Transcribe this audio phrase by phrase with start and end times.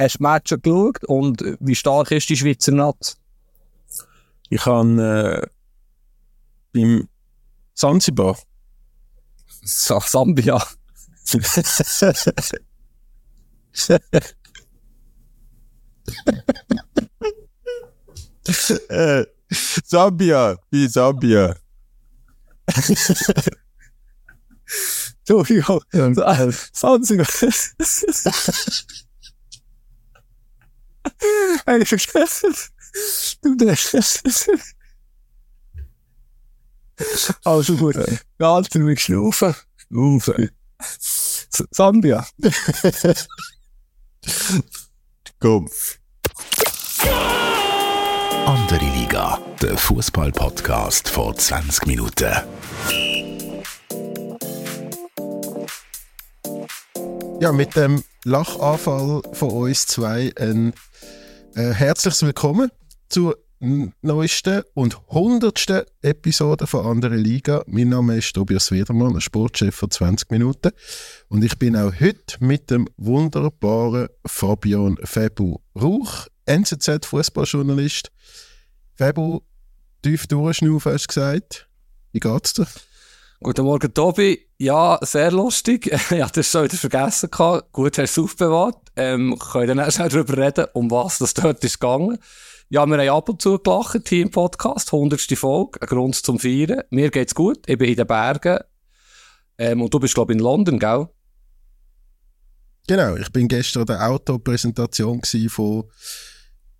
[0.00, 3.18] Hast du die Match geschaut und wie stark ist die Schweizer Nacht?
[4.48, 5.46] Ich habe äh,
[6.72, 7.06] beim
[7.74, 8.38] Zanzibar.
[9.62, 10.66] Sa Sambia.
[18.88, 19.26] äh,
[19.84, 21.56] Sambia, wie Sambia.
[25.28, 25.82] Entschuldigung.
[25.92, 26.10] Ja.
[26.72, 27.26] Zanzibar.
[27.26, 28.24] Hey, vergessen.
[28.24, 28.86] Du das.
[37.44, 37.96] Also gut.
[38.38, 39.54] Ganz ruhig schnaufen.
[39.76, 40.50] Schnaufen.
[41.70, 42.26] Sambia.
[45.40, 45.98] Kopf.
[48.46, 52.34] Andere Liga, der Fußball-Podcast vor 20 Minuten.
[57.40, 60.74] Ja, mit dem Lachanfall von uns zwei ein
[61.54, 62.70] äh, herzliches Willkommen
[63.08, 67.62] zur neuesten und hundertsten Episode von Andere Liga.
[67.66, 70.72] Mein Name ist Tobias Wiedermann, Sportchef von 20 Minuten.
[71.28, 78.10] Und ich bin auch heute mit dem wunderbaren Fabian Febu Rauch, NZZ-Fußballjournalist.
[78.96, 79.40] Febu,
[80.02, 81.68] tief durchschnaufen, hast du gesagt.
[82.12, 82.66] Wie geht's dir?
[83.42, 84.38] Guten Morgen, Tobi.
[84.58, 85.86] Ja, sehr lustig.
[86.10, 87.72] ja, das schon wieder vergessen gehabt.
[87.72, 88.76] Gut, hast du es aufbewahrt.
[88.96, 92.18] Ähm, können dann auch schnell darüber reden, um was das dort ist gegangen.
[92.68, 95.22] Ja, wir haben ab und zu gelacht, Team Podcast, 100.
[95.38, 96.82] Folge, ein Grund zum Feiern.
[96.90, 98.58] Mir geht's gut, ich bin in den Bergen.
[99.56, 101.08] Ähm, und du bist, glaube ich, in London, gell?
[102.88, 105.84] Genau, ich bin gestern der Autopräsentation von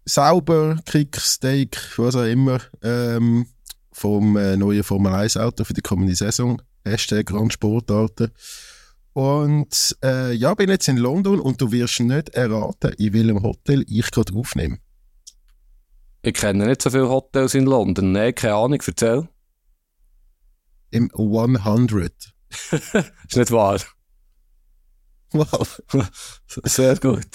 [0.05, 3.47] Sauber, Kick, Steak, was auch immer, ähm,
[3.93, 6.63] vom äh, neuen Formel 1 Auto für die kommende Saison.
[6.85, 8.31] Hashtag Grand Sportarten.
[9.13, 13.85] Und äh, ja, bin jetzt in London und du wirst nicht erraten, in welchem Hotel
[13.89, 14.79] ich gerade aufnehme.
[16.23, 18.13] Ich kenne nicht so viele Hotels in London.
[18.13, 19.29] Nein, keine Ahnung, erzähl.
[20.91, 22.12] Im 100.
[22.61, 23.81] ist nicht wahr.
[25.33, 25.81] Wow.
[26.65, 27.27] Sehr gut.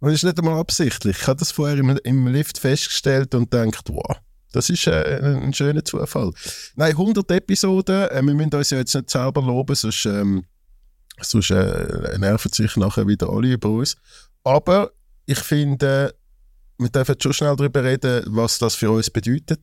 [0.00, 1.18] Und das ist nicht einmal absichtlich.
[1.20, 4.16] Ich habe das vorher im, im Lift festgestellt und gedacht, wow,
[4.52, 6.32] das ist äh, ein schöner Zufall.
[6.74, 8.08] Nein, 100 Episoden.
[8.08, 10.44] Äh, wir müssen uns ja jetzt nicht selber loben, sonst, ähm,
[11.20, 13.96] sonst äh, nerven sich nachher wieder alle über uns.
[14.44, 14.92] Aber
[15.26, 16.14] ich finde,
[16.78, 19.60] wir dürfen schon schnell darüber reden, was das für uns bedeutet.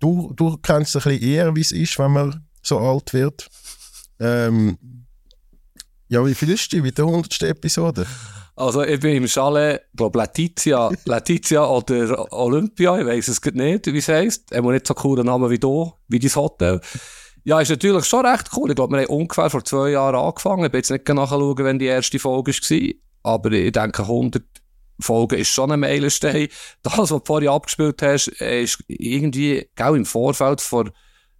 [0.00, 3.48] Du, du kennst ein bisschen eher, wie es ist, wenn man so alt wird.
[4.18, 4.78] Ähm,
[6.08, 7.42] ja, wie viel ist die der 100.
[7.42, 8.06] Episode?
[8.56, 13.98] Also ich bin im Chalet, glaube Letizia, Letizia oder Olympia, ich weiß es nicht, wie
[13.98, 14.50] es heisst.
[14.50, 16.80] Er hat nicht so coolen Namen wie du, wie dein Hotel.
[17.44, 18.70] Ja, ist natürlich schon recht cool.
[18.70, 20.64] Ich glaube, wir haben ungefähr vor zwei Jahren angefangen.
[20.64, 23.34] Ich bin jetzt nicht nachschauen, wenn die erste Folge war.
[23.34, 24.42] Aber ich denke, 100
[25.00, 26.48] Folge ist schon ein Meilenstein.
[26.82, 30.90] Das, was du vorhin abgespielt hast, ist irgendwie, genau im Vorfeld vor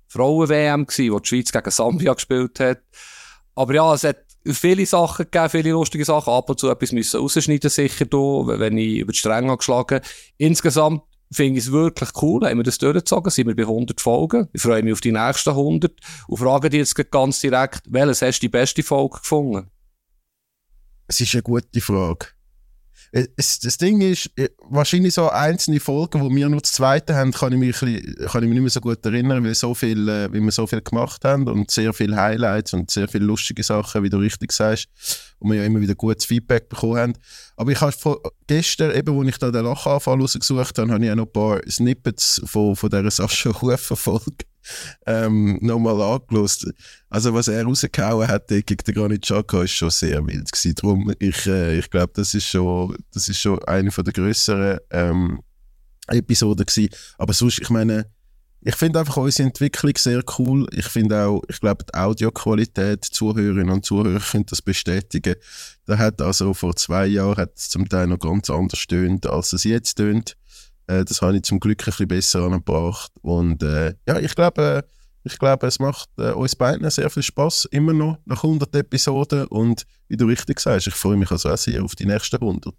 [0.08, 2.82] Frauen-WM wo die Schweiz gegen Sambia gespielt hat.
[3.54, 6.32] Aber ja, es hat viele Sachen gegeben, viele lustige Sachen.
[6.32, 10.00] Ab und zu etwas müssen rausschneiden, sicher da, wenn ich über die Stränge geschlagen
[10.38, 11.02] Insgesamt
[11.32, 14.48] finde ich es wirklich cool, haben wir das durchgezogen, sind wir bei 100 Folgen.
[14.52, 15.92] Ich freue mich auf die nächsten 100
[16.28, 19.70] und frage dich jetzt ganz direkt, welches hast du die beste Folge gefunden?
[21.08, 22.35] Es ist eine gute Frage.
[23.16, 27.32] Äh, das Ding ist, äh, wahrscheinlich so einzelne Folgen, wo wir nur das zweite haben,
[27.32, 30.06] kann ich mich, bisschen, kann ich mich nicht mehr so gut erinnern, weil, so viel,
[30.06, 33.62] äh, weil wir so viel gemacht haben und sehr viele Highlights und sehr viele lustige
[33.62, 34.88] Sachen, wie du richtig sagst,
[35.38, 37.12] und wir ja immer wieder gutes Feedback bekommen haben.
[37.56, 41.16] Aber ich habe gestern, eben, als ich da den Lachanfall rausgesucht habe, habe ich auch
[41.16, 44.44] noch ein paar Snippets von, von dieser Sascha Hufer-Folge
[45.06, 46.66] ähm, nochmal angelost.
[47.08, 50.74] Also was er rausgehauen hat gegen den Granit Xhaka ist schon sehr wild gewesen.
[50.74, 54.78] Darum, ich, äh, ich glaube, das ist schon, das ist schon eine von der grösseren
[54.90, 55.40] ähm,
[56.08, 56.90] Episoden gewesen.
[57.18, 58.06] Aber sonst, ich meine,
[58.66, 60.66] ich finde einfach unsere Entwicklung sehr cool.
[60.72, 65.36] Ich finde auch, ich glaube, die Audioqualität, Zuhörerinnen und Zuhörer können das bestätigen.
[65.84, 69.52] Da hat also vor zwei Jahren hat es zum Teil noch ganz anders stöhnt, als
[69.52, 70.36] es jetzt tönt.
[70.86, 73.12] Äh, das habe ich zum Glück ein bisschen besser angebracht.
[73.22, 74.84] Und äh, ja, ich glaube,
[75.24, 79.46] ich glaube, es macht äh, uns beiden sehr viel Spaß immer noch nach 100 Episoden.
[79.48, 82.72] Und wie du richtig sagst, ich freue mich also auch sehr auf die nächsten 100.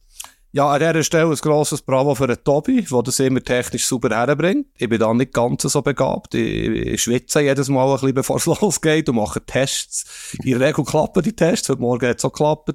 [0.53, 4.15] Ja, an dieser Stelle ein grosses Bravo für den Tobi, der das immer technisch super
[4.15, 4.67] herbringt.
[4.77, 6.33] Ich bin da nicht ganz so begabt.
[6.35, 10.33] Ich, ich schwitze jedes Mal ein bisschen, bevor es losgeht und mache Tests.
[10.41, 11.67] In der Regel klappen die Tests.
[11.67, 12.73] Heute Morgen hat es auch geklappt.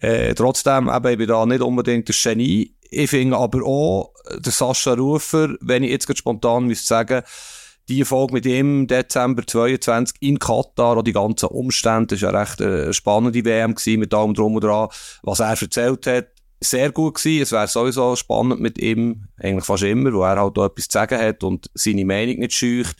[0.00, 2.74] Äh, trotzdem, eben, ich bin da nicht unbedingt ein Genie.
[2.90, 7.22] Ich finde aber auch, der Sascha Rufer, wenn ich jetzt spontan müsste sagen,
[7.88, 12.40] die Folge mit ihm Dezember 22 in Katar, auch die ganzen Umstände, das war ja
[12.40, 14.88] recht eine spannende WM gewesen, mit allem drum und dran,
[15.22, 16.28] was er erzählt hat.
[16.60, 17.42] sehr gut gewesen.
[17.42, 20.98] Es wäre sowieso spannend mit ihm, eigentlich fast immer, wo er halt auch etwas zu
[20.98, 22.96] sagen hat und seine Meinung nicht scheucht.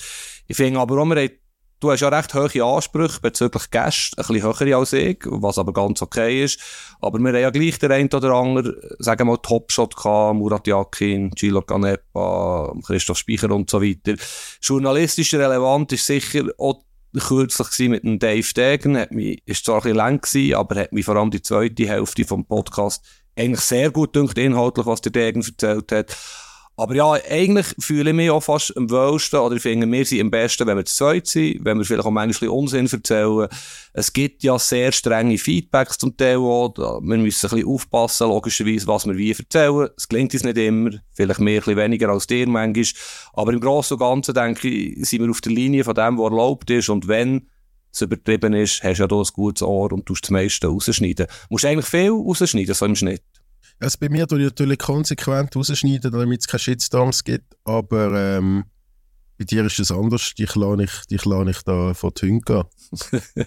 [0.46, 1.30] Ich finde aber auch, wir haben,
[1.80, 5.72] du hast ja recht hohe Ansprüche bezüglich Gäste, ein bisschen höhere als ich, was aber
[5.72, 6.60] ganz okay ist.
[7.00, 10.66] Aber wir haben ja gleich den einen oder anderen, sagen wir mal, Topshot gehabt, Murat
[10.66, 14.14] Yakin, Gilo Canepa, Christoph Speicher und so weiter.
[14.60, 16.82] Journalistisch relevant ist sicher auch
[17.18, 20.92] kürzlich mit dem Dave Degen, hat mich, ist zwar ein bisschen lang gewesen, aber hat
[20.92, 23.04] mich vor allem die zweite Hälfte vom Podcast
[23.36, 26.16] eigentlich sehr gut dünkt, inhaltlich, was der Degen erzählt hat.
[26.78, 30.20] Aber ja, eigentlich fühle ich mich auch fast am wohlsten, oder ich finde, wir sind
[30.20, 33.48] am besten, wenn wir zu zweit sind, wenn wir vielleicht auch manchmal Unsinn erzählen.
[33.94, 38.86] Es gibt ja sehr strenge Feedbacks zum Teil auch, wir müssen ein bisschen aufpassen, logischerweise,
[38.86, 39.88] was wir wie erzählen.
[39.96, 42.86] Es gelingt uns nicht immer, vielleicht mehr, ein weniger als dir manchmal.
[43.32, 46.30] Aber im Großen und Ganzen, denke ich, sind wir auf der Linie von dem, was
[46.30, 47.48] erlaubt ist, und wenn
[47.92, 51.26] es übertrieben ist, hast du ja hier ein gutes Ohr und tust das meiste rausschneiden.
[51.26, 53.24] Du musst eigentlich viel rausschneiden, so im Schnitt.
[53.80, 58.64] Also bei mir tue ich natürlich konsequent rausschneiden, damit es keine Shitstorms gibt, aber ähm,
[59.38, 60.34] bei dir ist es anders.
[60.34, 62.64] Dich lade ich, dich lade ich da vor die Hunde gehen.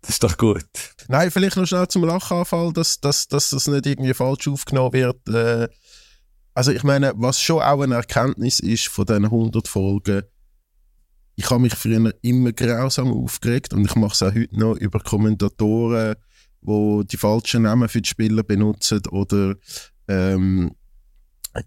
[0.00, 0.64] das ist doch gut.
[1.08, 5.28] Nein, vielleicht noch schnell zum Lachanfall, dass, dass, dass das nicht irgendwie falsch aufgenommen wird.
[5.28, 5.68] Äh,
[6.54, 10.22] also ich meine, was schon auch eine Erkenntnis ist von diesen 100 Folgen,
[11.34, 14.98] ich habe mich früher immer grausam aufgeregt und ich mache es auch heute noch über
[14.98, 16.16] Kommentatoren,
[16.68, 19.56] wo die falschen Namen für die Spieler benutzen oder
[20.06, 20.70] ähm,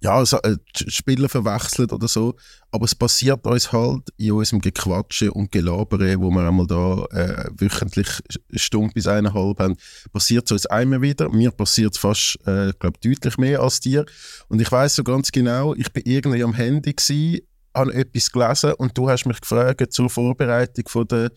[0.01, 0.55] ja, so, äh,
[0.87, 2.35] Spieler verwechselt oder so.
[2.71, 7.49] Aber es passiert uns halt in unserem Gequatsche und Gelabere, wo wir einmal da äh,
[7.57, 8.07] wöchentlich
[8.53, 9.75] Stunde bis eineinhalb haben,
[10.13, 11.29] passiert es uns einmal wieder.
[11.29, 14.05] Mir passiert es fast, äh, glaube deutlich mehr als dir.
[14.47, 17.41] Und ich weiß so ganz genau, ich bin irgendwie am Handy gewesen,
[17.73, 21.31] habe etwas gelesen und du hast mich gefragt zur Vorbereitung von der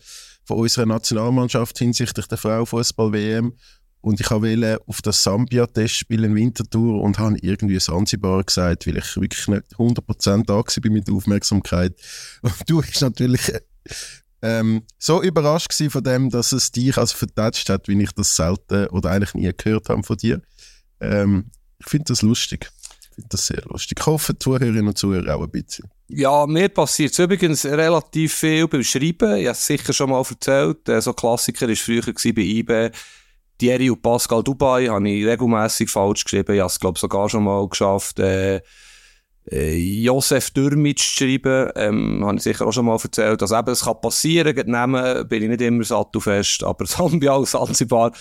[0.45, 3.53] von unserer Nationalmannschaft hinsichtlich der Frauenfußball-WM.
[4.01, 9.17] Und ich wollte auf das Sambia-Testspiel in Winterthur und habe irgendwie Sansibar gesagt, weil ich
[9.17, 11.99] wirklich nicht 100% da war mit Aufmerksamkeit.
[12.43, 13.51] Und du bist natürlich
[14.43, 18.85] ähm, so überrascht von dem, dass es dich also vertätscht hat, wie ich das selten
[18.87, 20.39] oder eigentlich nie gehört habe von dir.
[20.99, 21.49] Ähm,
[21.79, 22.69] ich finde das lustig.
[23.01, 23.97] Ich finde das sehr lustig.
[23.99, 25.89] Ich hoffe, die Zuhörerinnen und Zuhörer auch ein bisschen.
[26.07, 29.37] Ja, mir passiert übrigens relativ viel beim Schreiben.
[29.37, 30.87] Ich habe es sicher schon mal erzählt.
[30.87, 32.91] Äh, so ein Klassiker war früher bei IB.
[33.57, 36.53] Thierry und Pascal Dubai habe ich regelmäßig falsch geschrieben.
[36.53, 38.61] Ich habe es, glaube sogar schon mal geschafft, äh,
[39.49, 41.71] äh, Josef Dürmitsch zu schreiben.
[41.75, 43.41] Ähm, habe ich sicher auch schon mal erzählt.
[43.41, 46.63] Also eben, es kann passieren, nehmen bin ich nicht immer sattelfest.
[46.63, 48.11] Aber Sambia und Zanzibar,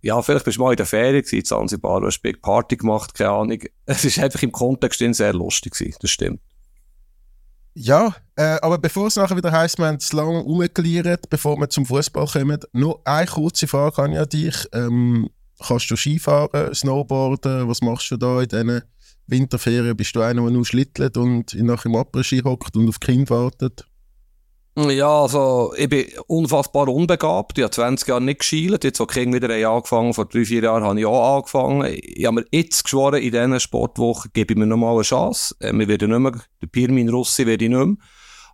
[0.00, 2.76] ja, vielleicht bist du mal in der Ferien gewesen, in Zanzibar, du hast Big Party
[2.76, 3.58] gemacht, keine Ahnung.
[3.84, 6.40] Es ist einfach im Kontext sehr lustig gewesen, das stimmt.
[7.80, 11.70] Ja, äh, aber bevor es nachher wieder heisst, wir haben es lange umgeklärt, bevor wir
[11.70, 14.66] zum Fußball kommen, nur eine kurze Frage an dich.
[14.72, 15.30] Ähm,
[15.64, 17.68] kannst du Skifahren, Snowboarden?
[17.68, 18.82] Was machst du da in diesen
[19.28, 19.96] Winterferien?
[19.96, 23.86] Bist du einer, der nur schlittelt und nach dem Après-Ski hockt und auf Kind wartet?
[24.78, 27.58] Ja, also, ich bin unfassbar unbegabt.
[27.58, 28.84] Ich habe 20 Jahre nicht geschielt.
[28.84, 31.98] Jetzt, auch King wieder angefangen, vor drei, vier Jahren habe ich auch angefangen.
[32.00, 35.56] Ich habe mir jetzt geschworen, in diesen Sportwochen gebe ich mir nochmal eine Chance.
[35.58, 37.96] Äh, wir werden nicht mehr, der Pirmin Russi werde ich nicht mehr.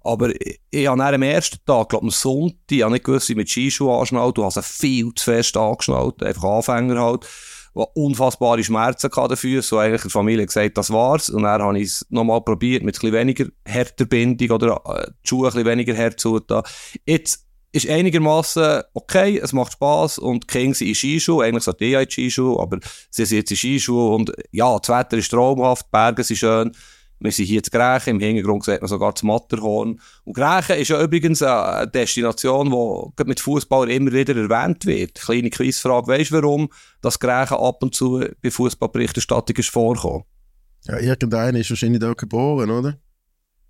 [0.00, 3.34] Aber ich, ich habe am ersten Tag, glaube am Sonntag, ich habe nicht gewusst, wie
[3.34, 4.38] mit Skischuhe anschnallt.
[4.38, 6.22] Du hast viel zu fest angeschnallt.
[6.22, 7.26] Einfach Anfänger halt
[7.74, 9.62] unfassbare Schmerzen dafür.
[9.62, 11.28] So eigentlich der Familie gesagt, das war's.
[11.28, 15.28] Und dann habe ich es nochmal probiert mit bisschen weniger härter Bindung oder äh, die
[15.28, 16.40] Schuhe bisschen weniger hart zu
[17.04, 21.94] Jetzt ist einigermaßen okay, es macht Spaß und King sind in Skischuhe, eigentlich sollte ich
[21.94, 22.78] in Skischuhe, aber
[23.10, 24.14] sie sind jetzt in Skischuhe.
[24.14, 26.72] Und ja, das Wetter ist traumhaft, die Berge sind schön.
[27.24, 29.98] Wir sind hier zu Grächen, im Hintergrund sieht man sogar das Matterhorn.
[30.24, 32.68] Und Grächen ist ja übrigens eine Destination,
[33.18, 35.14] die mit Fußballern immer wieder erwähnt wird.
[35.14, 36.68] Kleine Quizfrage, weißt du warum,
[37.00, 40.24] dass Grächen ab und zu bei Fußballberichterstattung ist vorkommen?
[40.82, 42.98] Ja, irgendeiner ist wahrscheinlich da geboren, oder?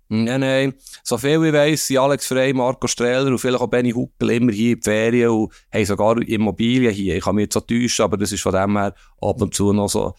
[0.09, 0.73] Nein, nein.
[1.01, 4.31] So viel wie ich weiss, sind Alex Frey, Marco Strehler und vielleicht auch Benny Huckel
[4.31, 7.15] immer hier in die Ferien und haben sogar Immobilien hier.
[7.15, 9.71] Ich kann mich jetzt so täuschen, aber das ist von dem her ab und zu
[9.71, 10.13] noch so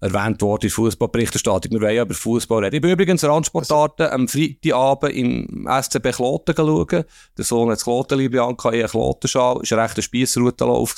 [0.00, 1.72] erwähnt worden in Fußballberichterstattung.
[1.72, 2.76] Wir wollen ja über Fußball reden.
[2.76, 7.04] Ich bin übrigens Randsportarten am Freitagabend im SCB Kloten schauen.
[7.36, 9.60] Der Sohn hat Kloten Bianca, eine Klotenschal.
[9.62, 10.94] Es war ein rechter Spiessroutenlauf.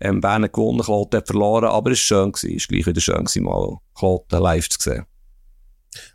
[0.00, 2.32] Ähm, Bern hat gewonnen, Kloten hat verloren, aber es war schön.
[2.32, 2.56] Gewesen.
[2.56, 5.06] Es war gleich wieder schön, gewesen, mal Kloten live zu sehen.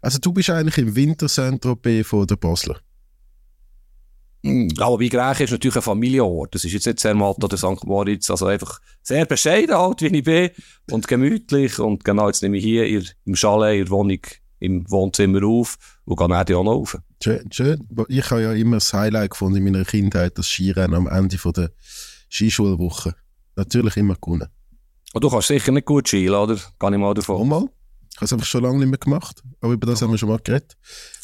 [0.02, 2.80] Also du bist eigentlich im Winterzentrum von der Basler?
[4.80, 6.56] Aber bei Grächen ist natürlich ein Familienort.
[6.56, 7.86] Das ist jetzt nicht Zermatt oder St.
[7.86, 8.30] Moritz.
[8.30, 10.50] Also einfach sehr bescheiden halt, wie ich bin.
[10.92, 11.80] Und gemütlich.
[11.80, 14.20] Und genau jetzt nehme ich hier in, im Chalet, in der Wohnung,
[14.60, 16.98] im Wohnzimmer auf und gehe dann auch noch rauf.
[17.24, 17.88] Schön, schön.
[18.08, 21.54] Ich habe ja immer das Highlight gefunden in meiner Kindheit, das Skirennen am Ende von
[21.54, 21.72] der
[22.30, 23.16] Skischulwoche.
[23.56, 24.48] Natürlich immer gewonnen.
[25.14, 26.58] Und du kannst sicher nicht gut schielen, oder?
[26.80, 27.48] Kann ich mal davon.
[27.48, 27.70] Mal?
[28.12, 30.30] Ich habe es einfach schon lange nicht mehr gemacht, aber über das haben wir schon
[30.30, 30.76] mal geredet.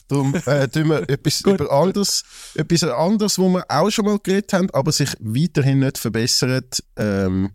[0.07, 2.23] Darum äh, tun wir etwas über anderes,
[2.55, 6.83] etwas anderes, wo wir auch schon mal geredet haben, aber sich weiterhin nicht verbessert.
[6.97, 7.51] Ähm,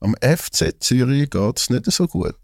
[0.00, 2.36] am FC Zürich geht es nicht so gut.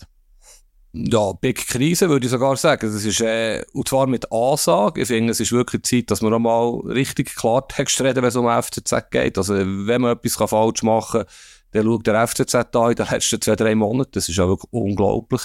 [0.93, 2.91] Ja, Big Krise würde ich sogar sagen.
[2.91, 5.03] Das ist, äh, und zwar mit Ansage.
[5.03, 8.49] Ich finde, es ist wirklich Zeit, dass man einmal richtig Klartext reden, wenn es um
[8.49, 9.37] FCZ geht.
[9.37, 11.31] Also, wenn man etwas falsch machen kann,
[11.73, 14.13] dann schaut der FCZ an in den letzten zwei, drei Monaten.
[14.15, 15.43] Das ist auch wirklich unglaublich.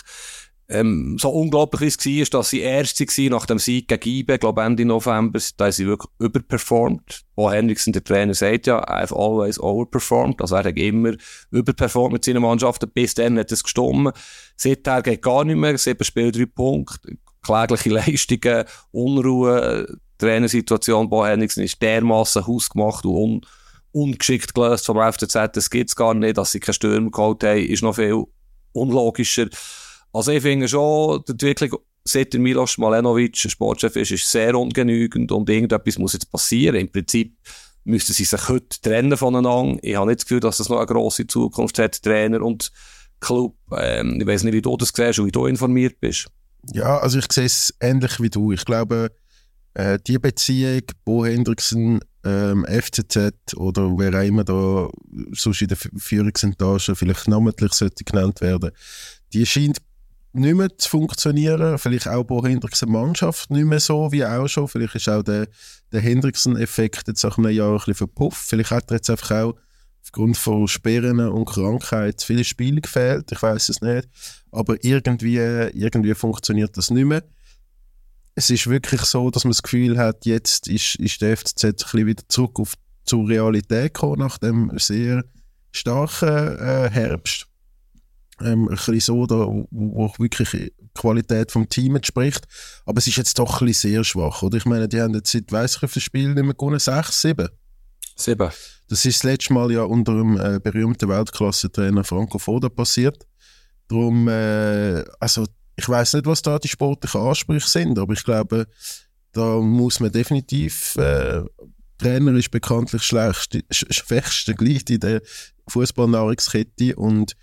[0.69, 4.85] Ähm, so unglaublich war, dass sie Erste waren nach dem Sieg gegen IBE, glaube Ende
[4.85, 7.23] November, da sie wirklich überperformt.
[7.35, 10.41] Bo Henriksen, der Trainer, sagt ja, I've always overperformed.
[10.41, 11.13] Also er hat immer
[11.51, 12.89] überperformt mit seinen Mannschaften.
[12.89, 14.13] Bis dann hat es gestummen.
[14.55, 15.77] Seither geht gar nicht mehr.
[15.77, 17.17] Sieben Spiele, drei Punkte.
[17.43, 21.09] Klägliche Leistungen, Unruhe, Trainersituation.
[21.09, 23.41] Bo Henriksen ist dermassen hausgemacht und un
[23.91, 25.51] ungeschickt gelöst vom FCZ.
[25.53, 26.37] Das gibt's gar nicht.
[26.37, 28.23] Dass sie keinen Stürmer geholt haben, ist noch viel
[28.71, 29.47] unlogischer.
[30.13, 35.31] Also ich finde schon, die Entwicklung seit der Milos Malenovic Sportchef ist, ist sehr ungenügend
[35.31, 36.75] und irgendetwas muss jetzt passieren.
[36.75, 37.35] Im Prinzip
[37.83, 39.79] müssten sie sich heute trennen voneinander.
[39.81, 42.71] Ich habe nicht das Gefühl, dass das noch eine grosse Zukunft hat, Trainer und
[43.19, 43.55] Club.
[43.75, 46.27] Ähm, ich weiß nicht, wie du das siehst und wie du informiert bist.
[46.73, 48.51] Ja, also ich sehe es ähnlich wie du.
[48.51, 49.11] Ich glaube,
[49.73, 54.89] äh, die Beziehung, Bo Hendrickson, ähm, FCZ oder wer auch immer da
[55.31, 58.71] sonst in der Führungsetage vielleicht namentlich sollte genannt werden,
[59.33, 59.81] die scheint
[60.33, 61.77] nicht mehr zu funktionieren.
[61.77, 64.67] Vielleicht auch bei Hendricksen Mannschaft nicht mehr so wie auch schon.
[64.67, 65.47] Vielleicht ist auch der,
[65.91, 68.47] der Hendricksen-Effekt jetzt nach einem Jahr ein bisschen verpufft.
[68.47, 69.55] Vielleicht hat er jetzt einfach auch
[70.03, 73.31] aufgrund von Sperren und Krankheit viele Spiele gefehlt.
[73.31, 74.09] Ich weiß es nicht.
[74.51, 77.23] Aber irgendwie, irgendwie funktioniert das nicht mehr.
[78.35, 81.73] Es ist wirklich so, dass man das Gefühl hat, jetzt ist, ist der FCZ ein
[81.75, 82.73] bisschen wieder zurück auf,
[83.05, 85.23] zur Realität gekommen nach dem sehr
[85.71, 87.47] starken äh, Herbst
[88.43, 92.45] ähm, ein bisschen so, da, wo, wo wirklich die Qualität vom Team entspricht.
[92.85, 94.57] Aber es ist jetzt doch ein bisschen sehr schwach, oder?
[94.57, 96.79] Ich meine, die haben jetzt seit, weiss ich, wie viele Spiele nicht mehr gewonnen?
[96.79, 97.49] Sechs, sieben?
[98.15, 98.49] Sieben.
[98.89, 103.25] Das ist das letzte Mal ja unter dem äh, berühmten Weltklasse-Trainer Franco Foda passiert.
[103.87, 105.45] Darum, äh, also,
[105.75, 108.67] ich weiß nicht, was da die sportlichen Ansprüche sind, aber ich glaube,
[109.31, 111.41] da muss man definitiv, äh,
[111.97, 115.21] Trainer ist bekanntlich schlecht, schwächste Glied in der
[115.67, 117.35] Fußballnahrungskette und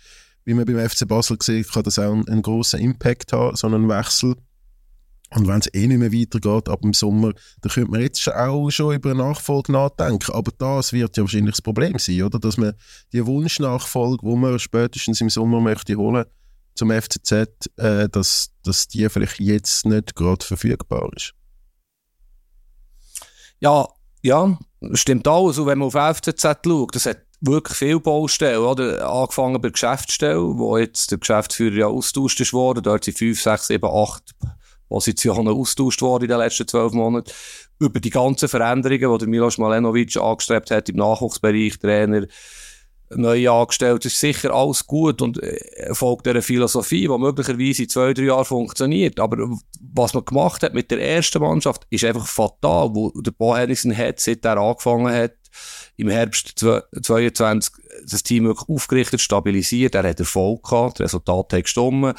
[0.45, 3.67] wie man beim FC Basel sieht, kann das auch einen, einen grossen Impact haben, so
[3.67, 4.35] einen Wechsel.
[5.33, 7.31] Und wenn es eh nicht mehr weitergeht ab dem Sommer,
[7.61, 10.33] dann könnte man jetzt auch schon über eine Nachfolge nachdenken.
[10.33, 12.37] Aber das wird ja wahrscheinlich das Problem sein, oder?
[12.37, 12.73] Dass man
[13.13, 16.25] die Wunschnachfolge, die man spätestens im Sommer möchte holen
[16.75, 17.31] zum FCZ,
[17.77, 21.33] äh, dass, dass die vielleicht jetzt nicht gerade verfügbar ist.
[23.59, 23.87] Ja,
[24.21, 24.57] ja,
[24.93, 25.47] stimmt auch.
[25.47, 29.09] Also, wenn man auf FCZ schaut, das hat wirklich viele Baustellen, oder?
[29.09, 32.83] Angefangen bei der Geschäftsstelle, wo jetzt der Geschäftsführer ja austauscht ist worden.
[32.83, 34.23] Dort sind fünf, sechs, sieben, acht
[34.87, 37.31] Positionen austauscht worden in den letzten zwölf Monaten.
[37.79, 42.27] Über die ganzen Veränderungen, die der Milos Malenovic angestrebt hat im Nachwuchsbereich, Trainer,
[43.15, 48.13] neu angestellt, ist sicher alles gut und äh, folgt einer Philosophie, die möglicherweise in zwei,
[48.13, 49.19] drei Jahren funktioniert.
[49.19, 49.49] Aber
[49.93, 53.97] was man gemacht hat mit der ersten Mannschaft, ist einfach fatal, wo der Bo Henriksen
[53.97, 55.33] hat, seit er angefangen hat,
[56.01, 57.73] im Herbst 2022
[58.09, 59.95] das Team wirklich aufgerichtet, stabilisiert.
[59.95, 62.15] Er hat Erfolg gehabt, das Resultat hat gestimmt.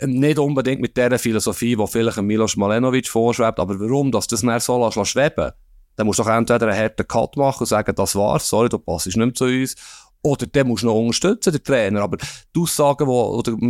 [0.00, 4.60] Nicht unbedingt mit der Philosophie, die vielleicht Milos Malenovic vorschwebt, aber warum, dass das nicht
[4.60, 5.52] so lässt, schweben
[5.96, 8.78] dann musst du doch entweder einen harten Cut machen und sagen, das war's, sorry, du
[8.78, 9.74] passst nicht mehr zu uns.
[10.22, 12.02] Oder der muss noch unterstützen, der Trainer.
[12.02, 13.06] Aber die Aussagen,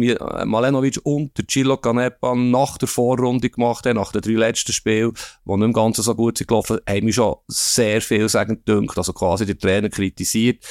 [0.00, 4.32] die äh, Malenovic und der Cilo Canepa nach der Vorrunde gemacht haben, nach den drei
[4.32, 5.12] letzten Spielen,
[5.44, 8.96] die nicht im Ganzen so gut sind gelaufen, haben mich schon sehr viel sagen gedünkt.
[8.96, 10.64] Also quasi der Trainer kritisiert.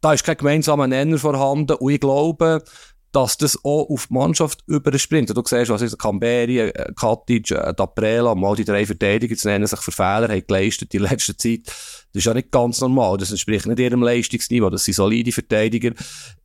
[0.00, 1.76] Da ist kein gemeinsamer Nenner vorhanden.
[1.76, 2.64] Und ich glaube,
[3.12, 5.30] dass das auch auf die Mannschaft überspringt.
[5.30, 9.66] Du siehst, was ist Camberi, äh, Katic, äh, Daprela, mal die drei Verteidiger zu nennen,
[9.66, 11.66] sich für Fehler haben geleistet in letzter Zeit.
[11.66, 13.18] Das ist ja nicht ganz normal.
[13.18, 14.70] Das entspricht nicht ihrem Leistungsniveau.
[14.70, 15.92] Das sind solide Verteidiger.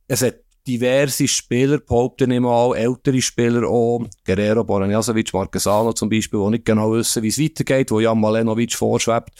[0.06, 6.40] Es hat diverse Spieler, behaupten ich mal, ältere Spieler auch, Guerrero, Boranjasovic, Marquesano zum Beispiel,
[6.44, 9.30] die nicht genau wissen, wie es weitergeht, wo Jan Malenovic vorschwebt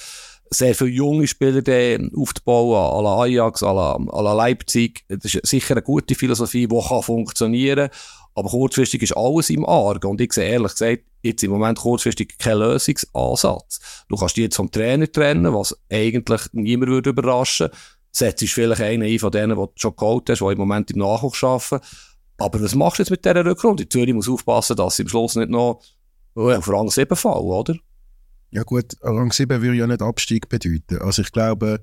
[0.51, 1.63] sehr viele junge Spieler
[2.17, 5.05] aufzubauen, à la Ajax, à la, à la Leipzig.
[5.09, 7.91] Das ist sicher eine gute Philosophie, die kann funktionieren
[8.39, 10.07] aber kurzfristig ist alles im Argen.
[10.07, 13.81] Und ich sehe ehrlich gesagt, jetzt im Moment kurzfristig kein Lösungsansatz.
[14.09, 17.69] Du kannst dich jetzt vom Trainer trennen, was eigentlich niemand würde überraschen.
[18.13, 21.01] Setzt vielleicht einen ein von denen, die du schon geholt hast, die im Moment im
[21.01, 21.85] Nachwuchs arbeiten.
[22.37, 23.85] Aber was machst du jetzt mit dieser Rückrunde?
[23.85, 25.81] Die Zürich muss aufpassen, dass sie am Schluss nicht noch
[26.37, 27.75] oh, auf Rang 7 fallen, oder?
[28.51, 30.99] Ja gut, Rang 7 würde ja nicht Abstieg bedeuten.
[31.03, 31.81] Also ich glaube,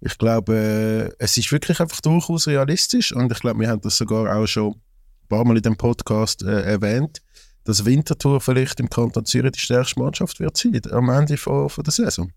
[0.00, 4.36] Ich glaube, es ist wirklich einfach durchaus realistisch und ich glaube, wir haben das sogar
[4.36, 7.20] auch schon ein paar Mal in dem Podcast äh, erwähnt,
[7.64, 11.82] dass Winterthur vielleicht im Kanton Zürich die stärkste Mannschaft wird sein am Ende von, von
[11.84, 12.32] der Saison.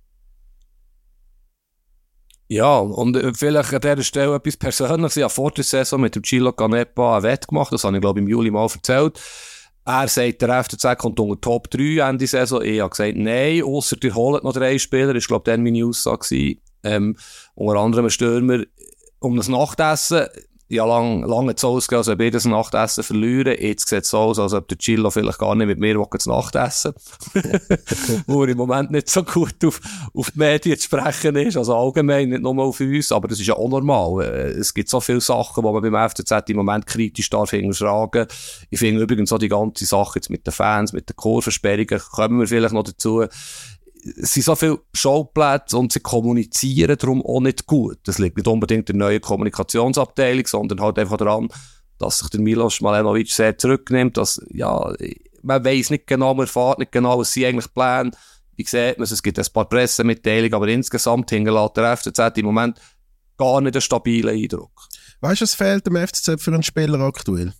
[2.47, 5.17] Ja, und äh, vielleicht an dieser Stelle etwas Persönliches.
[5.17, 8.01] Ich habe vor der Saison mit dem Gilo Canepa ein Wett gemacht, das habe ich
[8.01, 9.21] glaube ich im Juli mal erzählt.
[9.85, 12.61] Er sagt, der FCZ kommt unter Top 3 Ende Saison.
[12.61, 15.13] Ich habe gesagt, nein, ausser ihr holt noch drei Spieler.
[15.13, 16.55] Das war, glaube ich, dann meine Aussage.
[16.83, 17.15] Ähm,
[17.55, 18.63] unter anderem ein Stürmer
[19.19, 20.27] um das Nachtessen
[20.71, 23.55] ja lang, lange so ausgehen, als ob ich das Nachtessen verlieren.
[23.59, 26.25] Jetzt sieht es so aus, als ob der Chillo vielleicht gar nicht mit mir das
[26.25, 26.93] Nachtessen
[28.27, 29.81] Wo er im Moment nicht so gut auf,
[30.13, 33.47] auf die Medien zu sprechen ist, also allgemein, nicht nur auf uns, aber das ist
[33.47, 34.23] ja auch normal.
[34.23, 38.27] Äh, es gibt so viele Sachen, die man beim FCZ im Moment kritisch darf hinterfragen.
[38.69, 42.39] Ich finde übrigens auch die ganze Sache jetzt mit den Fans, mit den Kurvensperrungen, kommen
[42.39, 43.25] wir vielleicht noch dazu
[44.03, 47.99] es sind so viele Showplätze und sie kommunizieren darum auch nicht gut.
[48.03, 51.49] Das liegt nicht unbedingt in der neuen Kommunikationsabteilung, sondern halt einfach daran,
[51.97, 54.93] dass sich der Milos Malenovic sehr zurücknimmt, dass, ja,
[55.43, 58.11] man weiß nicht genau, man erfährt nicht genau, was sie eigentlich planen.
[58.55, 59.11] Wie sieht man es?
[59.11, 62.79] Es gibt ein paar Pressemitteilungen, aber insgesamt hinterlässt der FCZ im Moment
[63.37, 64.87] gar nicht einen stabilen Eindruck.
[65.21, 67.53] Weißt du, es fehlt dem FCZ für einen Spieler aktuell?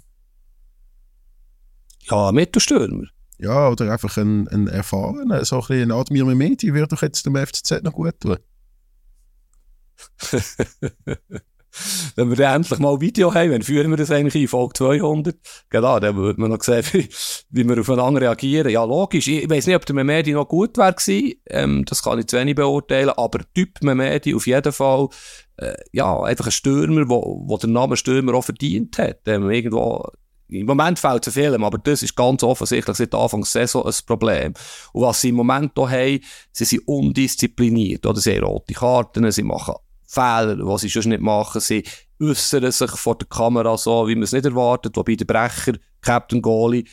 [2.10, 3.08] Ja, Mittelstürmer
[3.42, 7.26] ja, oder einfach ein, ein erfahrener, so ein bisschen ein Admir Mehmeti würde doch jetzt
[7.26, 8.38] dem FCZ noch gut tun.
[12.16, 14.74] wenn wir dann endlich mal ein Video haben, dann führen wir das eigentlich in Folge
[14.74, 15.36] 200.
[15.70, 17.10] Genau, dann würde man noch sehen, wie,
[17.50, 18.70] wie wir aufeinander reagieren.
[18.70, 19.28] Ja, logisch.
[19.28, 20.96] Ich, weiß nicht, ob der Memedi noch gut wäre.
[21.48, 23.10] Ähm, das kann ich zu wenig beurteilen.
[23.10, 25.10] Aber Typ Memedi auf jeden Fall,
[25.58, 29.22] äh, ja, einfach ein Stürmer, wo, wo der Stürmer auch verdient hat.
[29.26, 30.12] Ähm, irgendwo
[30.52, 33.94] im Moment fehlt es Film, aber das ist ganz offensichtlich seit Anfang der Saison ein
[34.06, 34.54] Problem.
[34.92, 36.20] Und was sie im Moment hier haben,
[36.52, 38.20] sie sind undiszipliniert, oder?
[38.20, 41.84] Sie haben rote Karten, sie machen Fehler, die sie sonst nicht machen, sie
[42.22, 46.42] äußern sich vor der Kamera so, wie man es nicht erwartet, wobei der Brecher, Captain
[46.42, 46.84] Goalie,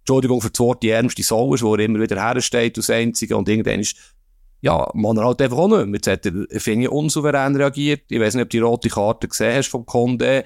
[0.00, 3.36] Entschuldigung für das Wort, die ärmste Sau ist, wo er immer wieder hersteht als Einzige
[3.36, 3.96] und irgendwann ist
[4.60, 5.94] ja, man halt einfach auch nicht mehr.
[5.96, 8.02] Jetzt hat er, finde ich, unsouverän reagiert.
[8.08, 10.44] Ich weiß nicht, ob du die rote Karte gesehen hast vom Conde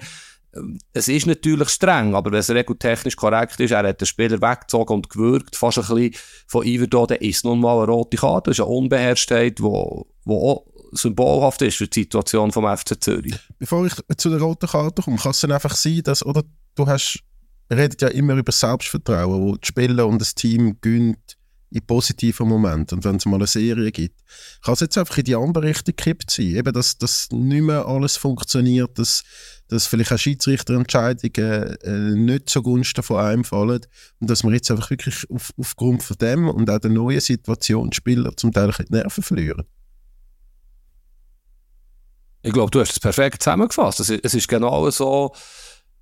[0.93, 4.95] es ist natürlich streng, aber wenn es regeltechnisch korrekt ist, er hat den Spieler weggezogen
[4.95, 6.15] und gewürgt, fast ein bisschen
[6.47, 8.49] von Iverdo, dann ist nun mal eine rote Karte.
[8.49, 13.01] Das ist eine Unbeherrschtheit, die wo, wo auch symbolhaft ist für die Situation vom FC
[13.01, 13.35] Zürich.
[13.59, 16.43] Bevor ich zu der roten Karte komme, kann es dann einfach sein, dass, oder,
[16.75, 17.19] du hast,
[17.67, 21.37] wir reden ja immer über Selbstvertrauen, wo die Spieler und das Team gönnt
[21.69, 24.21] in positiven Momenten und wenn es mal eine Serie gibt,
[24.63, 26.55] kann es jetzt einfach in die andere Richtung gekippt sein.
[26.55, 29.23] Eben, dass, dass nicht mehr alles funktioniert, dass
[29.67, 33.85] dass vielleicht auch Schiedsrichterentscheidungen äh, nicht zugunsten von einem fallen
[34.19, 37.91] und dass man jetzt einfach wirklich auf, aufgrund von dem und auch der neuen Situation
[37.91, 39.65] Spieler zum Teil die Nerven verlieren.
[42.43, 43.99] Ich glaube, du hast es perfekt zusammengefasst.
[43.99, 45.33] Es ist, es ist genau so,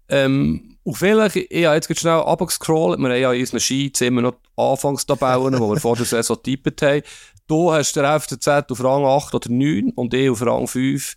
[0.08, 4.22] ähm, auf vielleicht, ich habe jetzt schnell runtergescrollt, wir haben ja in unseren Sheets immer
[4.22, 7.02] noch Anfangstabellen, wo wir vor der Saison getippt haben.
[7.48, 11.16] Du hast der FCZ auf Rang 8 oder 9 und ich auf Rang 5.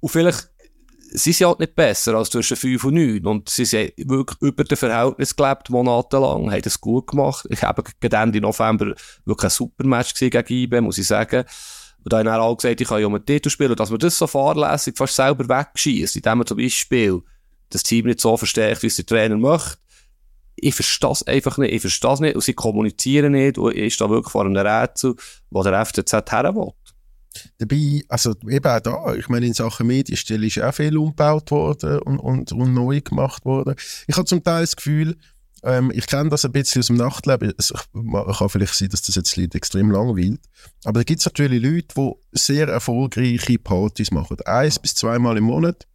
[0.00, 0.51] Und vielleicht
[1.14, 3.26] sie sind halt nicht besser als zwischen 5 und 9.
[3.26, 7.46] Und sie sind wirklich über dem Verhältnis gelebt, monatelang, haben das gut gemacht.
[7.50, 8.94] Ich habe Ende November
[9.24, 11.44] wirklich ein super Match gegen IBE, muss ich sagen.
[12.04, 13.70] Und da haben auch gesagt, ich kann ja um einen Titel spielen.
[13.70, 17.20] Und dass man das so fahrlässig fast selber wegschießt, indem man zum Beispiel
[17.70, 19.78] das Team nicht so verstärkt, wie es der Trainer möchte,
[20.56, 21.72] ich verstehe es einfach nicht.
[21.72, 22.34] Ich verstehe es nicht.
[22.34, 23.58] Und sie kommunizieren nicht.
[23.58, 25.14] Und ist da wirklich vor einem Rätsel,
[25.50, 26.72] wo der FCZ her will.
[27.58, 31.98] Dabei, also eben auch da, ich meine, in Sachen Medienstelle ist auch viel umgebaut worden
[32.00, 33.74] und, und, und neu gemacht worden.
[34.06, 35.16] Ich habe zum Teil das Gefühl,
[35.62, 37.52] ähm, ich kenne das ein bisschen aus dem Nachtleben.
[37.56, 40.40] Es kann vielleicht sein, dass das jetzt Leute extrem langweilt.
[40.84, 44.40] Aber da gibt es natürlich Leute, die sehr erfolgreiche Partys machen.
[44.44, 45.86] Eins bis zweimal im Monat.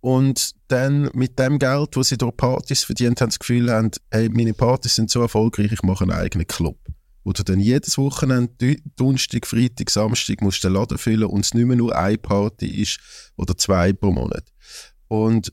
[0.00, 4.28] Und dann mit dem Geld, das sie durch Partys verdient haben, das Gefühl haben, hey,
[4.28, 6.78] meine Partys sind so erfolgreich, ich mache einen eigenen Club
[7.24, 11.66] wo du dann jedes Wochenende, Donnerstag, Freitag, Samstag musst den Laden füllen und es nicht
[11.66, 12.98] mehr nur eine Party ist
[13.36, 14.44] oder zwei pro Monat.
[15.08, 15.52] Und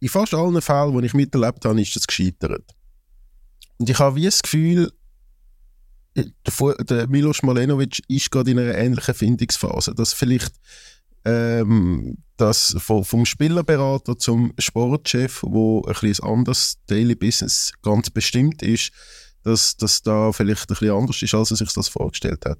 [0.00, 2.64] in fast allen Fällen, die ich miterlebt habe, ist das gescheitert.
[3.78, 4.92] Und ich habe wie das Gefühl,
[6.16, 10.52] der, der Milos Malenovic ist gerade in einer ähnlichen Findungsphase, dass vielleicht
[11.24, 18.62] ähm, das vom, vom Spielerberater zum Sportchef, wo ein bisschen anderes Daily Business ganz bestimmt
[18.62, 18.92] ist,
[19.42, 22.58] dass das da vielleicht ein bisschen anders ist, als er sich das vorgestellt hat?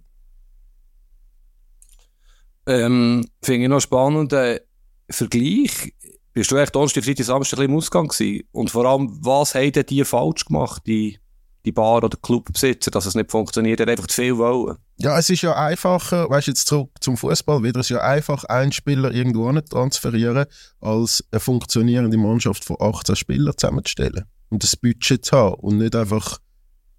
[2.66, 4.32] Ähm, Finde ich noch spannend.
[4.32, 4.60] Äh,
[5.08, 5.94] Vergleich.
[6.32, 8.44] Bist du echt Donnerstag, Freitag, Samstag ein bisschen im Ausgang gewesen?
[8.52, 11.18] Und vor allem, was haben die falsch gemacht, die
[11.64, 13.80] die Bar- oder Clubbesitzer, dass es nicht funktioniert.
[13.80, 14.76] Er hat einfach zu viel wollen.
[14.96, 18.02] Ja, es ist ja einfacher, weißt du, jetzt zurück zum Fußball, wieder, es ist ja
[18.02, 20.46] einfach, einen Spieler irgendwo nicht transferieren,
[20.80, 24.24] als eine funktionierende Mannschaft von 18 Spielern zusammenzustellen.
[24.48, 26.38] Und das Budget zu haben und nicht einfach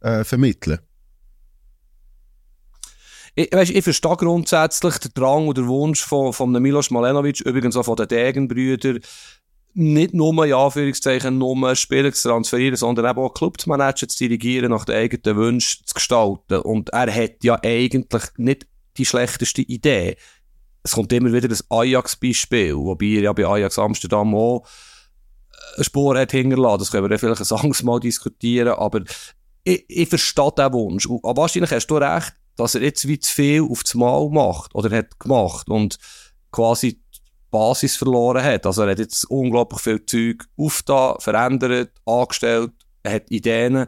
[0.02, 0.80] äh, vermitteln.
[3.34, 7.86] Ich, weißt, ich verstehe grundsätzlich den Drang oder Wunsch von, von Milos Malenovic, übrigens auch
[7.86, 9.00] von den Degenbrüdern,
[9.74, 13.70] nicht nur, in Anführungszeichen, nur Spieler zu transferieren, sondern eben auch Club zu
[14.20, 16.60] dirigieren, nach den eigenen Wünschen zu gestalten.
[16.62, 20.18] Und er hat ja eigentlich nicht die schlechteste Idee.
[20.84, 24.66] Es kommt immer wieder das Ajax-Beispiel, wobei er ja bei Ajax Amsterdam auch
[25.76, 26.80] eine Spur hat hinterlassen.
[26.80, 29.04] Das können wir vielleicht ein anderes Mal diskutieren, aber
[29.64, 31.06] ich, ich verstehe den Wunsch.
[31.06, 34.76] Und wahrscheinlich hast du recht, dass er jetzt wie zu viel auf das Mal macht
[34.76, 35.98] oder hat gemacht und
[36.52, 37.20] quasi die
[37.50, 38.66] Basis verloren hat.
[38.66, 42.72] Also er hat jetzt unglaublich viel Zeug aufgetan, verändert, angestellt,
[43.04, 43.88] er hat Ideen.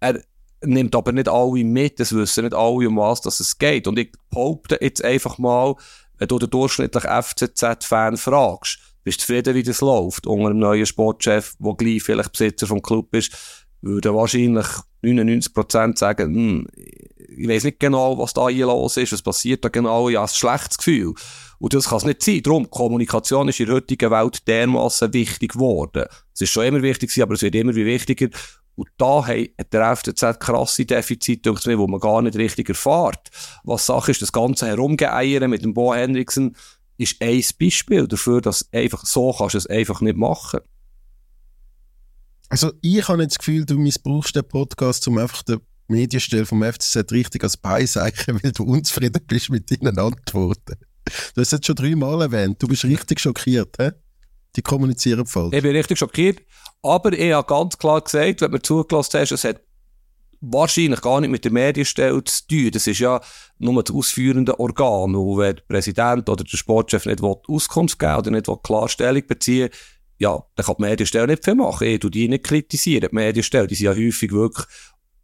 [0.00, 0.22] Er
[0.64, 3.86] nimmt aber nicht alle mit, es wissen nicht alle, um was es geht.
[3.86, 5.74] Und ich behaupte jetzt einfach mal,
[6.18, 10.86] wenn du den durchschnittlichen FCZ-Fan fragst, bist du zufrieden, wie das läuft, unter einem neuen
[10.86, 14.66] Sportchef, der gleich vielleicht Besitzer vom Club ist, würde wahrscheinlich
[15.02, 16.66] 99% sagen, hm,
[17.36, 20.26] ich weiß nicht genau, was da hier los ist, was passiert da genau, ich habe
[20.26, 21.14] ein schlechtes Gefühl.
[21.58, 22.42] Und das kann es nicht sein.
[22.42, 26.04] Darum, Kommunikation ist in der heutigen Welt dermaßen wichtig geworden.
[26.32, 28.28] Es ist schon immer wichtig gewesen, aber es wird immer wichtiger.
[28.76, 33.30] Und da hat der FCZ krasse Defizite, wo man gar nicht richtig erfährt.
[33.62, 36.56] Was Sache ist, das ganze Herumgeeiern mit dem Bo Henriksen
[36.96, 40.60] ist ein Beispiel dafür, dass einfach so kannst du es einfach nicht machen.
[42.48, 46.62] Also ich habe nicht das Gefühl, du missbrauchst den Podcast, um einfach den Medienstelle vom
[46.62, 50.76] FCZ richtig als Beiseichen, weil du unzufrieden bist mit deinen Antworten.
[51.34, 52.62] Du hast es jetzt schon dreimal erwähnt.
[52.62, 53.90] Du bist richtig schockiert, hä?
[54.56, 55.54] Die kommunizieren falsch.
[55.54, 56.40] Ich bin richtig schockiert.
[56.82, 59.60] Aber ich habe ganz klar gesagt, wenn du zugelassen hast, es hat
[60.40, 62.70] wahrscheinlich gar nicht mit der Medienstelle zu tun.
[62.70, 63.20] Das ist ja
[63.58, 65.14] nur das ausführende Organ.
[65.14, 69.70] Und wenn der Präsident oder der Sportchef nicht Auskunft geben oder nicht Klarstellung beziehen
[70.18, 71.86] ja, dann kann die Medienstelle nicht viel machen.
[71.86, 73.08] Ich die nicht kritisieren.
[73.10, 74.66] Die Medienstelle, die sind ja häufig wirklich,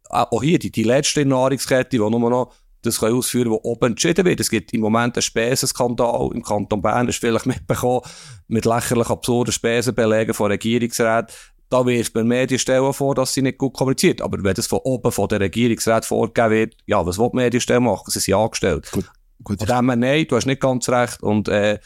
[0.09, 4.25] auch hier, die, die letzte Nahrungskette, die nur noch das können ausführen, was oben entschieden
[4.25, 4.39] wird.
[4.39, 8.01] Es gibt im Moment einen Spesenskandal im Kanton Bern, das ist vielleicht mitbekommen,
[8.47, 11.33] mit lächerlich absurden Spesenbelegen von Regierungsräten.
[11.69, 14.21] Da wirft man Medienstellen vor, dass sie nicht gut kommuniziert.
[14.21, 17.79] Aber wenn das von oben von der Regierungsrat vorgegeben wird, ja, was will die Medienstelle
[17.79, 18.09] machen?
[18.11, 18.91] Sie sind angestellt.
[18.91, 19.09] Gut,
[19.43, 19.59] gut.
[19.59, 21.79] Von dem her, nein, du hast nicht ganz recht und, äh,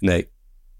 [0.00, 0.26] nein.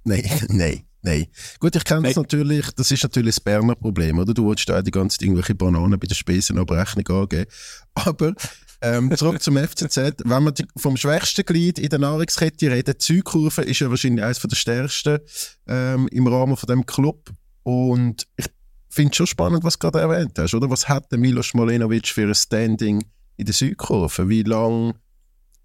[0.05, 0.85] Nein, nein.
[1.03, 1.27] Nein.
[1.59, 4.33] Gut, ich kenne das natürlich, das ist natürlich das Berner Problem, oder?
[4.33, 7.51] Du willst da die ganze Zeit irgendwelche Bananen bei der Spesenabrechnung angeben.
[7.95, 8.35] Aber,
[8.81, 10.23] ähm, zurück zum FCZ.
[10.25, 14.25] Wenn man die, vom schwächsten Glied in der Nahrungskette reden, die Zeugkurve ist ja wahrscheinlich
[14.25, 15.19] eines der stärksten,
[15.67, 17.31] ähm, im Rahmen von dem Club.
[17.65, 18.47] Und ich
[18.89, 20.71] finde es schon spannend, was du gerade erwähnt hast, oder?
[20.71, 23.05] Was hat der Milos Molenovic für ein Standing
[23.37, 24.29] in der Südkurve?
[24.29, 24.95] Wie lange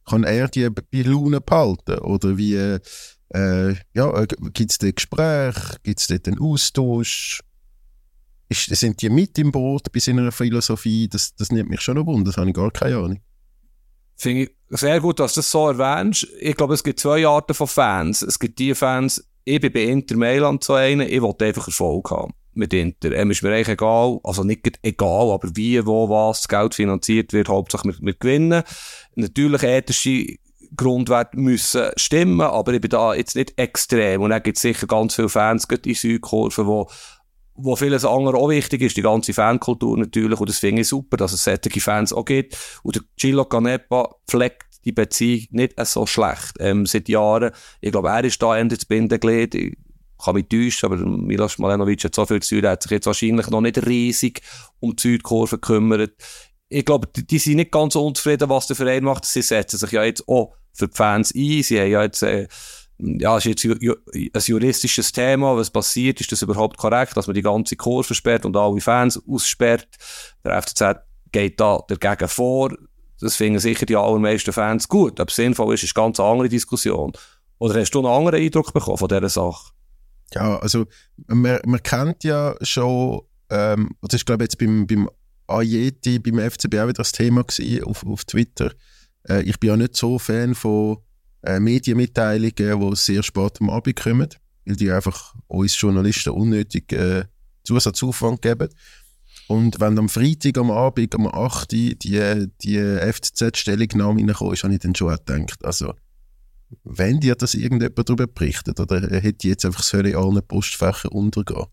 [0.05, 1.99] kann er die bei Laune behalten?
[1.99, 2.79] Oder wie,
[3.33, 5.77] äh, ja, äh, gibt es dort Gespräche?
[5.83, 7.41] Gibt es dort einen Austausch?
[8.49, 11.09] Ist, sind die mit im Boot bei seiner Philosophie?
[11.09, 13.21] Das, das nimmt mich schon noch wunder, das habe ich gar keine Ahnung.
[14.15, 16.27] Finde ich sehr gut, dass du das so erwähnst.
[16.39, 18.21] Ich glaube, es gibt zwei Arten von Fans.
[18.21, 22.09] Es gibt die Fans, ich bin bei Inter Mailand so einer, ich wollte einfach Erfolg
[22.09, 23.11] haben mit Inter.
[23.11, 27.31] Ähm, ist mir eigentlich egal, also nicht egal, aber wie, wo, was das Geld finanziert
[27.31, 28.63] wird, hauptsächlich mit, mit Gewinnen.
[29.15, 30.37] Natürlich ethische
[30.77, 34.21] Grundwerte müssen stimmen, aber ich bin da jetzt nicht extrem.
[34.21, 36.87] Und dann gibt es sicher ganz viele Fans, gerade in Südkurve, wo
[37.57, 41.17] wo vieles andere auch wichtig ist, die ganze Fankultur natürlich, und das finde ich super,
[41.17, 42.55] dass es solche Fans auch gibt.
[42.83, 47.51] Und der Gilo Canepa pflegt die Beziehung nicht so schlecht, ähm, seit Jahren.
[47.81, 49.55] Ich glaube, er ist da Ende das Bindeglied.
[49.55, 49.75] Ich
[50.23, 53.49] kann mich täuschen, aber Milos Malenovic hat so viel zu tun, hat sich jetzt wahrscheinlich
[53.49, 54.41] noch nicht riesig
[54.79, 56.13] um die Südkurve gekümmert.
[56.69, 59.25] Ich glaube, die, die sind nicht ganz unzufrieden, was der Verein macht.
[59.25, 61.63] Sie setzen sich ja jetzt auch für die Fans ein.
[61.63, 62.47] Sie haben ja jetzt, äh,
[62.99, 65.55] ja, es ist jetzt ju ein juristisches Thema.
[65.55, 66.21] Was passiert?
[66.21, 69.87] Ist das überhaupt korrekt, dass man die ganze Kurve sperrt und alle Fans aussperrt?
[70.43, 72.75] Der FCZ geht da dagegen vor.
[73.19, 75.19] Das finden sicher die allermeisten Fans gut.
[75.19, 77.11] Ob es sinnvoll ist, ist eine ganz andere Diskussion.
[77.59, 79.71] Oder hast du einen anderen Eindruck bekommen von dieser Sache?
[80.33, 80.85] Ja, also
[81.27, 85.09] man, man kennt ja schon, ähm, das ist glaube ich jetzt beim, beim
[85.47, 88.71] Ayeti, beim FCB auch wieder das Thema gewesen, auf, auf Twitter,
[89.29, 90.97] äh, ich bin ja nicht so Fan von
[91.43, 94.29] äh, Medienmitteilungen, die sehr spät am Abend kommen,
[94.65, 97.25] weil die einfach uns Journalisten unnötig äh,
[97.63, 98.69] Zusatzaufwand geben.
[99.47, 104.73] Und wenn am Freitag am Abend um 8 Uhr die, die FCZ-Stellungnahme reinkommt, ist, habe
[104.73, 105.93] ich dann schon gedacht, also
[106.83, 111.67] wenn dir das irgendjemand darüber berichtet, oder hätte jetzt einfach sollen in allen Postfächern untergehen?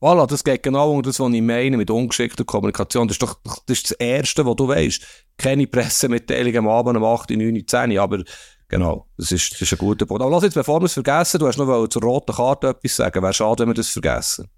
[0.00, 3.08] Voilà, das geht genau um das, was ich meine mit ungeschickter Kommunikation.
[3.08, 5.02] Das ist doch das, ist das Erste, was du weißt.
[5.38, 8.22] Keine Pressemitteilung am Abend um 8, 9, 10, aber
[8.68, 10.22] genau, das ist, das ist ein guter Punkt.
[10.22, 13.22] Aber lass jetzt, bevor wir es vergessen, du hast noch zur roten Karte etwas sagen.
[13.22, 14.48] Wäre schade, wenn wir das vergessen.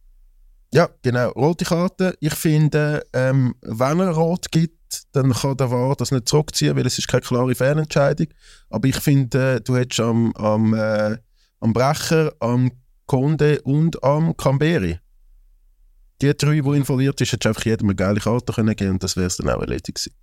[0.72, 1.30] Ja, genau.
[1.30, 2.16] Rote Karte.
[2.20, 6.86] Ich finde, ähm, wenn er rot gibt, dann kann der VAR das nicht zurückziehen, weil
[6.86, 8.28] es ist keine klare Fernentscheidung.
[8.70, 11.16] Aber ich finde, äh, du hättest am, am, äh,
[11.60, 12.72] am Brecher, am
[13.06, 14.98] Conde und am Camberi
[16.20, 19.16] die drei, die involviert sind, hättest einfach jedem eine geile Karte können geben und das
[19.16, 20.14] wäre es dann auch erledigt gewesen.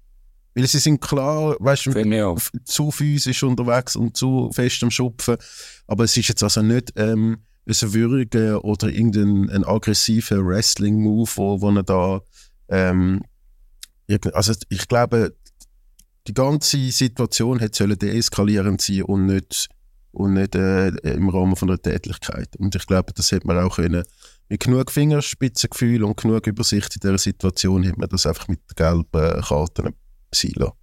[0.57, 5.37] Weil sie sind klar, weißt du, zu physisch unterwegs und zu fest am Schupfen.
[5.85, 11.61] Aber es ist jetzt also nicht ähm, ein würdiger oder irgendein ein aggressiver Wrestling-Move, wo,
[11.61, 12.21] wo er da.
[12.69, 13.21] Ähm,
[14.33, 15.35] also ich glaube,
[16.25, 19.69] die ganze Situation hätte deeskalierend sein und nicht,
[20.11, 22.55] und nicht äh, im Rahmen von einer Tätigkeit.
[22.57, 24.03] Und ich glaube, das hätte man auch können
[24.49, 29.41] mit genug Fingerspitzengefühl und genug Übersicht in dieser Situation hat man das einfach mit gelben
[29.43, 29.93] Karten
[30.31, 30.73] lassen.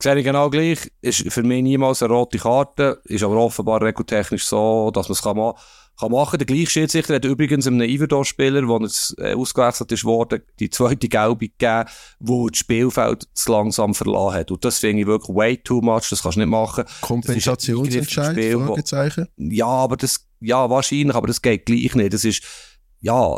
[0.00, 0.92] Sehe ich genau gleich.
[1.00, 3.00] Ist für mich niemals eine rote Karte.
[3.04, 5.56] Ist aber offenbar regeltechnisch so, dass man es kann, ma
[5.98, 6.38] kann machen.
[6.38, 11.08] Der gleiche Schiedsrichter hat übrigens einem Iverdor-Spieler, der jetzt äh, ausgewechselt ist worden, die zweite
[11.08, 11.88] Gelbe gegeben,
[12.20, 14.50] wo das Spielfeld zu langsam verlassen hat.
[14.52, 16.08] Und das finde ich wirklich way too much.
[16.10, 16.84] Das kannst du nicht machen.
[17.00, 18.36] Kompensationsentscheid?
[19.36, 22.12] Ja, aber das ja, wahrscheinlich, aber das geht gleich nicht.
[22.12, 22.44] Das ist,
[23.00, 23.36] ja,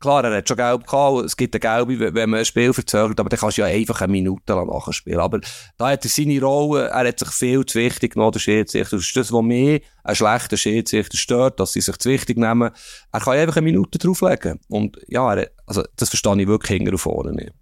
[0.00, 3.18] klar, er hat schon gelb gehabt, es gibt eine gelbe, wenn man ein Spiel verzögert,
[3.18, 5.20] aber dann kannst du ja einfach eine Minute lang nachspielen.
[5.20, 5.40] Aber
[5.76, 8.96] da hat er seine Rolle, er hat sich viel zu wichtig genommen, der Schiedsrichter.
[8.96, 12.70] Das ist das, was mir ein schlechter Schiedsrichter stört, dass sie sich zu wichtig nehmen.
[13.12, 14.60] Er kann einfach eine Minute drauflegen.
[14.68, 17.52] Und ja, er, also, das verstehe ich wirklich hinten und vorne nicht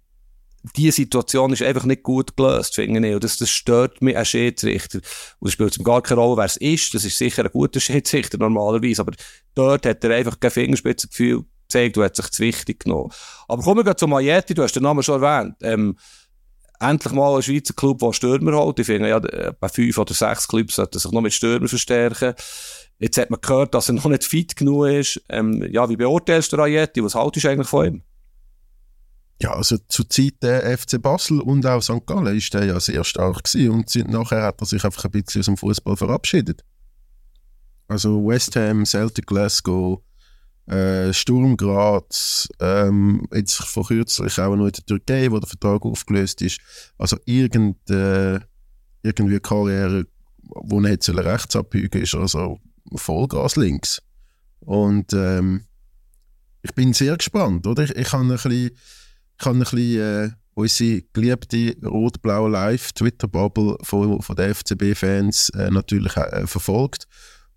[0.75, 3.15] diese Situation ist einfach nicht gut gelöst, finde ich.
[3.15, 4.99] Und das, das stört mich ein Schiedsrichter.
[5.39, 6.93] Und es spielt ihm gar keine Rolle, wer es ist.
[6.93, 9.01] Das ist sicher ein guter Schiedsrichter normalerweise.
[9.01, 9.13] Aber
[9.55, 13.11] dort hat er einfach kein Fingerspitzengefühl gezeigt und hat sich zu wichtig genommen.
[13.47, 15.55] Aber kommen wir zu Majetti, du hast den Namen schon erwähnt.
[15.61, 15.97] Ähm,
[16.79, 18.79] endlich mal ein Schweizer Club, der Stürmer holt.
[18.79, 22.33] Ich finde, ja, bei fünf oder sechs Clubs sollte sich noch mit Stürmer verstärken.
[22.99, 25.21] Jetzt hat man gehört, dass er noch nicht fit genug ist.
[25.29, 27.03] Ähm, ja, wie beurteilst du Rajetti?
[27.03, 28.03] Was haltest du eigentlich von ihm?
[29.39, 32.07] Ja, also zu Zeit der FC Basel und auch St.
[32.07, 35.41] Gallen ist der ja sehr stark gewesen und nachher hat er sich einfach ein bisschen
[35.41, 36.63] aus dem Fußball verabschiedet.
[37.87, 40.01] Also West Ham, Celtic Glasgow,
[40.67, 45.83] äh, Sturm Graz, ähm, jetzt vor kürzlich auch noch in der Türkei, wo der Vertrag
[45.85, 46.59] aufgelöst ist.
[46.97, 48.39] Also irgend, äh,
[49.03, 50.05] irgendwie Karriere,
[50.41, 52.59] wo er jetzt rechts abbiegen ist, also
[52.95, 54.01] Vollgas links.
[54.59, 55.65] Und ähm,
[56.61, 57.83] ich bin sehr gespannt, oder?
[57.83, 58.71] Ich, ich habe ein bisschen
[59.39, 66.17] ich habe ein bisschen äh, unsere geliebte rot-blaue Live-Twitter-Bubble von, von den FCB-Fans äh, natürlich
[66.17, 67.07] äh, verfolgt.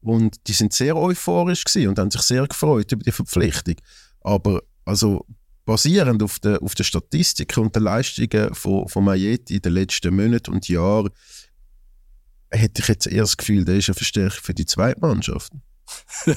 [0.02, 3.76] Und die sind sehr euphorisch und haben sich sehr gefreut über die Verpflichtung.
[4.22, 5.26] Aber also
[5.66, 10.16] basierend auf den auf der Statistiken und den Leistungen von, von Majeti in den letzten
[10.16, 11.10] Monaten und Jahren
[12.50, 15.52] hätte ich jetzt eher das Gefühl, der ist eine Verstärkung für die zweite Mannschaft.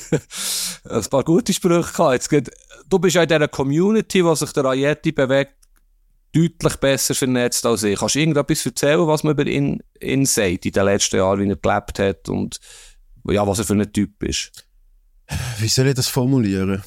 [0.90, 2.32] ein paar gute Sprüche gehabt.
[2.32, 2.52] Jetzt
[2.90, 5.56] du bist ja in dieser Community, wo sich der Ayeti bewegt,
[6.34, 8.00] deutlich besser vernetzt als ich.
[8.00, 11.50] Kannst du irgendetwas erzählen, was man über ihn, ihn sagt in den letzten Jahren, wie
[11.50, 12.60] er gelebt hat und
[13.32, 14.52] ja, was er für ein Typ ist?
[15.60, 16.84] Wie soll ich das formulieren?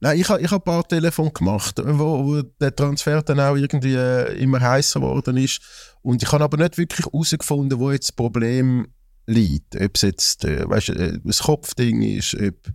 [0.00, 3.56] Nein, ich habe ich hab ein paar Telefone gemacht, wo, wo der Transfer dann auch
[3.56, 5.60] irgendwie äh, immer heißer geworden ist.
[6.02, 8.86] Und ich habe aber nicht wirklich herausgefunden, wo jetzt das Problem
[9.26, 9.76] liegt.
[9.76, 12.72] Ob es jetzt äh, weißt, äh, ein Kopfding ist, ob,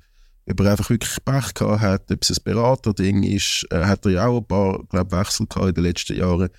[0.49, 4.11] ob er einfach wirklich Pech gehabt hat, ob es ein Beraterding ist, äh, hat er
[4.11, 6.49] ja auch ein paar glaub, Wechsel gehabt in den letzten Jahren.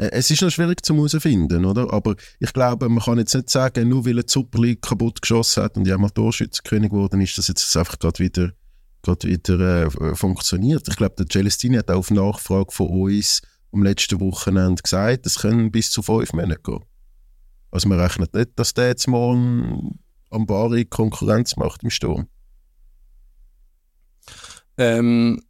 [0.00, 1.92] Äh, es ist noch schwierig zu herausfinden, oder?
[1.92, 5.20] Aber ich glaube, man kann jetzt nicht sagen, nur weil er die Super League kaputt
[5.20, 8.52] geschossen hat und ja mal Torschützenkönig geworden ist, dass jetzt einfach gerade wieder,
[9.02, 10.88] grad wieder äh, funktioniert.
[10.88, 15.38] Ich glaube, der Celestini hat auch auf Nachfrage von uns am letzten Wochenende gesagt, es
[15.38, 16.84] können bis zu fünf Monate gehen.
[17.70, 22.26] Also man rechnet nicht, dass der jetzt morgen am Bari Konkurrenz macht im Sturm.
[24.76, 25.40] Ähm,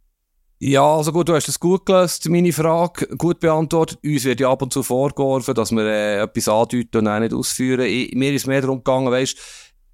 [0.63, 3.97] ja, also gut, du hast es gut gelöst, meine Frage, gut beantwortet.
[4.05, 7.33] Uns wird ja ab und zu vorgeworfen, dass wir äh, etwas andeuten und auch nicht
[7.33, 7.87] ausführen.
[7.87, 9.35] Ich, mir ist mehr darum gegangen, weißt,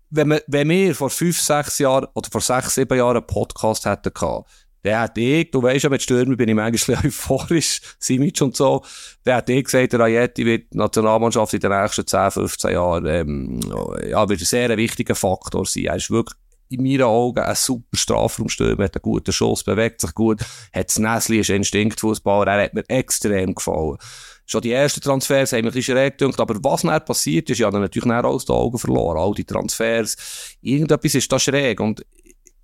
[0.09, 3.85] wenn, wir, wenn wir vor fünf, sechs Jahren oder vor sechs, sieben Jahren einen Podcast
[3.85, 4.49] hätten gehabt,
[4.83, 8.83] der hat ich, du weißt ja, mit Stürmer bin ich manchmal euphorisch, Simic und so,
[9.25, 13.59] der hat ich gesagt, der Rayetti wird Nationalmannschaft in den nächsten 10, 15 Jahren, ähm,
[14.05, 15.85] ja, wird ein sehr wichtiger Faktor sein.
[15.85, 16.37] Er ist wirklich
[16.69, 20.41] in meinen Augen ein super Strafraumstürmer, hat einen guten Schuss, bewegt sich gut,
[20.73, 23.97] hat das Näsli, ist Instinktfußballer, er hat mir extrem gefallen.
[24.45, 27.65] Schon die ersten Transfers haben mich ein schräg gedacht, aber was dann passiert ist, ich
[27.65, 30.15] habe natürlich dann aus den Augen verloren, all die Transfers,
[30.61, 32.05] irgendetwas ist da schräg und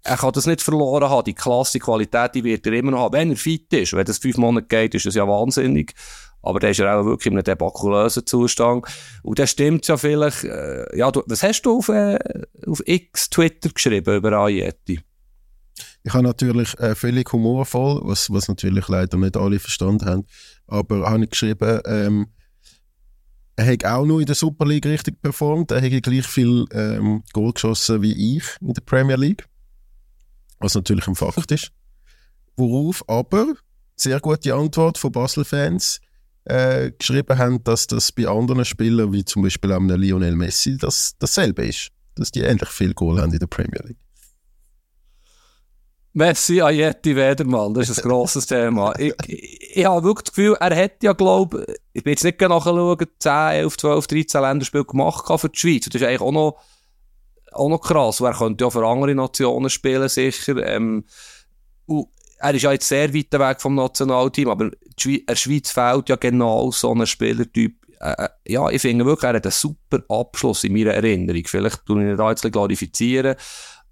[0.03, 1.23] er kann das nicht verloren haben.
[1.23, 3.13] Die Klasse, Qualität, die wird er immer noch haben.
[3.13, 5.93] Wenn er fit ist, wenn das fünf Monate geht, ist das ja wahnsinnig.
[6.43, 8.85] Aber der ist ja auch wirklich in einem debakulösen Zustand.
[9.23, 12.19] Und das stimmt ja vielleicht, äh, ja, du, was hast du auf, äh,
[12.67, 14.99] auf X, Twitter geschrieben über Ayeti?
[16.03, 20.25] Ich habe natürlich äh, völlig humorvoll, was, was natürlich leider nicht alle verstanden haben,
[20.67, 22.27] aber habe ich geschrieben, ähm,
[23.55, 27.23] er hat auch nur in der Super League richtig performt, er hat gleich viel ähm,
[27.31, 29.45] Goal geschossen wie ich in der Premier League,
[30.59, 31.71] was natürlich ein Fakt ist.
[32.57, 33.53] Worauf aber,
[33.95, 36.01] sehr gute Antwort von Basel-Fans,
[36.45, 41.15] äh, geschrieben haben, dass das bei anderen Spielern, wie zum Beispiel einem Lionel Messi, das,
[41.19, 41.89] dasselbe ist.
[42.15, 43.97] Dass die ähnlich viel Goal haben in der Premier League.
[46.15, 48.93] Messi, Ayeti, Wedermann, das ist ein grosses Thema.
[48.99, 52.39] Ich, ich, ich habe wirklich das Gefühl, er hätte ja, glaube ich, bin jetzt nicht
[52.39, 55.85] nachschauen, 10, 11, 12, 13 Länderspiele gemacht für die Schweiz.
[55.85, 56.59] Das ist eigentlich auch noch,
[57.51, 58.19] auch noch krass.
[58.19, 60.57] Er könnte ja für andere Nationen spielen, sicher.
[60.63, 61.05] Ähm,
[62.37, 66.71] er ist ja jetzt sehr weit weg vom Nationalteam, aber der Schweiz fehlt ja genau
[66.71, 67.75] so ein Spielertyp.
[67.99, 71.43] Äh, äh, ja, ich finde wirklich, er hat einen super Abschluss in meiner Erinnerung.
[71.45, 73.35] Vielleicht tue ich ihn da jetzt glorifizieren.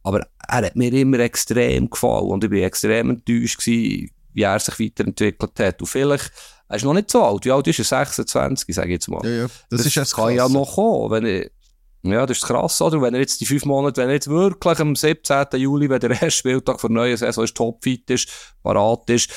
[0.04, 4.60] Aber er hat mir immer extrem gefallen und ich war extrem enttäuscht gewesen, wie er
[4.60, 5.82] sich weiterentwickelt hat.
[5.82, 6.32] Und vielleicht,
[6.68, 7.86] er ist noch nicht so alt, wie alt ist er?
[7.86, 9.24] 26, sage ich jetzt mal.
[9.24, 9.48] Ja, ja.
[9.70, 11.52] Das, das ist kann ja noch kommen, wenn ich,
[12.04, 13.00] ja, das ist krass, oder?
[13.02, 15.46] Wenn er jetzt die fünf Monate, wenn er jetzt wirklich am 17.
[15.58, 18.30] Juli, wenn der erste Spieltag für neue Saison ist, topfit ist,
[18.64, 19.30] parat ist,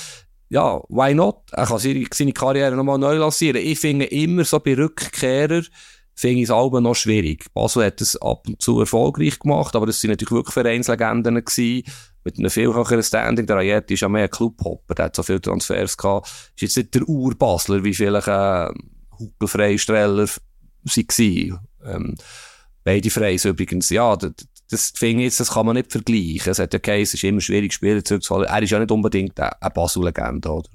[0.55, 1.51] ja, why not?
[1.51, 3.61] Er kann seine, Karriere nochmal neu lancieren.
[3.61, 5.67] Ich finde immer so bei Rückkehrern,
[6.15, 7.53] finde ich es Alben noch schwierig.
[7.53, 11.83] Basel hat es ab und zu erfolgreich gemacht, aber das sind natürlich wirklich Vereinslegenden gewesen,
[12.23, 13.47] mit einem viel höheren Standing.
[13.47, 16.29] Der Ayet ist ja mehr ein Clubhopper, der hat so viele Transfers gehabt.
[16.55, 20.29] Ist jetzt nicht der Urbasler, wie vielleicht ein äh, Huckelfreistreller
[20.85, 21.67] sie waren.
[21.85, 22.15] Ähm,
[22.85, 24.35] beide Freis übrigens, ja, das,
[24.75, 26.51] das finde ich jetzt, das kann man nicht vergleichen.
[26.51, 28.49] Es hat ja geheißen, es ist immer schwierig, Spieler zurückzuholen.
[28.49, 30.69] Er ist ja nicht unbedingt eine Basel-Legende, oder?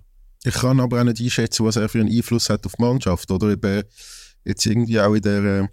[0.44, 3.30] Ich kann aber auch nicht einschätzen, was er für einen Einfluss hat auf die Mannschaft,
[3.30, 3.50] oder?
[3.50, 3.84] Eben,
[4.46, 5.68] jetzt irgendwie auch in der äh,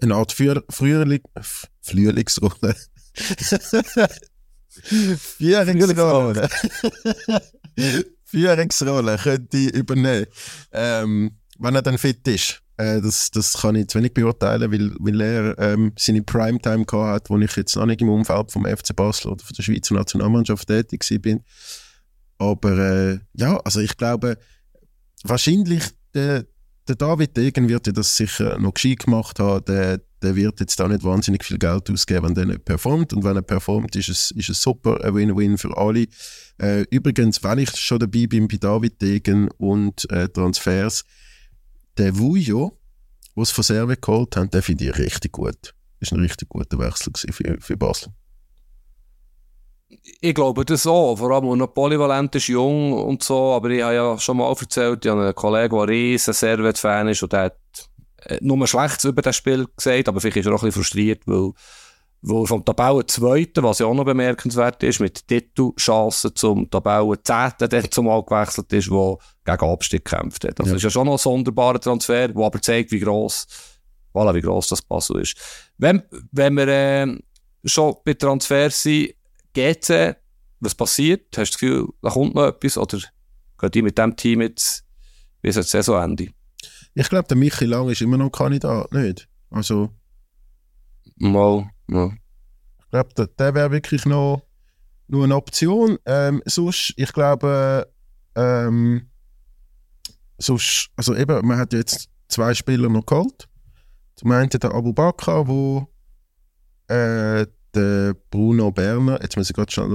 [0.00, 1.22] eine Art Früh Frühling
[1.80, 2.76] Frühlingsrolle.
[4.70, 6.48] Führungsrolle.
[8.24, 10.26] Führungsrolle könnte ich übernehmen.
[10.70, 12.62] Ähm, wenn er dann fit ist.
[12.78, 17.24] Äh, das, das kann ich zu wenig beurteilen, weil, weil er ähm, seine Primetime gehabt
[17.24, 19.94] hat, wo ich jetzt noch nicht im Umfeld vom FC Basel oder von der Schweizer
[19.94, 21.42] Nationalmannschaft tätig bin.
[22.38, 24.38] Aber äh, ja, also ich glaube,
[25.24, 25.82] wahrscheinlich
[26.14, 26.46] der,
[26.86, 29.64] der David Degen wird ja das sicher noch gescheit gemacht haben.
[29.64, 33.12] Der, der wird jetzt da nicht wahnsinnig viel Geld ausgeben, wenn der nicht performt.
[33.12, 36.06] Und wenn er performt, ist es, ist es super, ein Win-Win für alle.
[36.58, 41.04] Äh, übrigens, wenn ich schon dabei bin bei David Degen und äh, Transfers,
[41.98, 42.78] der Vujo,
[43.36, 45.74] den sie von Serve geholt haben, den finde ich richtig gut.
[46.00, 48.12] Das war ein richtig guter Wechsel für, für Basel.
[50.20, 53.94] Ich glaube das auch, vor allem noch polyvalent ist, jung und so, aber ich habe
[53.94, 57.44] ja schon mal erzählt, ich habe einen Kollegen, der ein riesen Servet-Fan ist und der
[57.44, 57.58] hat
[58.24, 61.22] äh, nur Schlechtes über das Spiel gesagt, aber vielleicht ist er auch ein bisschen frustriert,
[61.26, 61.52] weil,
[62.22, 67.68] weil vom Tabellen Zweiten, was ja auch noch bemerkenswert ist, mit Titelchancen zum Tabellen Zehnten
[67.68, 70.58] dann zumal gewechselt ist, wo gegen Abstieg gekämpft hat.
[70.58, 70.76] Das also ja.
[70.76, 73.46] ist ja schon noch ein sonderbarer Transfer, der aber zeigt, wie gross,
[74.12, 75.36] voilà, wie gross das Passel ist.
[75.78, 76.02] Wenn,
[76.32, 77.18] wenn wir äh,
[77.64, 79.14] schon bei Transfers sind,
[79.54, 80.16] GC,
[80.60, 81.26] was passiert?
[81.36, 82.76] Hast du das Gefühl, da kommt noch etwas?
[82.78, 82.98] Oder
[83.60, 84.84] geht die mit dem Team jetzt
[85.40, 86.28] bis ans Saisonende?
[86.94, 89.28] Ich glaube, der Michi Lang ist immer noch Kandidat, nicht?
[89.50, 89.90] Also.
[91.16, 92.16] Mal, mal.
[92.80, 94.42] Ich glaube, der, der wäre wirklich noch,
[95.08, 95.98] noch eine Option.
[96.06, 97.88] Ähm, sonst, ich glaube,
[98.34, 99.08] ähm,
[100.38, 103.48] sonst, also eben, man hat jetzt zwei Spieler noch geholt.
[104.16, 105.88] Zum einen der Abu Bakr, wo
[106.88, 109.90] äh, der Bruno Berner, jetzt muss ich gerade schauen,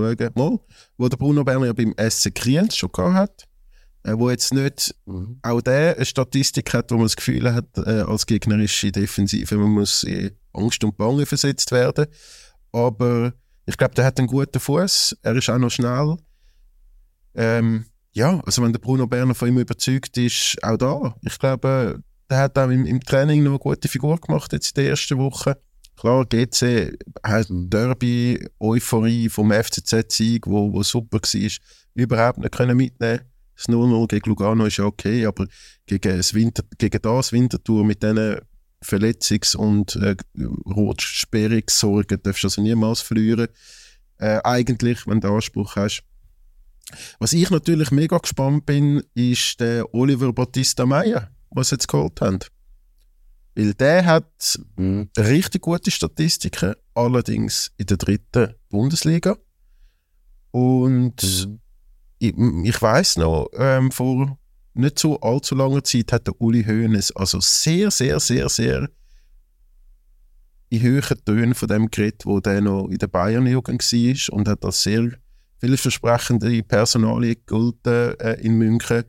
[0.98, 3.48] wo der Bruno Berner ja beim SC Kriens schon gehabt hat,
[4.04, 5.40] äh, wo jetzt nicht mhm.
[5.42, 9.72] auch der eine Statistik hat, wo man das Gefühl hat, äh, als gegnerische Defensive, man
[9.72, 12.08] muss in Angst und Bange versetzt werden.
[12.72, 13.34] Aber
[13.66, 16.18] ich glaube, der hat einen guten Fuß, er ist auch noch schnell.
[17.36, 21.16] Ähm, ja, also wenn der Bruno Berner von ihm überzeugt ist, auch da.
[21.22, 24.84] Ich glaube, der hat auch im, im Training noch eine gute Figur gemacht jetzt in
[24.84, 25.58] der ersten Woche.
[25.96, 31.52] Klar, GC hat Derby, Euphorie vom FCZ-Sieg, wo, wo super war,
[31.94, 33.22] überhaupt nicht können mitnehmen
[33.56, 35.48] Das 0-0 gegen Lugano ist ja okay, aber
[35.86, 38.40] gegen das, Winter, gegen das Wintertour mit diesen
[38.84, 40.16] Verletzungs- und äh,
[40.66, 43.48] Rotsperrungssorgen darfst du also niemals verlieren.
[44.18, 46.04] Äh, eigentlich, wenn du Anspruch hast.
[47.20, 52.20] Was ich natürlich mega gespannt bin, ist der Oliver Battista Meyer, was sie jetzt geholt
[52.22, 52.40] haben.
[53.56, 55.10] Weil der hat mhm.
[55.18, 59.38] richtig gute Statistiken, allerdings in der dritten Bundesliga.
[60.52, 61.60] Und Mhm.
[62.24, 64.38] Ich, ich weiß noch, ähm, vor
[64.74, 68.90] nicht so allzu langer Zeit hat der Uli Hoeneß also sehr, sehr, sehr, sehr
[70.70, 74.66] in höheren Tönen von dem geredet, wo der noch in der Bayern-Jugend war und hat
[74.66, 75.12] als sehr
[75.60, 79.04] vielversprechende Personalie gegolten äh, in München.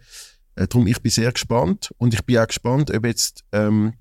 [0.57, 3.95] Äh, darum, ich bin sehr gespannt und ich bin auch gespannt, ob jetzt ähm,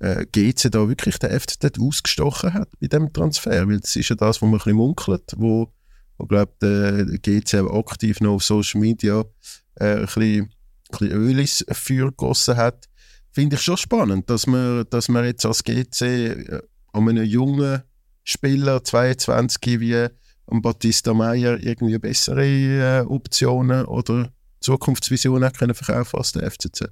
[0.00, 4.16] äh, GC da wirklich den FCZ ausgestochen hat bei dem Transfer, weil das ist ja
[4.16, 5.72] das, wo man ein bisschen munkelt, wo,
[6.18, 9.24] wo glaube der GC aktiv noch auf Social Media
[9.76, 10.52] äh, ein bisschen,
[10.90, 12.88] bisschen Öl ins Feuer gegossen hat.
[13.30, 16.60] Finde ich schon spannend, dass man, dass man jetzt als GC äh,
[16.92, 17.82] an einem jungen
[18.24, 20.08] Spieler, 22 wie
[20.46, 26.90] am Battista Meyer, irgendwie bessere äh, Optionen oder Zukunftsvisionen können verkaufen als der FCZ.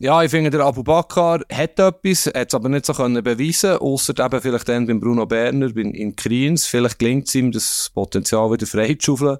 [0.00, 3.78] Ja, ich finde, der Abu Bakr hat etwas, hat es aber nicht so können beweisen,
[3.78, 6.66] außer eben vielleicht dann beim Bruno Berner in, in Kriens.
[6.66, 9.38] Vielleicht gelingt es ihm, das Potenzial wieder freizuschaufeln.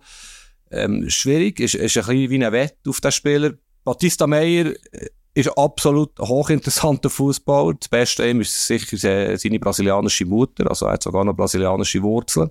[0.73, 3.53] Ähm, schwierig, ist, ist ein bisschen wie ein Wett auf den Spieler.
[3.85, 7.75] Batista Meyer äh, ist absolut hochinteressanter Fußballer.
[7.75, 12.03] Das Beste ihm ist sicher se- seine brasilianische Mutter, also er hat sogar noch brasilianische
[12.03, 12.51] Wurzeln.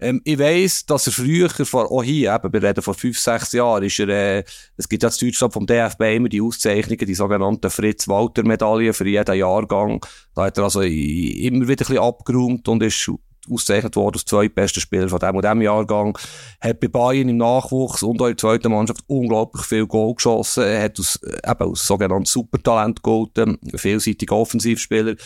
[0.00, 3.52] Ähm, ich weiss, dass er früher, vor, auch hier, eben, wir reden vor fünf, sechs
[3.52, 4.44] Jahren, ist er, äh,
[4.76, 9.36] es gibt ja in Deutschland vom DFB immer die Auszeichnungen, die sogenannten Fritz-Walter-Medaillen für jeden
[9.36, 10.04] Jahrgang.
[10.34, 13.10] Da hat er also immer wieder ein bisschen abgeräumt und ist
[13.50, 16.16] ausgezeichnet worden als zweitbester Spieler von dem und dem Jahrgang.
[16.60, 20.64] Hat bei Bayern im Nachwuchs und auch in der zweiten Mannschaft unglaublich viel Goal geschossen.
[20.64, 25.16] Hat aus, äh, eben als sogenanntes Supertalent gegolten, ein vielseitiger Offensivspieler.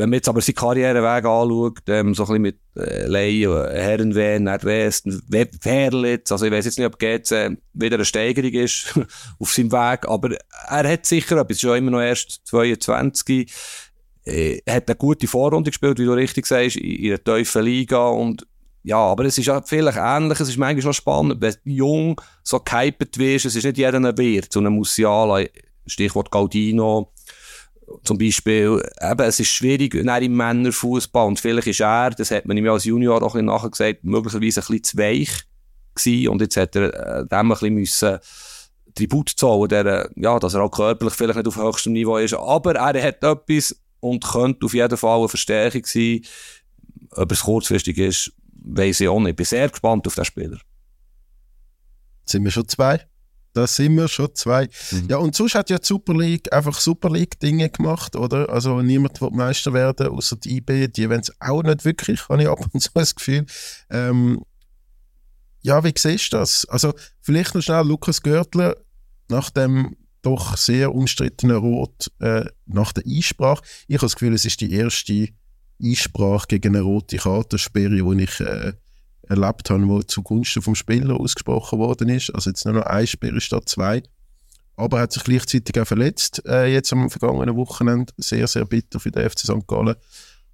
[0.00, 3.82] Wenn man jetzt aber seinen Karriereweg anschaut, ähm, so ein bisschen mit äh, Leih, äh,
[3.82, 5.06] Herrenwehen, Nordwest,
[5.60, 8.98] Verlitz, also ich weiß jetzt nicht, ob GC wieder eine Steigerung ist
[9.38, 10.38] auf seinem Weg, aber
[10.68, 13.52] er hat sicher etwas, ja immer noch erst 22,
[14.24, 18.08] äh, hat eine gute Vorrunde gespielt, wie du richtig sagst, in, in einer tiefen Liga
[18.08, 18.46] und
[18.82, 22.20] ja, aber es ist ja vielleicht ähnlich, es ist manchmal noch spannend, wenn du jung
[22.42, 25.44] so gehypet wirst, es ist nicht jeder ein Wirt, so ein Musiala,
[25.86, 27.12] Stichwort Gaudino,
[28.04, 32.56] zum Beispiel, eben, es ist schwierig, im Männerfußball, und vielleicht ist er, das hat man
[32.56, 35.30] ihm als Junior auch ein bisschen nachher gesagt, möglicherweise ein bisschen zu weich
[35.94, 38.18] gewesen, und jetzt hat er äh, dem ein bisschen müssen
[38.94, 42.74] Tribut zahlen, der, ja, dass er auch körperlich vielleicht nicht auf höchstem Niveau ist, aber
[42.74, 46.22] er hat etwas und könnte auf jeden Fall eine Verstärkung sein.
[47.12, 49.30] Ob es kurzfristig ist, weiss ich auch nicht.
[49.30, 50.58] Ich bin sehr gespannt auf den Spieler.
[52.24, 53.09] sind wir schon zwei.
[53.52, 54.68] Da sind wir schon zwei.
[54.92, 55.08] Mhm.
[55.08, 58.48] Ja, und sonst hat ja die Super League einfach Super League-Dinge gemacht, oder?
[58.48, 60.88] Also niemand wird Meister werden, außer die IB.
[60.88, 63.46] Die wollen es auch nicht wirklich, habe ich ab und zu das Gefühl.
[63.90, 64.44] Ähm,
[65.62, 66.64] ja, wie siehst du das?
[66.66, 68.76] Also vielleicht noch schnell Lukas Görtler
[69.28, 73.62] nach dem doch sehr umstrittenen Rot äh, nach der Einsprache.
[73.88, 75.28] Ich habe das Gefühl, es ist die erste
[75.82, 78.74] Einsprache gegen eine rote Kartensperre, die ich äh,
[79.30, 82.34] erlebt habe, wo zugunsten vom Spieler ausgesprochen worden ist.
[82.34, 84.02] Also jetzt nur noch eine Sperre statt zwei.
[84.76, 88.12] Aber er hat sich gleichzeitig auch verletzt, äh, jetzt am vergangenen Wochenende.
[88.16, 89.66] Sehr, sehr bitter für den FC St.
[89.66, 89.94] Gallen.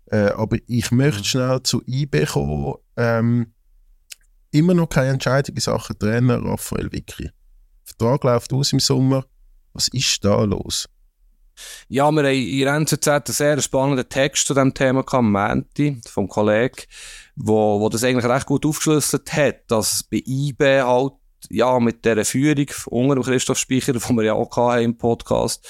[0.07, 2.75] Äh, aber ich möchte schnell zu IB kommen.
[2.97, 3.53] Ähm,
[4.51, 6.89] immer noch keine Entscheidung in Sachen Trainer Raphael.
[6.89, 7.05] Der
[7.85, 9.25] Vertrag läuft aus im Sommer.
[9.73, 10.89] Was ist da los?
[11.89, 15.33] Ja, wir haben in der NZZ einen sehr spannenden Text zu diesem Thema gehabt, am
[15.33, 16.83] Mänti, vom Kollegen,
[17.37, 21.13] wo, wo das eigentlich recht gut aufgeschlüsselt hat, dass bei IB halt,
[21.49, 25.67] ja, mit dieser Führung unter dem Christoph Speicher, die wir ja auch hatten im Podcast,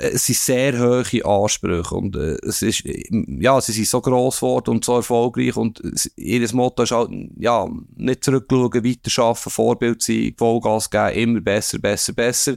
[0.00, 3.04] es sind sehr hohe Ansprüche und äh, es ist, äh,
[3.40, 5.82] ja, sie sind so gross geworden und so erfolgreich und
[6.16, 12.12] ihr Motto ist halt, ja, nicht zurückschauen, weiterarbeiten, Vorbild sein, Vollgas geben, immer besser, besser,
[12.12, 12.56] besser.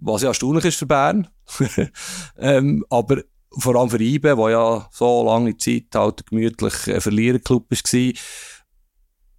[0.00, 1.28] Was ja erstaunlich ist für Bern.
[2.38, 3.22] ähm, aber
[3.58, 8.12] vor allem für IBE, wo ja so lange Zeit halt ein gemütlich äh, Verliererclub war.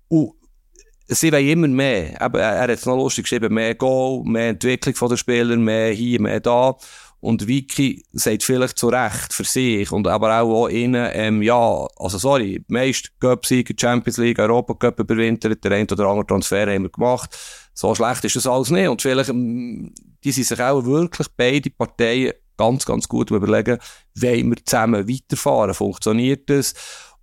[0.10, 0.34] Und
[1.08, 2.22] sie wollen immer mehr.
[2.22, 5.94] Eben, er hat es noch lustig geschrieben, mehr Goal, mehr Entwicklung von den Spielern, mehr
[5.94, 6.76] hier, mehr da.
[7.22, 11.88] Und Vicky sagt vielleicht zu Recht für sich und aber auch, auch innen, ähm, ja,
[11.98, 16.84] also sorry, meist Cup-Sieger, Champions League, Europa Cup überwintert, der ein oder andere Transfer haben
[16.84, 17.38] wir gemacht.
[17.76, 18.88] So schlecht ist das alles nicht.
[18.88, 19.94] Und vielleicht, ähm,
[20.24, 23.78] die sind sich auch wirklich beide Parteien ganz, ganz gut überlegen,
[24.16, 26.74] wollen wir zusammen weiterfahren, funktioniert das?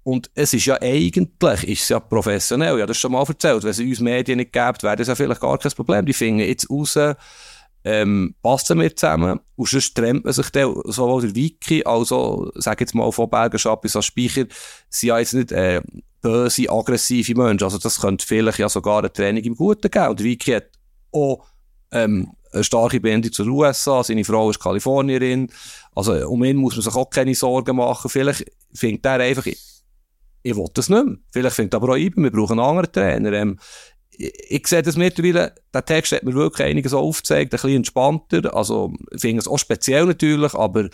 [0.05, 3.71] Und es ist ja eigentlich, ist es ja professionell, habe das schon mal erzählt, wenn
[3.71, 6.07] es uns Medien nicht gäbe, wäre das ja vielleicht gar kein Problem.
[6.07, 6.97] Die finden jetzt raus,
[7.85, 9.41] ähm, passen wir zusammen.
[9.57, 13.83] Und sonst trennt man sich dann, sowohl der Wiki, also, sag jetzt mal, von Bergerschap
[13.83, 14.47] bis an Speicher,
[14.89, 15.81] sind ja jetzt nicht, äh,
[16.21, 17.65] böse, aggressive Menschen.
[17.65, 20.09] Also, das könnte vielleicht ja sogar eine Training im Guten geben.
[20.09, 20.71] Und der Wiki hat
[21.13, 21.45] auch,
[21.93, 25.51] ähm, eine starke Bindung zur USA, seine Frau ist Kalifornierin.
[25.95, 28.09] Also, um ihn muss man sich auch keine Sorgen machen.
[28.09, 29.47] Vielleicht findet er einfach
[30.43, 31.17] ich will das nicht mehr.
[31.31, 33.33] Vielleicht findet aber auch IBE, wir brauchen einen anderen Trainer.
[33.33, 33.59] Ähm,
[34.19, 38.93] ich, sehe das mittlerweile, der Text hat mir wirklich einiges aufgezeigt, ein bisschen entspannter, also
[39.13, 40.89] ich finde es auch speziell natürlich, aber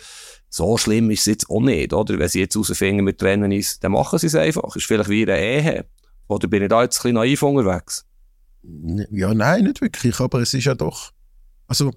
[0.49, 2.19] so schlimm ist es jetzt auch nicht, oder?
[2.19, 4.75] Wenn sie jetzt herausfinden, wir trennen uns, dann machen sie es einfach.
[4.75, 5.85] Ist vielleicht wie eine Ehe.
[6.27, 8.05] Oder bin ich da jetzt ein bisschen naiv unterwegs?
[9.11, 11.11] Ja, nein, nicht wirklich, aber es ist ja doch,
[11.67, 11.91] also,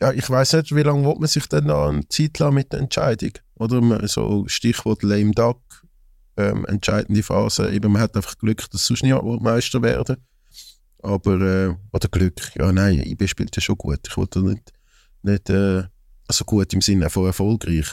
[0.00, 2.80] ja, ich weiß nicht, wie lange man sich denn noch eine Zeit lassen mit der
[2.80, 3.32] Entscheidung?
[3.54, 5.60] Oder so Stichwort lame duck,
[6.38, 7.70] ähm, entscheidende Phase.
[7.70, 10.16] Eben, man hat einfach Glück, dass sonst nicht Meister werden.
[11.02, 14.00] Aber, äh, oder Glück, ja, nein, IB spielt ja schon gut.
[14.08, 14.72] Ich wollte nicht,
[15.22, 15.84] nicht äh,
[16.26, 17.92] also gut im Sinne von erfolgreich.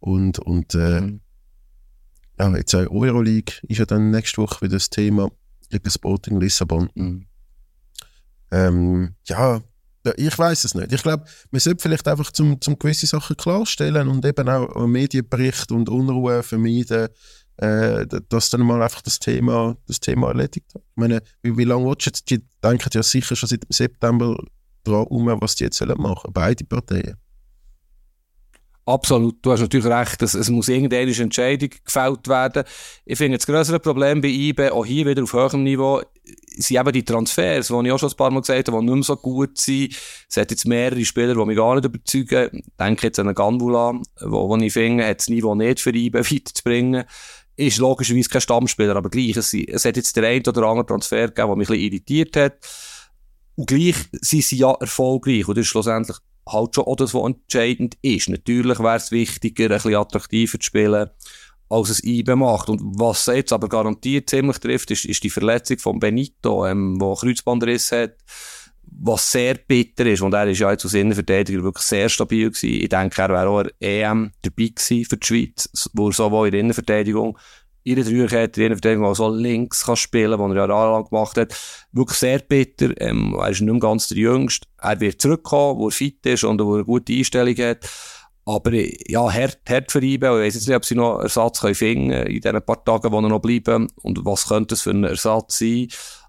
[0.00, 1.20] Und, und äh, mhm.
[2.38, 5.30] ja, jetzt auch Euroleague ist ja dann nächste Woche wieder das Thema
[5.68, 6.90] gegen Sporting Lissabon.
[6.94, 7.26] Mhm.
[8.50, 9.60] Ähm, ja,
[10.16, 10.92] ich weiß es nicht.
[10.92, 15.70] Ich glaube, man sollte vielleicht einfach zum, zum gewisse Sachen klarstellen und eben auch Medienbericht
[15.72, 17.08] und Unruhe vermeiden,
[17.58, 20.82] äh, dass dann mal einfach das Thema, das Thema erledigt hat.
[20.82, 22.30] Ich meine, wie, wie lange willst du jetzt?
[22.30, 24.36] Die denken ja sicher schon seit September
[24.84, 27.16] dran was die jetzt machen sollen beide Parteien.
[28.88, 32.64] Absolut, du hast natürlich recht, es, es muss irgendeine Entscheidung gefällt werden.
[33.04, 36.00] Ich finde, das größere Problem bei IBE, auch hier wieder auf höherem Niveau,
[36.56, 38.94] sind eben die Transfers, die ich auch schon ein paar Mal gesagt habe, die nicht
[38.94, 39.94] mehr so gut sind.
[40.26, 42.62] Es hat jetzt mehrere Spieler, die mich gar nicht überzeugen.
[42.64, 43.92] Ich denke jetzt an einen Ganvula,
[44.22, 47.04] wo, wo ich finde, hat das Niveau nicht für IBE weiterzubringen.
[47.58, 51.26] Ist logischerweise kein Stammspieler, aber gleich, es, es hat jetzt den einen oder anderen Transfer
[51.26, 52.58] gegeben, der mich ein bisschen irritiert hat.
[53.56, 55.48] Und gleich sind sie ja erfolgreich.
[55.48, 56.16] Und das ist schlussendlich
[56.48, 58.28] halt schon auch das, was entscheidend ist.
[58.28, 61.10] Natürlich wäre es wichtiger, ein bisschen attraktiver zu spielen,
[61.68, 62.68] als es IBE macht.
[62.68, 67.16] Und was jetzt aber garantiert ziemlich trifft, ist, ist die Verletzung von Benito, ähm, der
[67.16, 68.14] Kreuzbandriss hat,
[69.00, 70.22] was sehr bitter ist.
[70.22, 72.82] Und er ist ja jetzt als Innenverteidiger wirklich sehr stabil gewesen.
[72.82, 76.48] Ich denke, er wäre auch ein EM dabei gewesen für die Schweiz, wo er sowohl
[76.48, 77.38] in der Innenverteidigung
[77.84, 81.54] ihre Dreierkette, in Verteidigung auch so links kann spielen, was er ja jahrelang gemacht hat.
[81.92, 82.90] Wirklich sehr bitter.
[83.00, 84.66] Ähm, er ist nicht mehr ganz der Jüngste.
[84.78, 87.88] Er wird zurückkommen, wo er fit ist und wo er eine gute Einstellung hat.
[88.44, 90.14] Aber ja, hart, hart für ihn.
[90.14, 93.20] Ich weiß jetzt nicht, ob sie noch Ersatz können finden in den paar Tagen, wo
[93.20, 93.88] er noch bleiben.
[93.96, 95.88] Und was könnte es für ein Ersatz sein?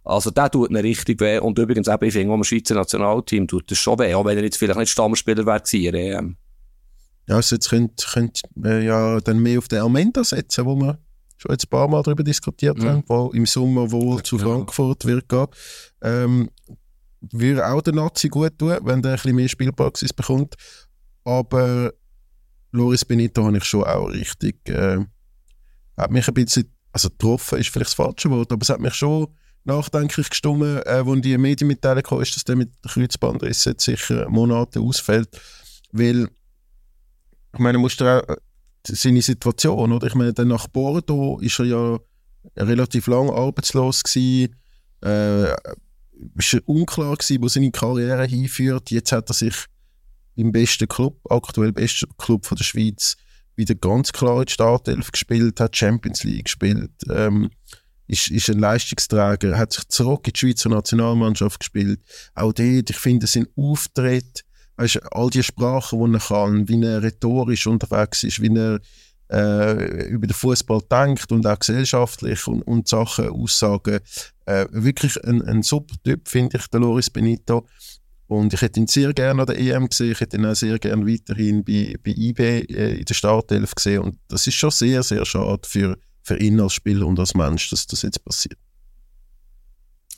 [0.10, 1.40] Also, der tut mir richtig weh.
[1.40, 4.14] Und übrigens eben, ich finde, auch im Schweizer Nationalteam tut das schon weh.
[4.16, 6.38] Auch wenn er jetzt vielleicht nicht Stammspieler wäre gewesen, EM.
[7.28, 10.98] Ja, also jetzt könnt, könnt äh, ja dann mehr auf den Amenda setzen, wo wir
[11.38, 12.86] schon jetzt ein paar Mal darüber diskutiert mhm.
[12.86, 15.46] haben, wo im Sommer wohl ja, zu Frankfurt wird gehen.
[16.02, 16.50] Ähm,
[17.22, 20.56] würde auch der Nazi gut tun, wenn der ein bisschen mehr Spielpraxis bekommt.
[21.24, 21.94] Aber
[22.72, 24.98] Loris Benito habe ich schon auch richtig, äh,
[25.98, 28.96] hat mich ein bisschen, also getroffen ist vielleicht das falsche Wort, aber es hat mich
[28.96, 29.28] schon
[29.70, 34.80] nachdenklich gestimmt, äh, wo die Medienmitteilung kam, ist, dass der mit Kreuzbandriss jetzt sicher Monate
[34.80, 35.30] ausfällt,
[35.92, 36.28] weil
[37.54, 38.36] ich meine, musst du auch
[38.86, 40.08] seine Situation, oder?
[40.08, 42.00] Ich meine, dann nach Bordeaux ist er ja
[42.56, 44.56] relativ lang arbeitslos gewesen,
[45.04, 45.52] äh,
[46.36, 48.92] ist unklar gewesen, wo seine Karriere hinführt.
[48.92, 49.56] Jetzt hat er sich
[50.36, 53.18] im besten Club, aktuell besten Club von der Schweiz,
[53.56, 57.50] wieder ganz klar in die Startelf gespielt, hat Champions League gespielt, ähm,
[58.10, 62.02] ist, ist ein Leistungsträger, hat sich zurück in die Schweizer Nationalmannschaft gespielt.
[62.34, 64.44] Auch dort, ich finde, sein Auftritt
[64.78, 68.80] weißt, all die Sprachen, die er kann, wie er rhetorisch unterwegs ist, wie er
[69.32, 74.00] äh, über den Fußball denkt und auch gesellschaftlich und, und Sachen, Aussagen.
[74.46, 77.68] Äh, wirklich ein, ein super Typ, finde ich, der Loris Benito.
[78.28, 80.78] Und ich hätte ihn sehr gerne an der EM gesehen, ich hätte ihn auch sehr
[80.80, 84.02] gerne weiterhin bei, bei IB äh, in der Startelf gesehen.
[84.02, 85.98] Und das ist schon sehr, sehr schade für,
[86.30, 88.58] für ihn als Spieler und als Mensch, dass das jetzt passiert.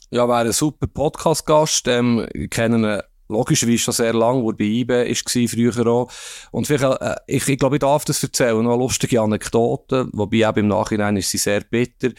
[0.10, 1.88] Ja, wäre ein super Podcast-Gast.
[1.88, 6.12] Ähm, kennen ihn logischerweise schon sehr lange, wo bei IBE war, früher auch.
[6.52, 10.60] Und vielleicht, äh, ich, ich glaube, ich darf das erzählen, noch lustige Anekdote, wobei eben
[10.60, 12.10] im Nachhinein ist sie sehr bitter.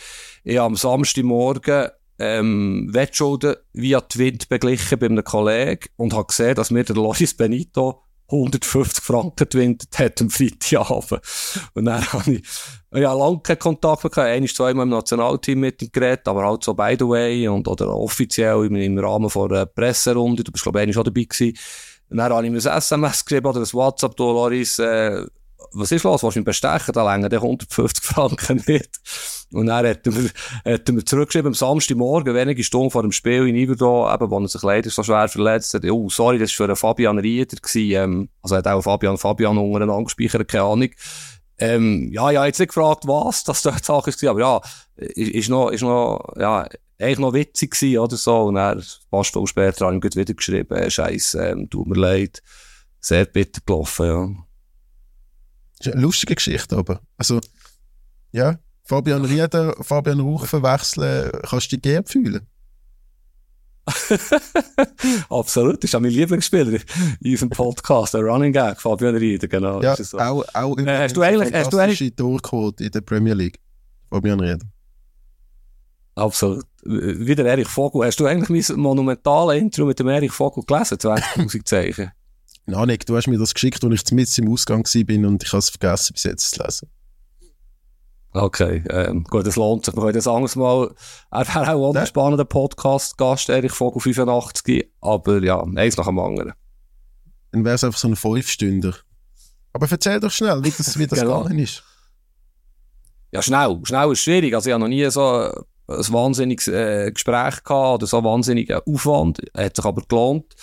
[0.42, 1.88] Ich habe am Samstagmorgen
[2.18, 7.34] ähm, Wettschulden via Twint beglichen bei einem Kollegen und habe gesehen, dass mir der Loris
[7.34, 11.20] Benito 150 Franken gewinnt hat am Freitagabend.
[11.74, 12.42] Und dann habe ich,
[12.94, 16.64] ja, lange keinen Kontakt mehr gehabt, ein, zweimal im Nationalteam mit ihm geredet, aber halt
[16.64, 20.64] so by the way und, oder offiziell im, im Rahmen von einer Presserunde, du bist
[20.64, 21.56] glaube ich schon dabei gewesen.
[22.10, 25.24] Und dann habe ich mir ein SMS geschrieben oder ein WhatsApp, du Loris, äh,
[25.74, 28.90] was ist los, was du bestechen, da länger der 150 Franken nicht.
[29.52, 30.12] Und dann hat er,
[30.74, 34.40] hat er mir zurückgeschrieben, am Samstagmorgen, wenige Stunden vor dem Spiel in Iverdon, eben, wo
[34.40, 35.84] er sich leider so schwer verletzt hat.
[35.84, 39.58] Oh, sorry, das war für einen Fabian Rieder gewesen, ähm, also hat auch Fabian, Fabian
[39.58, 40.90] untereinander gespeichert, keine Ahnung.
[41.58, 44.60] Ähm, ja, ja, jetzt nicht gefragt, was das dort Sache war, aber ja,
[44.96, 46.66] ist, ist noch, ist noch, ja,
[47.02, 48.42] eigentlich noch witzig gewesen, oder so.
[48.44, 52.42] Und dann, ein paar später, habe ihm wieder geschrieben, äh, Scheiße, ähm, tut mir leid.
[53.00, 54.28] Sehr bitter gelaufen, ja.
[55.86, 57.40] Ist eine lustige Geschichte, aber, also,
[58.32, 62.46] Ja, Fabian Rieder, Fabian Rauch verwechseln, kannst du dich geehrt fühlen.
[65.28, 66.78] Absolut, das ist auch mein Lieblingsspieler
[67.20, 69.82] in unserem Podcast, der Running Gag, Fabian Rieder, genau.
[69.82, 70.18] Ja, so.
[70.18, 73.58] auch, auch äh, hast du eigentlich, hast du eigentlich Torquote in der Premier League,
[74.08, 74.64] Fabian Rieder.
[76.14, 76.64] Absolut.
[76.84, 78.06] Wieder Erich Vogel.
[78.06, 80.98] Hast du eigentlich mein monumentales Intro mit dem Erich Vogel gelesen?
[80.98, 82.12] 20.000 Zeichen.
[82.66, 85.58] Nick, du hast mir das geschickt, als ich mit im Ausgang war und ich habe
[85.58, 86.88] es vergessen, bis jetzt zu lesen.
[88.34, 89.94] Okay, ähm, gut, das lohnt sich.
[89.94, 90.94] Wir können das anderes Mal,
[91.30, 96.54] er wäre auch ein spannender Podcast-Gast, Erich Vogel 85, aber ja, eins nach dem anderen.
[97.50, 98.94] Dann wäre es einfach so ein Fünfstünder.
[99.74, 101.42] Aber erzähl doch schnell, wie das, wie das genau.
[101.42, 101.82] gegangen ist.
[103.32, 103.80] Ja, schnell.
[103.84, 104.54] Schnell ist schwierig.
[104.54, 105.52] Also ich habe noch nie so ein
[105.88, 109.40] wahnsinniges äh, Gespräch gehabt oder so einen wahnsinnigen Aufwand.
[109.56, 110.54] Hat sich aber gelohnt.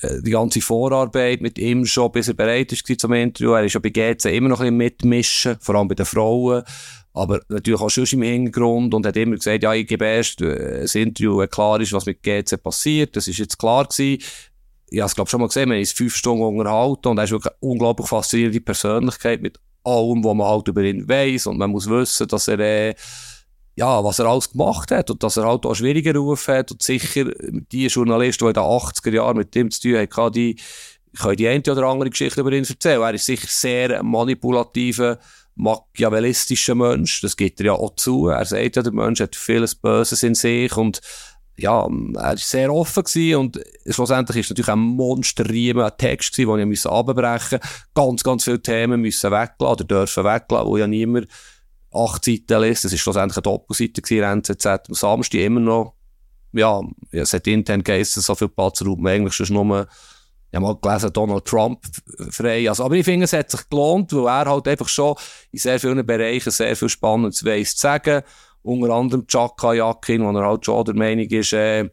[0.00, 3.52] Äh, die ganze Vorarbeit mit ihm schon, bis er bereit ist zum Interview.
[3.52, 6.62] Er ist ja bei GC immer noch ein bisschen mitmischen, vor allem bei den Frauen.
[7.14, 10.82] Aber natürlich auch schon im Hintergrund und hat immer gesagt, ja, ich gebe erst äh,
[10.82, 13.16] das Interview, wenn klar ist, was mit GC passiert.
[13.16, 14.22] Das ist jetzt klar gewesen.
[14.88, 17.32] Ich habe es, glaube schon mal gesehen, wir haben fünf Stunden unterhalten und er ist
[17.32, 21.70] wirklich eine unglaublich faszinierende Persönlichkeit mit allem, was man halt über ihn weiss und man
[21.70, 22.94] muss wissen, dass er äh,
[23.76, 26.82] ja, was er alles gemacht hat und dass er halt auch schwierige Ruf hat und
[26.82, 27.30] sicher
[27.70, 30.56] die Journalisten, die in den 80er Jahren mit ihm zu tun hatten, die
[31.16, 33.02] können die eine oder andere Geschichte über ihn erzählen.
[33.02, 35.18] Er ist sicher sehr manipulativer,
[35.56, 37.20] machiavellistischer Mensch.
[37.20, 38.28] Das gibt er ja auch zu.
[38.28, 41.00] Er sagt ja, der Mensch hat vieles Böses in sich und
[41.58, 46.72] ja, er war sehr offen und schlussendlich ist natürlich ein Monsterriemen, ein Text gewesen, den
[46.72, 47.60] ich abbrechen musste.
[47.94, 51.28] Ganz, ganz viele Themen müssen weglassen oder dürfen weglassen, wo ja niemand
[51.96, 52.84] acht Seiten liest.
[52.84, 54.66] Das ist schlussendlich eine Doppelseite gewesen, NZZ.
[54.66, 55.94] Am Samstag immer noch,
[56.52, 56.80] ja,
[57.10, 59.86] es hat intern geheißen, so viel Platzraum, eigentlich schon nur,
[60.50, 61.84] ich habe mal gelesen, Donald Trump
[62.30, 62.68] frei.
[62.68, 65.16] Also, aber ich finde, es hat sich gelohnt, weil er halt einfach schon
[65.52, 68.22] in sehr vielen Bereichen sehr viel Spannendes weiss zu sagen.
[68.62, 71.88] Unter anderem Chaka Yakin, wo er halt schon der Meinung ist, äh,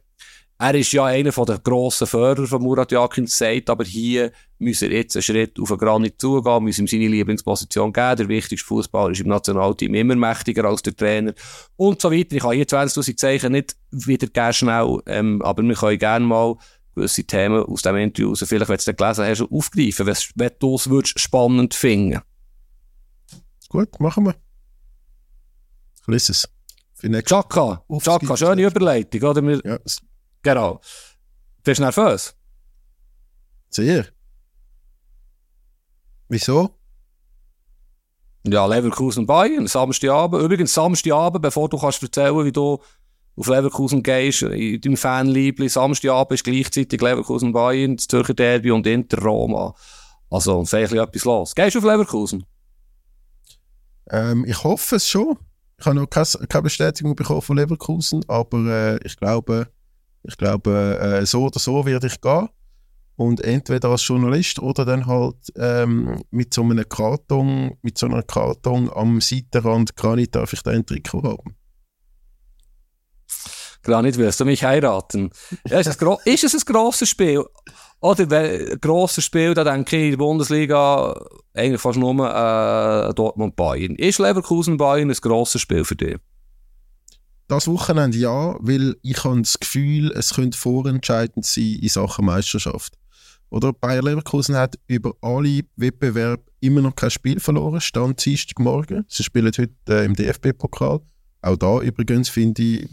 [0.64, 4.98] er ist ja einer der grossen Förderer von Murat Yakin, sagt aber hier müssen wir
[4.98, 8.16] jetzt einen Schritt auf den Granit zugehen, müssen ihm seine Lieblingsposition geben.
[8.16, 11.34] Der wichtigste Fußballer ist im Nationalteam immer mächtiger als der Trainer
[11.76, 12.38] und so weiter.
[12.38, 16.56] Ich kann hier 20.000 Zeichen nicht wieder gerne schnell, ähm, aber wir können gerne mal
[16.96, 20.76] gewisse Themen aus dem Interview raus, vielleicht, wenn du es gelesen hast, aufgreifen, wenn du
[20.76, 22.22] es spannend finden
[23.68, 24.36] Gut, machen wir.
[26.02, 26.48] Ich lese es.
[27.26, 29.42] Chaka, Chaka, schöne Überleitung, oder?
[29.42, 29.80] Wir, ja.
[30.44, 30.82] Genau.
[31.64, 32.36] Bist du nervös?
[33.70, 34.06] Sehr.
[36.30, 36.78] Wieso?
[38.46, 40.44] Ja, Leverkusen Bayern, Samstagabend.
[40.44, 42.80] Übrigens, Samstagabend, bevor du kannst erzählen, wie du
[43.36, 48.86] auf Leverkusen gehst, in deinem Fanliebli, Samstagabend ist gleichzeitig Leverkusen Bayern, das Zürcher Derby und
[48.86, 49.74] Inter Roma.
[50.30, 51.56] Also, sei etwas los.
[51.56, 52.46] Gehst du auf Leverkusen?
[54.10, 55.38] Ähm, ich hoffe es schon.
[55.80, 59.70] Ich habe noch keine, keine Bestätigung bekommen von Leverkusen, aber äh, ich glaube,
[60.24, 62.50] ich glaube, äh, so oder so werde ich gehen.
[63.16, 68.24] Und entweder als Journalist oder dann halt ähm, mit so einem Karton, mit so einer
[68.24, 71.56] Karton am Seitenrand Granit darf ich da ein Trikot haben.
[73.84, 75.30] Granit, wirst du mich heiraten?
[75.68, 77.44] Ja, ist, es ist es ein grosses Spiel?
[78.00, 81.14] Oder ein grosses Spiel, da denke ich in der Bundesliga
[81.54, 83.96] eigentlich fast nur äh, Dortmund-Bayern.
[83.96, 86.18] Ist Leverkusen-Bayern ein grosses Spiel für dich?
[87.48, 92.98] Das Wochenende ja, weil ich habe das Gefühl, es könnte vorentscheidend sein in Sachen Meisterschaft.
[93.50, 99.06] Oder Bayer Leverkusen hat über alle Wettbewerbe immer noch kein Spiel verloren, stand Dienstagmorgen.
[99.08, 101.02] Sie spielen heute äh, im DFB-Pokal.
[101.42, 102.90] Auch da übrigens finde ich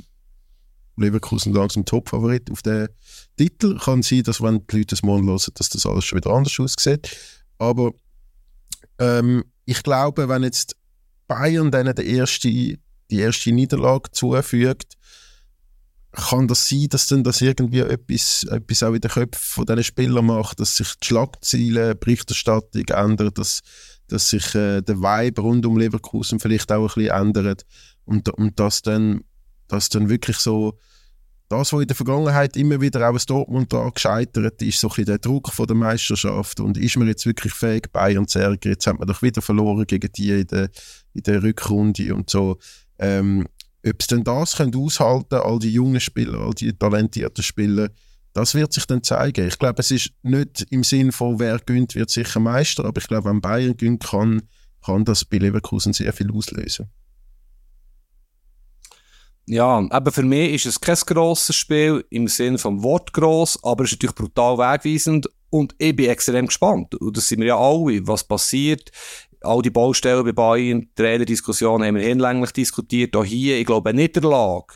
[0.97, 2.89] Leverkusen langsam Top-Favorit auf den
[3.37, 3.79] Titel.
[3.79, 6.59] Kann sein, dass wenn die Leute das morgen hören, dass das alles schon wieder anders
[6.61, 7.17] aussieht.
[7.59, 7.93] Aber
[8.99, 10.77] ähm, ich glaube, wenn jetzt
[11.27, 12.77] Bayern dann der erste
[13.11, 14.97] die erste Niederlage zufügt,
[16.13, 19.85] kann das sein, dass dann das irgendwie etwas, etwas auch in den Köpfen von diesen
[19.85, 23.61] Spielern macht, dass sich die Schlagziele, Berichterstattung ändert, dass,
[24.09, 27.65] dass sich äh, der Vibe rund um Leverkusen vielleicht auch ein bisschen ändert
[28.05, 29.23] und, und dass dann,
[29.69, 30.79] dass dann wirklich so
[31.49, 34.91] das, was in der Vergangenheit immer wieder auch ein Dortmund da gescheitert ist, so ein
[34.91, 38.73] bisschen der Druck von der Meisterschaft und ist man jetzt wirklich fähig, Bayern zu ärgern,
[38.73, 40.71] jetzt hat man doch wieder verloren gegen die in der,
[41.13, 42.59] in der Rückrunde und so
[43.01, 43.47] ähm,
[43.87, 47.91] ob sie denn das können aushalten all die jungen Spieler, all die talentierten Spieler,
[48.33, 49.49] das wird sich dann zeigen.
[49.49, 53.09] Ich glaube, es ist nicht im Sinn von, wer gönnt, wird sicher Meister, aber ich
[53.09, 54.43] glaube, wenn Bayern gönnt, kann,
[54.85, 56.89] kann das bei Leverkusen sehr viel auslösen.
[59.47, 63.83] Ja, aber für mich ist es kein grosses Spiel im Sinne vom Wort gross, aber
[63.83, 66.95] es ist natürlich brutal wegweisend und ich bin extrem gespannt.
[66.95, 68.93] Und das sind wir ja alle, was passiert
[69.43, 73.17] all die Baustellen bei Bayern, die Trainerdiskussion haben wir hinlänglich diskutiert.
[73.17, 74.75] Auch hier, ich glaube, nicht der Lage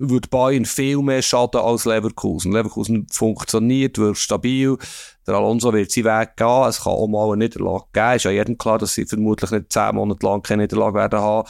[0.00, 2.52] würde Bayern viel mehr schaden als Leverkusen.
[2.52, 4.78] Leverkusen funktioniert, wird stabil.
[5.26, 6.68] Der Alonso wird seinen Weg gehen.
[6.68, 8.16] Es kann auch mal eine Niederlage geben.
[8.16, 11.48] Ist ja jedem klar, dass sie vermutlich nicht zehn Monate lang keine Niederlage werden haben.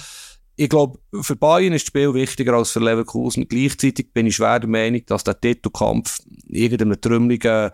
[0.56, 3.48] Ich glaube, für Bayern ist das Spiel wichtiger als für Leverkusen.
[3.48, 7.70] Gleichzeitig bin ich schwer der Meinung, dass der Titelkampf irgendeinem trümmeligen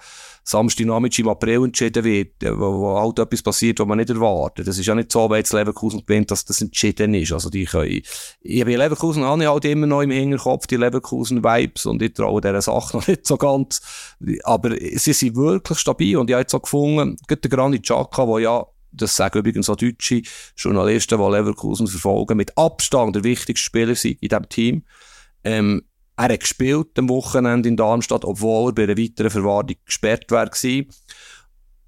[0.49, 4.68] Samstagnachmittag im April entschieden wird, wo, wo halt etwas passiert, was man nicht erwartet.
[4.68, 7.32] Das ist ja nicht so, wenn jetzt Leverkusen gewinnt, dass das entschieden ist.
[7.32, 8.03] Also die können,
[8.40, 12.40] ich bei Leverkusen habe ich halt immer noch im Hinterkopf die Leverkusen-Vibes und ich traue
[12.40, 13.80] dieser Sache noch nicht so ganz.
[14.44, 18.24] Aber sie sind wirklich stabil und ich habe jetzt auch gefunden, gerade der Granit Xhaka,
[18.26, 20.22] der ja das sagen übrigens auch deutsche
[20.57, 24.84] Journalisten, die Leverkusen verfolgen, mit Abstand der wichtigste Spieler sind in diesem Team.
[25.44, 25.82] Ähm,
[26.17, 30.51] er hat gespielt am Wochenende in Darmstadt, obwohl er bei einer weiteren Verwarnung gesperrt war.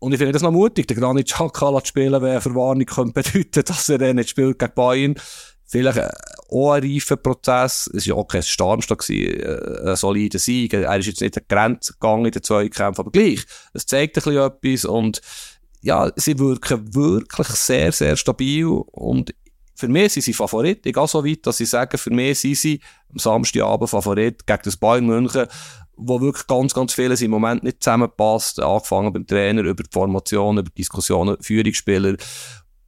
[0.01, 3.15] Und ich finde das noch mutig, der Granit Xhaka zu spielen, wenn eine Verwarnung könnte
[3.15, 5.15] bedeuten, dass er nicht spielt gegen Bayern.
[5.65, 6.09] Vielleicht äh,
[6.51, 7.91] auch ein reifer Prozess.
[7.93, 10.73] Es war ja auch kein Darmstadt, äh, ein solider Sieg.
[10.73, 13.45] Er ist jetzt nicht an die Grenze gegangen in den Zweikämpfen, aber gleich.
[13.75, 15.21] Es zeigt ein bisschen etwas und
[15.81, 19.35] ja, sie wirken wirklich sehr, sehr stabil und
[19.79, 20.85] für mich sind sie Favorit.
[20.87, 22.81] Ich gehe so weit, dass ich sage, für mich sind sie
[23.13, 25.47] am Samstagabend Favorit gegen das Bayern München,
[25.97, 28.61] wo wirklich ganz, ganz vieles im Moment nicht zusammenpasst.
[28.61, 32.17] Angefangen beim Trainer, über die Formation, über die Diskussionen, Führungsspieler.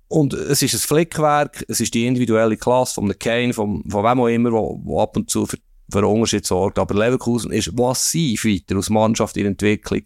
[0.09, 4.21] Und es ist ein Flickwerk, es ist die individuelle Klasse von Kane, von, von wem
[4.21, 5.59] auch immer, wo, wo ab und zu für,
[5.93, 6.81] für Unterschied sorgt.
[6.81, 10.03] Aber Leverkusen ist massiv weiter aus Mannschaft in Entwicklung,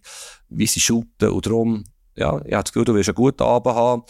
[0.49, 1.29] wie sie shooten.
[1.29, 1.83] Und darum,
[2.15, 4.03] ja, ich habe das Gefühl, du wirst einen guten Abend haben.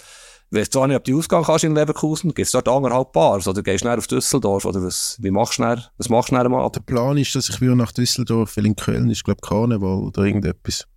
[0.55, 3.61] Weißt zwar nicht, ob du Ausgang kannst in Leverkusen, gibt es dort anderthalb Bars oder
[3.61, 6.69] gehst du auf Düsseldorf oder was, wie machst du schnell, was machst du mal?
[6.69, 9.99] Der Plan ist, dass ich wieder nach Düsseldorf, weil in Köln ist, glaube ich, Karneval
[9.99, 10.87] oder irgendetwas.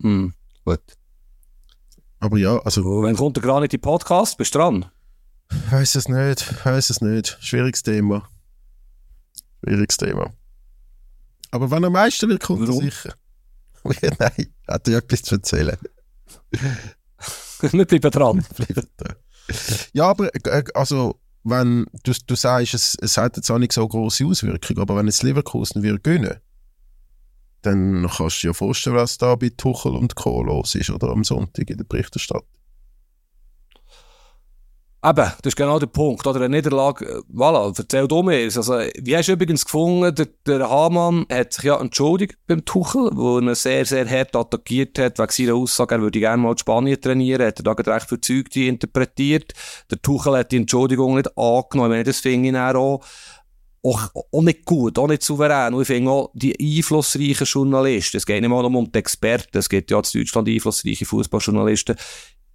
[0.00, 0.80] Hm, gut.
[2.18, 2.82] Aber ja, also...
[2.82, 4.86] Und wenn kommt der in Podcast, bist du dran?
[5.70, 7.38] Weiß es nicht, weiß es nicht.
[7.40, 8.28] Schwieriges Thema.
[9.64, 10.32] Schwieriges Thema.
[11.52, 13.14] Aber wenn er Meister wird, kommt er sicher.
[13.84, 15.76] Nein, hat er etwas zu erzählen.
[17.72, 18.44] Wir bleiben dran.
[19.92, 23.86] ja, aber äh, also, wenn du, du sagst, es, es hat jetzt auch nicht so
[23.86, 26.36] große Auswirkungen, aber wenn jetzt Leverkusen wir gewinnen,
[27.62, 30.42] dann kannst du dir ja vorstellen, was da bei Tuchel und Co.
[30.42, 32.57] los ist, oder am Sonntag in der Berichterstattung.
[35.04, 36.26] Eben, das ist genau der Punkt.
[36.26, 38.42] Oder eine Niederlage, äh, voilà, erzähl du mir.
[38.44, 43.10] Also, wie hast du übrigens gefunden, der, der Hamann hat sich ja entschuldigt beim Tuchel,
[43.14, 46.58] wo er sehr, sehr hart attackiert hat, wegen seiner Aussage, er würde gerne mal in
[46.58, 49.52] Spanien trainieren, hat er da recht verzeugt interpretiert.
[49.88, 51.90] Der Tuchel hat die Entschuldigung nicht angenommen.
[51.90, 53.00] Meine, das finde ich auch,
[53.84, 55.74] auch, auch nicht gut, auch nicht souverän.
[55.74, 59.68] Und ich finde auch, die einflussreichen Journalisten, es geht nicht mal um die Experten, es
[59.68, 61.94] geht ja in Deutschland einflussreiche Fußballjournalisten,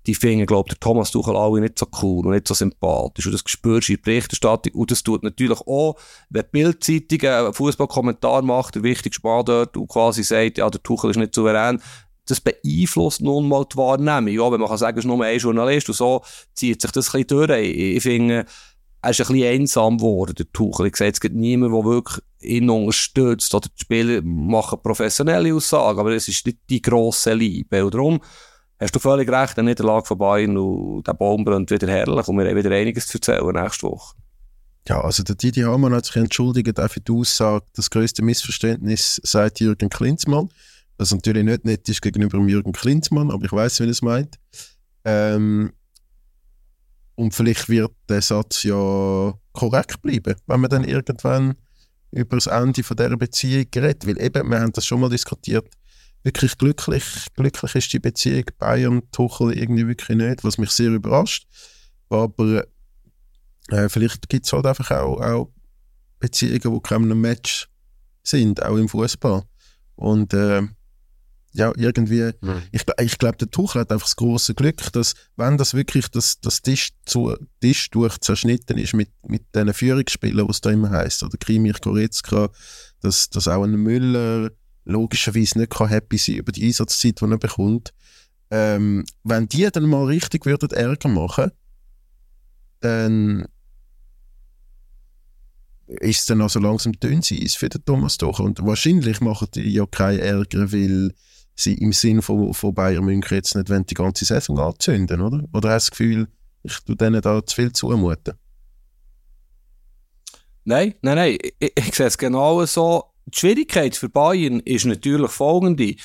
[0.06, 3.26] die finden, glaube ich, Thomas Tuchel alle nicht so cool und nicht so sympathisch.
[3.26, 4.74] Und das spürst du in der Berichterstattung.
[4.74, 5.95] Und das tut natürlich auch,
[6.30, 10.84] wenn die Bildzeitung einen Fußballkommentar macht, der wichtigste Mann dort, und quasi sagt, ja, der
[10.84, 11.82] Tuchel ist nicht souverän,
[12.26, 14.34] das beeinflusst nun mal die Wahrnehmung.
[14.34, 16.22] Ja, wenn man kann sagen, es ist nur ein Journalist und so,
[16.54, 17.62] zieht sich das ein bisschen durch.
[17.62, 18.45] Ich, ich finde,
[19.01, 20.88] er ist ein bisschen einsam geworden, der Tuchel.
[20.88, 23.54] Ich sehe jetzt niemand, der wirklich ihn unterstützt.
[23.54, 27.84] Oder die Spieler machen professionelle Aussagen, aber es ist nicht die grosse Liebe.
[27.84, 28.22] Und darum,
[28.84, 32.38] hast du völlig recht, eine Niederlage von Bayern und der Baum brennt wieder herrlich und
[32.38, 34.16] wir haben wieder einiges zu erzählen nächste Woche.
[34.88, 39.22] Ja, also der Didi Hamann hat sich entschuldigt auch für die Aussage, das größte Missverständnis
[39.24, 40.50] seit Jürgen Klinsmann.
[40.98, 44.38] Was natürlich nicht nett ist gegenüber Jürgen Klinsmann, aber ich weiß, wie er es meint.
[45.06, 45.72] Ähm,
[47.16, 51.56] und vielleicht wird der Satz ja korrekt bleiben, wenn man dann irgendwann
[52.12, 54.06] über das Ende von dieser Beziehung redet.
[54.06, 55.68] Weil eben, wir haben das schon mal diskutiert,
[56.24, 61.47] wirklich glücklich, glücklich ist die Beziehung Bayern-Tuchel irgendwie wirklich nicht, was mich sehr überrascht.
[62.09, 62.65] Aber
[63.69, 65.51] äh, vielleicht gibt es halt einfach auch, auch
[66.19, 67.69] Beziehungen, die keinem Match
[68.24, 69.43] sind, auch im Fußball.
[69.95, 70.63] Und äh,
[71.55, 72.63] ja, irgendwie, mhm.
[72.71, 76.39] ich, ich glaube, der Tuchel hat einfach das große Glück, dass, wenn das wirklich das,
[76.41, 81.21] das Tisch, zu, Tisch durch zerschnitten ist mit, mit diesen Führungsspielern, was da immer heisst,
[81.21, 82.49] oder Krimich Goretzka,
[83.01, 84.49] dass, dass auch ein Müller,
[84.86, 87.94] logischerweise nicht kann happy sein über die Einsatzzeit, die er bekommt.
[88.52, 91.52] Ähm, wenn die dann mal richtig würden Ärger machen,
[92.82, 93.48] dann
[95.88, 98.46] ist es dann also langsam Dünnseiss für den Thomas Tuchel.
[98.46, 101.14] Und wahrscheinlich machen die ja keinen Ärger, weil
[101.56, 105.44] sie im Sinn von, von Bayern München jetzt nicht die ganze Saison anzünden, oder?
[105.54, 106.28] Oder hast du das Gefühl,
[106.64, 108.36] ich tue denen da zu viel zumuten?
[110.66, 111.38] Nein, nein, nein.
[111.60, 115.95] Ich, ich sehe es genau so die Schwierigkeit für Bayern ist natürlich folgende.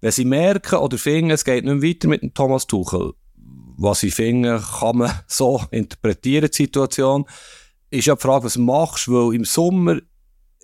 [0.00, 3.14] Wenn sie merken oder finden, es geht nicht weiter mit dem Thomas Tuchel,
[3.76, 7.24] was ich finde, kann man so interpretieren, die Situation.
[7.90, 9.98] Ist ja die Frage, was machst du, weil im Sommer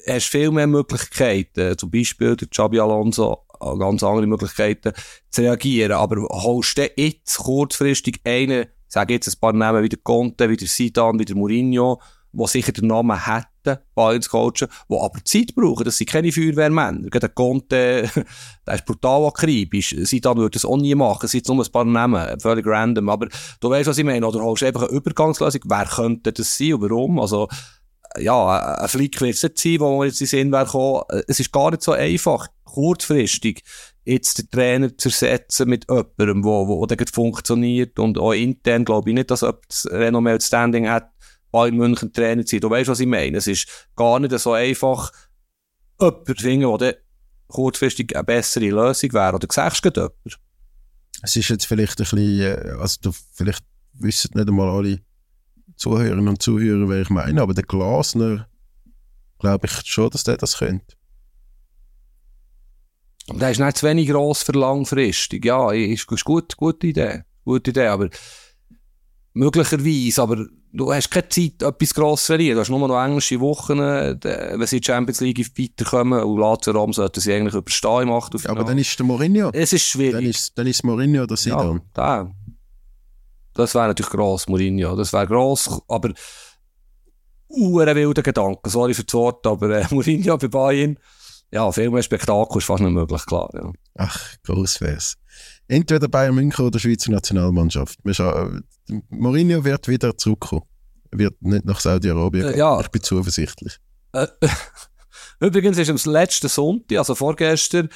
[0.07, 4.93] hast du viel mehr Möglichkeiten, zum Beispiel der Xabi Alonso, äh, ganz andere Möglichkeiten
[5.31, 10.01] zu reagieren, aber holst du jetzt kurzfristig einen, sage jetzt ein paar Namen wie der
[10.03, 12.01] Conte, wie der Sidan, wie der Mourinho,
[12.35, 15.85] die sicher den Namen hätten, Bayern zu coachen, die aber Zeit brauchen.
[15.85, 17.09] Das sind keine Feuerwehrmänner.
[17.09, 18.11] Der Conte,
[18.67, 19.95] der ist brutal akribisch.
[20.01, 21.25] Sidan würde das auch nie machen.
[21.27, 23.09] Es sind nur ein paar Namen, völlig random.
[23.09, 23.29] Aber
[23.61, 24.27] du weißt, was ich meine.
[24.27, 25.63] Oder holst du einfach eine Übergangslösung.
[25.67, 27.21] Wer könnte das sein und warum?
[27.21, 27.49] Also,
[28.19, 31.03] ja, ein Flick wird es nicht sein, wo wir jetzt in Sinn wäre gekommen.
[31.27, 33.63] Es ist gar nicht so einfach, kurzfristig
[34.05, 39.11] jetzt den Trainer zu ersetzen mit jemandem, wo, wo der funktioniert und auch intern glaube
[39.11, 41.11] ich nicht, dass jemand das Renommee Standing hat,
[41.55, 42.63] Bayern München Trainer zu sein.
[42.63, 43.37] Du weißt, was ich meine.
[43.37, 45.13] Es ist gar nicht so einfach,
[46.01, 46.97] jemanden zu finden, der
[47.47, 49.37] kurzfristig eine bessere Lösung wäre.
[49.37, 50.33] Oder sagst du jemanden?
[51.23, 55.01] Es ist jetzt vielleicht ein bisschen, äh, also du, vielleicht wissen nicht einmal alle
[55.77, 58.49] Zuhörerinnen und Zuhörer, wer ich meine, aber der Glasner,
[59.39, 60.97] glaube ich schon, dass der das könnte.
[63.29, 65.45] Und der ist nicht zu wenig gross für langfristig.
[65.45, 67.23] Ja, ist, ist gut, gute Idee.
[67.45, 68.11] Gute Idee, aber
[69.35, 72.57] möglicherweise, aber du hast keine Zeit, etwas gross zu verlieren.
[72.57, 76.73] Du hast nur noch englische Wochen, wenn sie in die Champions League weiterkommen und Lazio
[76.73, 78.61] Rom sollten sie eigentlich überstehen im Achtelfinale.
[78.61, 79.51] Aber dann ist der Mourinho.
[79.53, 80.13] Es ist schwierig.
[80.13, 81.81] Dann ist, dann ist Mourinho oder Zidane.
[81.97, 82.31] Ja,
[83.55, 84.97] das wäre natürlich gross, Mourinho.
[84.97, 86.13] Das wäre gross, aber
[87.49, 88.69] uhren wilder Gedanken.
[88.69, 90.99] Sorry für das Wort, aber äh, Mourinho bei Bayern
[91.55, 93.49] ja, viel mehr Spektakel ist fast nicht möglich, klar.
[93.55, 93.73] Ja.
[93.97, 95.17] Ach, groß wär's.
[95.69, 97.99] Entweder Bayern München oder Schweizer Nationalmannschaft.
[99.09, 100.63] Mourinho wird wieder zurückkommen.
[101.11, 102.55] Wird nicht nach Saudi-Arabien gehen.
[102.55, 102.81] Äh, ja.
[102.81, 103.79] Ich bin zuversichtlich.
[104.13, 104.27] Äh,
[105.41, 107.89] übrigens ist am letzten Sonntag, also vorgestern,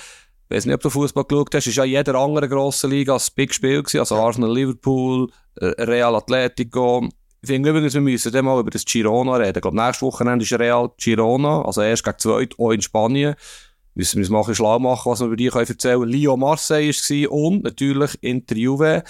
[0.49, 3.31] ich weiß nicht, ob du Fußball geschaut hast, ist ja jeder andere grosse Liga als
[3.31, 7.07] Big Spiel gewesen, also Arsenal, Liverpool, äh, Real Atletico,
[7.41, 9.57] ich finde übrigens, wir müssen dann mal über das Girona reden.
[9.57, 13.37] Ich glaube, nächstes Wochenende ist Real Girona, also erst gegen zweit, auch in Spanien.
[13.99, 16.12] Müssen wir uns mal ein schlau machen, was wir über die können erzählen können.
[16.12, 19.03] Lyon Marseille war und natürlich Inter Juve.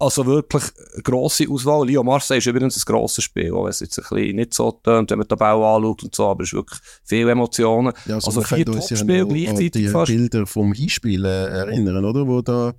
[0.00, 0.64] Also wirklich
[0.94, 1.86] eine grosse Auswahl.
[1.86, 4.72] Lyon Marseille ist übrigens ein grosses Spiel, auch wenn es jetzt ein bisschen nicht so
[4.72, 7.92] tönt, wenn man den Bau anschaut und so, aber es ist wirklich viele Emotionen.
[8.06, 10.10] Ja, also, also vier Topspiele gleichzeitig die fast.
[10.10, 12.26] Bilder vom Hinspiel äh, erinnern, oder?
[12.26, 12.74] Wo da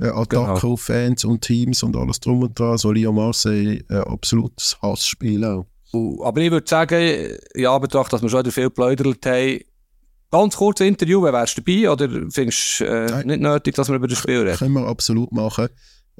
[0.00, 0.76] äh, Attacke genau.
[0.76, 2.78] Fans und Teams und alles drum und dran.
[2.78, 5.66] So Lyon Marseille, äh, absolutes Hassspiel auch.
[6.22, 9.58] Aber ich würde sagen, ja, betracht, dass wir schon wieder viel geplaudert haben,
[10.30, 14.08] ganz kurz Interview, wärst du dabei oder findest du äh, nicht nötig, dass wir über
[14.08, 14.56] das Spiel reden?
[14.56, 15.68] Können wir absolut machen.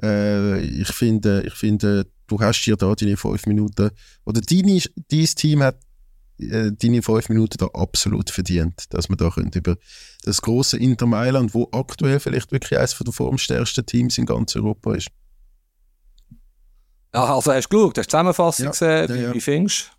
[0.01, 3.91] Äh, ich, finde, ich finde, du hast hier da deine fünf Minuten,
[4.25, 5.77] oder deine, dein Team hat
[6.39, 9.77] äh, deine fünf Minuten da absolut verdient, dass wir da können über
[10.23, 14.95] das große Inter Mailand, wo aktuell vielleicht wirklich eines der formstärksten Teams in ganz Europa
[14.95, 15.07] ist.
[17.13, 19.33] Ja, also hast du geschaut, hast du die Zusammenfassung Ja, gesehen, ja, wie, ja.
[19.33, 19.91] wie findest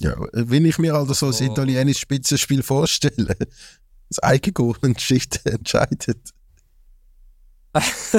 [0.00, 1.52] Ja, wenn ich mir also so ein Oh.
[1.52, 3.34] italienisches Spitzenspiel vorstelle,
[4.08, 4.76] das Eigengoal
[5.44, 6.30] entscheidet.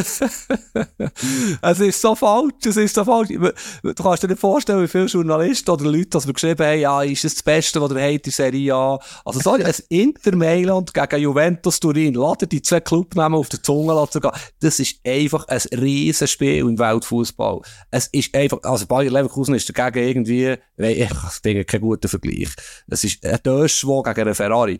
[1.61, 3.29] es ist so falsch, es ist so falsch.
[3.29, 7.01] Du kannst dir nicht vorstellen, wie viele Journalisten oder Leute, dass wir geschrieben haben, ja,
[7.01, 8.99] ist das das Beste, was ihr habt in Serie A.
[9.25, 14.07] Also sorry, ein Inter Mailand gegen Juventus Turin, laden die zwei Clubnamen auf der Zunge
[14.11, 14.31] gehen.
[14.59, 17.61] Das ist einfach ein Riesenspiel im Weltfußball.
[17.89, 21.09] Es ist einfach, also Bayer Leverkusen ist dagegen irgendwie, ich
[21.41, 22.49] finde kein guter Vergleich.
[22.87, 24.77] Es ist ein Döschwo gegen einen Ferrari.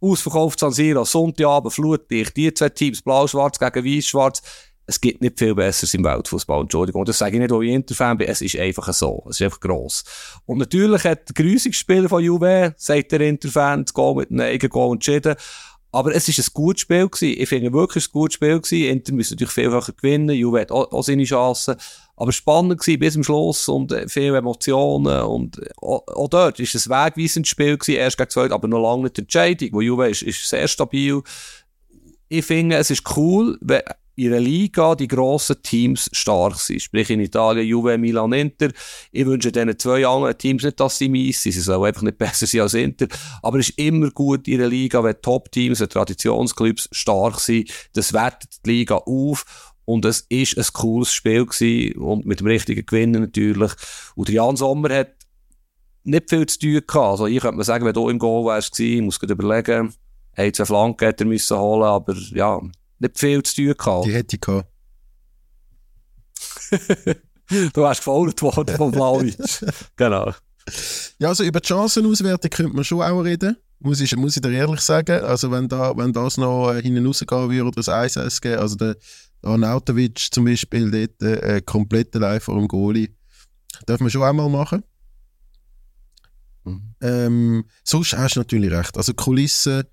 [0.00, 4.42] Ausverkauft San Siro, Sonntagabend, Flutlicht, die zwei Teams, blau-schwarz gegen weiß-schwarz.
[4.86, 7.04] Es gibt nicht viel Besseres im Weltfußball, Entschuldigung.
[7.04, 8.26] Das sage ich nicht, weil ich Interfan bin.
[8.26, 9.24] Es ist einfach so.
[9.28, 10.02] Es ist einfach gross.
[10.46, 14.70] Und natürlich hat der Grüßungsspieler von Juve, sagt der Interfan, das Goal mit einem eigenen
[14.70, 15.36] Goal entschieden.
[15.92, 17.40] Aber es ist ein gutes Spiel gewesen.
[17.40, 18.88] Ich finde wirklich ein gutes Spiel gewesen.
[18.88, 20.30] Inter müssen natürlich vielfacher gewinnen.
[20.30, 21.76] Juve hat auch, auch seine Chancen.
[22.20, 25.22] Aber spannend gewesen bis zum Schluss und äh, viele Emotionen.
[25.22, 28.82] Und äh, auch, dort ist es ein wegweisendes Spiel gewesen, erst gegen zweit, aber noch
[28.82, 29.70] lange nicht die Entscheidung.
[29.72, 31.22] Wo Juve ist, ist sehr stabil.
[32.28, 33.80] Ich finde, es ist cool, wenn
[34.16, 36.82] in einer Liga die grossen Teams stark sind.
[36.82, 38.68] Sprich in Italien, Juve, Milan, Inter.
[39.12, 41.52] Ich wünsche diesen zwei anderen Teams nicht, dass sie mies sind.
[41.52, 43.06] Sie sollen einfach nicht besser sein als Inter.
[43.42, 47.70] Aber es ist immer gut in einer Liga, wenn Top-Teams, Traditionsclubs stark sind.
[47.94, 49.69] Das wertet die Liga auf.
[49.84, 51.98] Und es ist ein cooles Spiel gewesen.
[51.98, 53.72] Und mit dem richtigen Gewinnen natürlich.
[54.14, 55.14] Und Jan Sommer hat
[56.04, 57.10] nicht viel zu tun gehabt.
[57.10, 59.94] Also ich könnte mir sagen, wenn du im Goal wärst gewesen, ich muss gerade überlegen,
[60.36, 62.60] ein, zwei Flanken hätte er müssen holen, aber ja,
[62.98, 64.06] nicht viel zu tun gehabt.
[64.06, 64.68] Die hätte ich gehabt.
[67.74, 69.64] Du wärst gefault worden von Blauwitz.
[69.96, 70.32] genau.
[71.18, 73.56] Ja, also über die Chancenauswertung könnte man schon auch reden.
[73.80, 75.24] Muss ich, muss ich dir ehrlich sagen.
[75.24, 78.76] Also wenn, da, wenn das noch äh, hinten rausgehen würde oder das 1-1 geben, also
[78.76, 78.96] der,
[79.42, 83.14] Arnautovic zum Beispiel dort äh, komplett allein vor dem Goalie.
[83.86, 84.82] Darf man schon einmal machen.
[86.64, 86.94] Mhm.
[87.00, 88.96] Ähm, sonst hast du natürlich recht.
[88.96, 89.84] Also Kulissen,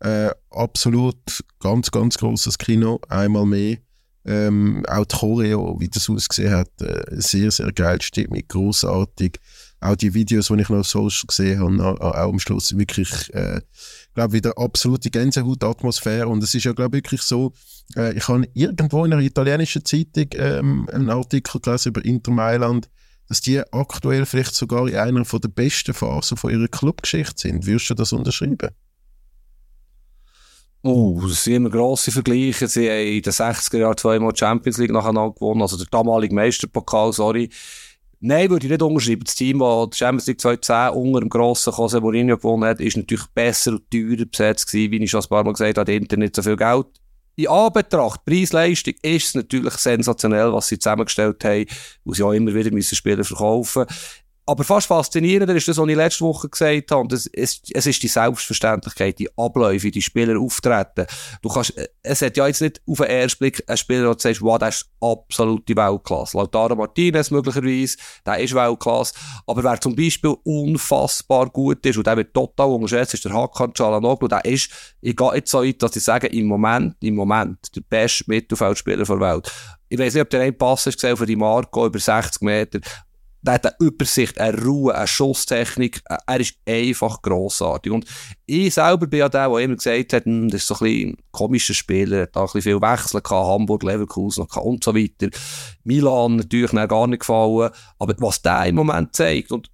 [0.00, 3.78] äh, absolut ganz, ganz großes Kino, einmal mehr.
[4.24, 9.38] Ähm, auch die Choreo, wie das ausgesehen hat, äh, sehr, sehr geil, Stimmung, großartig.
[9.80, 13.32] Auch die Videos, die ich noch auf Social gesehen habe, auch, auch am Schluss wirklich,
[13.34, 13.60] äh,
[14.14, 16.28] glaube wieder absolute Gänsehaut-Atmosphäre.
[16.28, 17.52] Und es ist ja, glaube wirklich so,
[17.94, 22.88] äh, ich habe irgendwo in einer italienischen Zeitung ähm, einen Artikel gelesen über Inter Mailand,
[23.28, 27.66] dass die aktuell vielleicht sogar in einer von der besten Phasen von ihrer Clubgeschichte sind.
[27.66, 28.70] Würdest du das unterschreiben?
[30.82, 32.68] Oh, das sind immer grosse Vergleiche.
[32.68, 37.12] Sie haben in den 60er Jahren zweimal Champions League nacheinander gewonnen, also der damalige Meisterpokal,
[37.12, 37.50] sorry.
[38.20, 39.24] Nein, würde ich nicht unterschreiben.
[39.24, 42.96] Das Team, das die Champions League 2010 unter dem grossen Jose Mourinho gewonnen hat, ist
[42.96, 46.00] natürlich besser und teurer besetzt gewesen, wie ich schon ein paar Mal gesagt habe, hat
[46.00, 46.86] Inter nicht so viel Geld.
[47.38, 51.66] In Anbetracht, Preis-Leistung, ist es natürlich sensationell, was sie zusammengestellt haben,
[52.04, 53.84] wo sie auch immer wieder müssen Spieler verkaufen
[54.48, 57.00] aber fast faszinierender ist das, was ich letzte Woche gesagt habe.
[57.00, 61.06] Und es, es, ist die Selbstverständlichkeit, die Abläufe, die Spieler auftreten.
[61.42, 64.20] Du kannst, es hat ja jetzt nicht auf den ersten Blick einen Spieler, wo du
[64.20, 66.36] sagst, wow, der ist absolute Weltklasse.
[66.36, 69.14] Lautaro Martinez möglicherweise, der ist Weltklasse.
[69.48, 73.72] Aber wer zum Beispiel unfassbar gut ist, und der wird total unterschätzt, ist der Hakan
[73.72, 74.28] Çalhanoğlu.
[74.28, 74.70] Der ist,
[75.00, 79.04] ich gehe jetzt so weit, dass ich sage, im Moment, im Moment, der beste Mittelfeldspieler
[79.04, 79.50] der Welt.
[79.88, 82.80] Ich weiß nicht, ob der einen Pass hast gesehen für die Marco über 60 Meter
[83.42, 86.02] der hat eine Übersicht, eine Ruhe, eine Schusstechnik.
[86.26, 87.92] Er ist einfach grossartig.
[87.92, 88.06] Und
[88.46, 91.16] ich selber bin ja der, der immer gesagt hat, hm, das ist so ein bisschen
[91.30, 95.28] komischer Spieler, hat da ein bisschen viel Wechsel gehabt, Hamburg, Leverkusen und so weiter.
[95.84, 97.70] Milan natürlich gar nicht gefallen.
[97.98, 99.70] Aber was der im Moment zeigt, und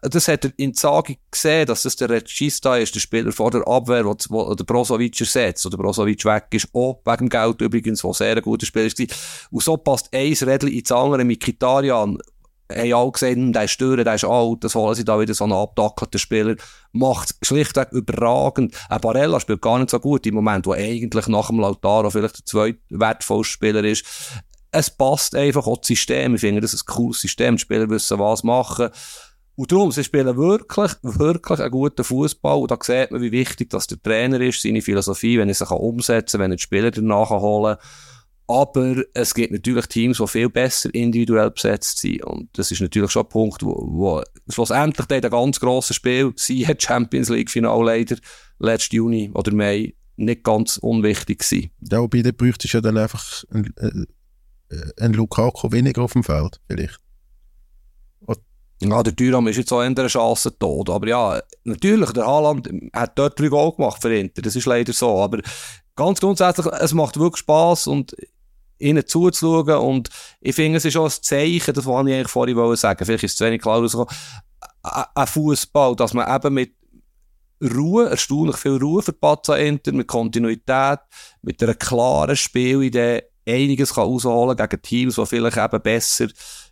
[0.00, 3.66] das hat er in Sagi gesehen, dass das der Regista ist, der Spieler vor der
[3.66, 8.02] Abwehr, wo, wo der Brozovic ersetzt, oder Brozovic weg ist, auch wegen dem Geld übrigens,
[8.02, 9.06] wo sehr ein guter Spieler war.
[9.50, 12.18] Und so passt ein Rädchen ins andere mit Kitarian,
[12.70, 15.44] haben alle gesehen, der ist stören, der ist alt, das holen sie da wieder so
[15.44, 16.56] einen abdackelten Spieler.
[16.92, 18.74] Macht schlichtweg überragend.
[18.88, 22.38] Ein Barella spielt gar nicht so gut im Moment, wo eigentlich nach dem Lautaro vielleicht
[22.38, 24.04] der zweitwertvollste Spieler ist.
[24.70, 26.34] Es passt einfach auch das System.
[26.34, 27.56] Ich finde, das ist ein cooles System.
[27.56, 28.88] Die Spieler wissen, was machen.
[29.54, 32.58] Und darum, sie spielen wirklich, wirklich einen guten Fußball.
[32.58, 35.70] Und da sieht man, wie wichtig das der Trainer ist, seine Philosophie, wenn er sich
[35.70, 37.86] umsetzen kann, wenn er die Spieler danach holen kann.
[38.46, 42.24] Aber es gibt natürlich Teams, die viel besser individuell besetzt sind.
[42.24, 46.32] Und das ist natürlich schon ein Punkt, wo, wo schlussendlich dann ein ganz grosses Spiel,
[46.36, 48.16] sie hat Champions League Final leider
[48.58, 51.70] letzten Juni oder Mai nicht ganz unwichtig gewesen.
[51.90, 56.60] Ja, wobei, da bräuchte ja dann einfach ein, äh, ein Lukaku weniger auf dem Feld,
[56.68, 56.98] vielleicht.
[58.84, 60.90] Ja, der Thuram ist jetzt auch in der Chance tot.
[60.90, 64.42] Aber ja, natürlich, der Haaland hat dort drei Goal gemacht für Inter.
[64.42, 65.20] Das ist leider so.
[65.20, 65.40] Aber
[65.96, 68.14] ganz grundsätzlich, es macht wirklich Spass und
[68.78, 69.76] ihnen zuzuschauen.
[69.76, 73.04] Und ich finde, es ist auch ein Zeichen, das wollte ich eigentlich vorhin sagen.
[73.04, 74.14] Vielleicht ist es zu wenig klar rausgekommen.
[74.82, 76.74] Ein Fußball, dass man eben mit
[77.62, 80.98] Ruhe, erstaunlich viel Ruhe für Pazza Inter, mit Kontinuität,
[81.42, 86.28] mit einer klaren Spielidee einiges kann rausholen gegen Teams, die vielleicht eben besser,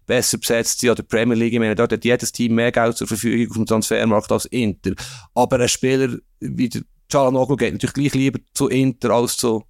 [0.06, 0.90] besser besetzt sind.
[0.90, 3.66] Oder Premier League, ich meine, dort hat jedes Team mehr Geld zur Verfügung auf dem
[3.66, 4.92] Transfermarkt als Inter.
[5.34, 9.64] Aber ein Spieler wie der Çalhanoğlu geht natürlich gleich lieber zu Inter als zu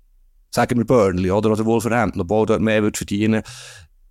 [0.50, 3.42] sagen wir Burnley oder, oder Wolverhampton, obwohl dort mehr wird verdienen.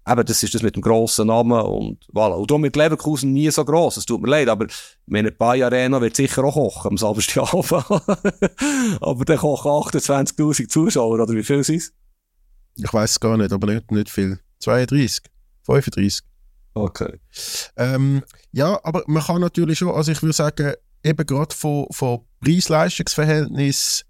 [0.07, 2.34] Eben, das ist das mit dem grossen Namen und voilà.
[2.34, 4.65] Und darum mit Leverkusen nie so gross, es tut mir leid, aber
[5.05, 7.71] meine Bay Arena wird sicher auch kochen am Samstagabend.
[9.01, 11.93] aber dann kochen 28'000 Zuschauer, oder wie viel sind es?
[12.75, 14.39] Ich weiß es gar nicht, aber nicht, nicht viel.
[14.59, 15.21] 32,
[15.63, 16.21] 35.
[16.73, 17.19] Okay.
[17.75, 20.73] Ähm, ja, aber man kann natürlich schon, also ich würde sagen,
[21.04, 24.06] eben gerade von, von Preis-Leistungs-Verhältnis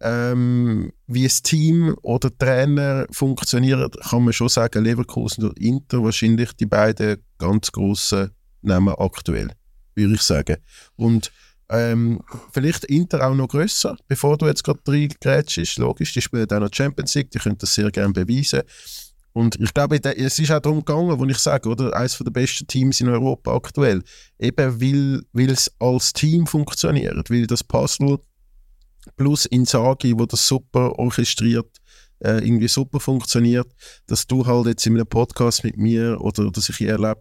[0.00, 6.52] ähm, wie das Team oder Trainer funktioniert, kann man schon sagen, Leverkusen und Inter wahrscheinlich
[6.52, 8.30] die beiden ganz grossen
[8.62, 9.50] Namen aktuell,
[9.94, 10.56] würde ich sagen.
[10.96, 11.32] Und
[11.70, 12.20] ähm,
[12.52, 14.80] vielleicht Inter auch noch grösser, bevor du jetzt gerade
[15.56, 18.62] ist logisch, die spielen auch noch Champions League, die können das sehr gerne beweisen.
[19.34, 22.68] Und ich glaube, es ist auch darum gegangen, wo ich sage, oder, eines der besten
[22.68, 24.04] Teams in Europa aktuell,
[24.38, 28.20] eben weil, es als Team funktioniert, weil das Puzzle
[29.16, 31.66] plus Insagi, wo das super orchestriert,
[32.20, 33.66] äh, irgendwie super funktioniert,
[34.06, 37.20] dass du halt jetzt in einem Podcast mit mir oder dass ich je erlebt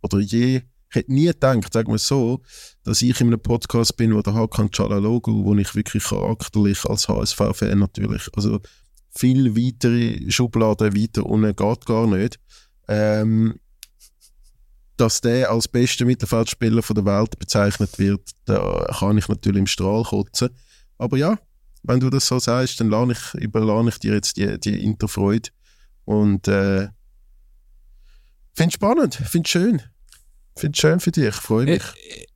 [0.00, 2.40] oder je, ich hätte nie gedacht, sagen wir so,
[2.84, 7.08] dass ich in einem Podcast bin, wo der Hakan Çalhanoğlu, wo ich wirklich charakterlich als
[7.08, 8.60] HSV-Fan natürlich, also
[9.14, 12.38] viel weitere Schubladen weiter unten geht gar nicht.
[12.88, 13.58] Ähm,
[14.96, 20.04] dass der als bester Mittelfeldspieler der Welt bezeichnet wird, da kann ich natürlich im Strahl
[20.04, 20.50] kotzen.
[20.98, 21.38] Aber ja,
[21.82, 25.50] wenn du das so sagst, dann lade ich, überlade ich dir jetzt die, die Interfreude.
[26.04, 26.88] Und äh,
[28.54, 29.82] finde spannend, finde schön.
[30.56, 31.82] Finde schön für dich, freue mich.
[31.96, 32.26] Ich,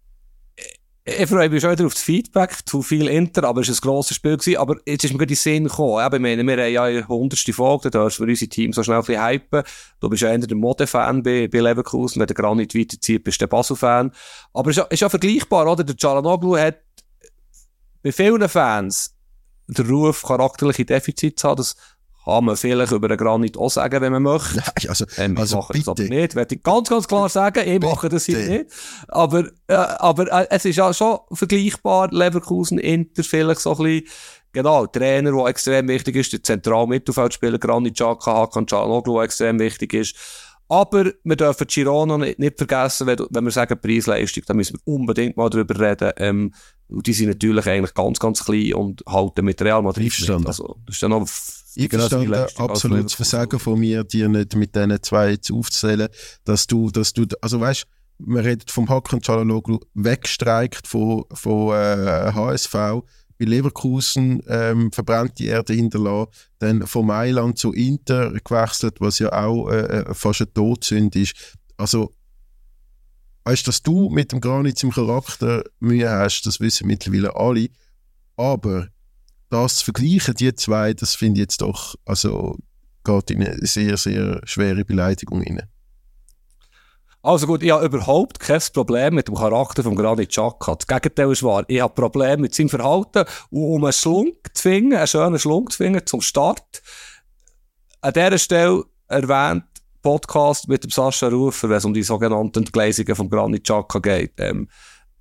[1.06, 3.74] ich, ich freue mich schon wieder auf das Feedback, zu viel Inter, aber es war
[3.76, 4.36] ein grosses Spiel.
[4.36, 6.04] Gewesen, aber jetzt ist mir gerade in den Sinn gekommen.
[6.04, 9.04] Eben, wir, haben ja eine hundertste Folge, da dürfen wir unser Team so schnell ein
[9.04, 9.62] bisschen hypen.
[10.00, 13.44] Du bist ja eher der Mode-Fan bei, bei Leverkusen, wenn der Granit weiterzieht, bist du
[13.44, 14.10] der Basel-Fan.
[14.52, 15.84] Aber es ist, ja, ist ja vergleichbar, oder?
[15.84, 16.80] Der Cialanoglu hat
[18.02, 19.14] bei vielen Fans
[19.68, 21.56] den Ruf, charakterliche Defizite zu haben.
[21.56, 21.76] Das
[22.26, 24.56] kann man vielleicht über den Granit auch sagen, wenn man möchte.
[24.56, 25.90] Nein, also, Ähm, also mache das bitte.
[25.90, 28.50] aber nicht, werde ich ganz, ganz klar sagen, ich mache das hier Bitte.
[28.50, 28.70] nicht.
[29.06, 34.08] Aber, äh, aber äh, es ist ja schon vergleichbar, Leverkusen, Inter, vielleicht so ein bisschen,
[34.52, 39.60] genau, Trainer, der extrem wichtig ist, der zentrale Mittelfeldspieler Granit Xhaka, Hakan Çalhanoğlu, der extrem
[39.60, 40.16] wichtig ist.
[40.68, 44.92] Aber wir dürfen Girona nicht, nicht vergessen, wenn, wenn wir sagen Preis-Leistung, da müssen wir
[44.94, 46.10] unbedingt mal drüber reden.
[46.16, 46.54] Ähm,
[46.88, 50.46] und die sind natürlich eigentlich ganz, ganz klein und halten mit Real Madrid mit.
[50.46, 51.28] Also, das ist ja noch
[51.76, 53.14] f- Einverstanden, Leistung als absolutes.
[53.14, 56.08] Versagen von mir, dir nicht mit diesen zwei jetzt aufzuzählen,
[56.44, 57.86] dass du, dass du, also weißt,
[58.18, 62.72] man redet vom Hakan Çalhanoğlu weggestreikt von, von äh, HSV,
[63.38, 69.30] bei Leverkusen ähm, verbrannt die Erde hinterlassen, dann von Mailand zu Inter gewechselt, was ja
[69.32, 71.34] auch äh, äh, fast ein Todsünde ist.
[71.76, 72.12] Also,
[73.44, 77.68] weißt, dass du mit dem Granit im Charakter Mühe hast, das wissen mittlerweile alle,
[78.38, 78.88] aber
[79.50, 82.56] das zu vergleichen, die zwei, das finde ich jetzt doch, also
[83.04, 85.62] geht in eine sehr, sehr schwere Beleidigung rein.
[87.22, 90.76] Also gut, ich habe überhaupt kein Problem mit dem Charakter von Granit Xhaka.
[90.76, 91.64] Das Gegenteil ist wahr.
[91.66, 95.72] Ich habe Probleme mit seinem Verhalten und um einen Schlunk zu finden, einen schönen Schlunk
[95.72, 96.82] zu finden zum Start.
[98.00, 99.64] An dieser Stelle erwähnt
[100.02, 104.34] Podcast mit dem Sascha Rufer, wenn es um die sogenannten Entgleisungen von Granit Xhaka geht.
[104.38, 104.68] Ähm,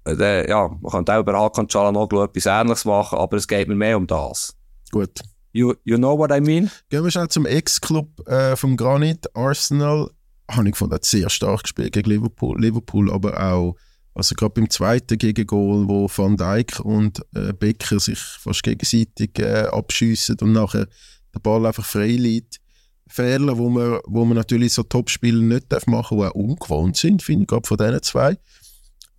[0.06, 3.76] äh, ja, man könnte auch über Hakan Çalhanoğlu etwas Ähnliches machen, aber es geht mir
[3.76, 4.56] mehr um das.
[4.91, 5.22] Gut.
[5.51, 6.70] You, you know what I mean?
[6.89, 10.12] Gehen wir schnell zum Ex-Club äh, vom Granit, Arsenal.
[10.51, 13.76] Habe ich gefunden, hat sehr stark gespielt gegen Liverpool, Liverpool aber auch,
[14.14, 19.68] also gerade beim zweiten Gegengol, wo Van Dijk und äh, Becker sich fast gegenseitig äh,
[19.72, 20.88] abschiessen und nachher
[21.34, 22.60] der Ball einfach frei liegt.
[23.08, 27.24] Fehler, wo man, wo man natürlich so Topspieler nicht machen darf, die auch ungewohnt sind,
[27.24, 28.38] finde ich, gerade von diesen zwei.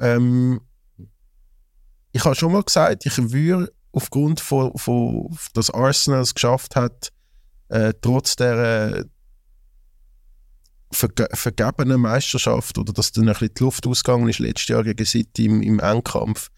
[0.00, 0.60] Ähm,
[2.16, 7.12] ich habe schon mal gesagt, ich würde aufgrund von, von dass Arsenal es geschafft hat,
[7.68, 9.04] äh, trotz der
[10.90, 15.04] verge vergebenen Meisterschaft oder dass dann ein bisschen die Luft ausgegangen ist letztes Jahr gegen
[15.04, 16.48] City im, im Endkampf,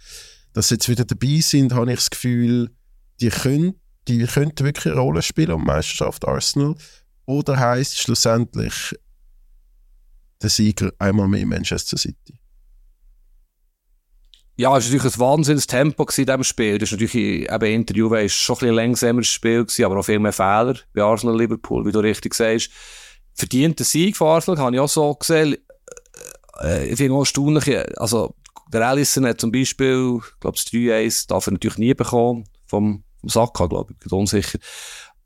[0.53, 2.71] dass sie jetzt wieder dabei sind, habe ich das Gefühl,
[3.21, 3.75] die können,
[4.07, 6.77] die könnten wirklich eine Rolle spielen um Meisterschaft Arsenal.
[7.27, 8.95] Oder heißt schlussendlich
[10.41, 12.39] der Sieger einmal mehr Manchester City?
[14.61, 16.79] Ja, es war natürlich ein Wahnsinns-Tempo gewesen in diesem Spiel.
[16.79, 20.19] Das ist natürlich, eben Interview war schon ein bisschen langsameres Spiel gewesen, aber auch viel
[20.19, 22.71] mehr Fehler bei Arsenal-Liverpool, wie du richtig sagst.
[23.35, 25.59] Verdienter Sieg von Arsenal, habe ich auch so gesehen.
[26.61, 27.69] Äh, ich finde auch erstaunlich,
[28.01, 28.35] also,
[28.73, 33.05] der Allison hat zum Beispiel, ich glaube, das 3-1 darf er natürlich nie bekommen, vom,
[33.21, 34.59] vom Saka, glaube ich, bin unsicher.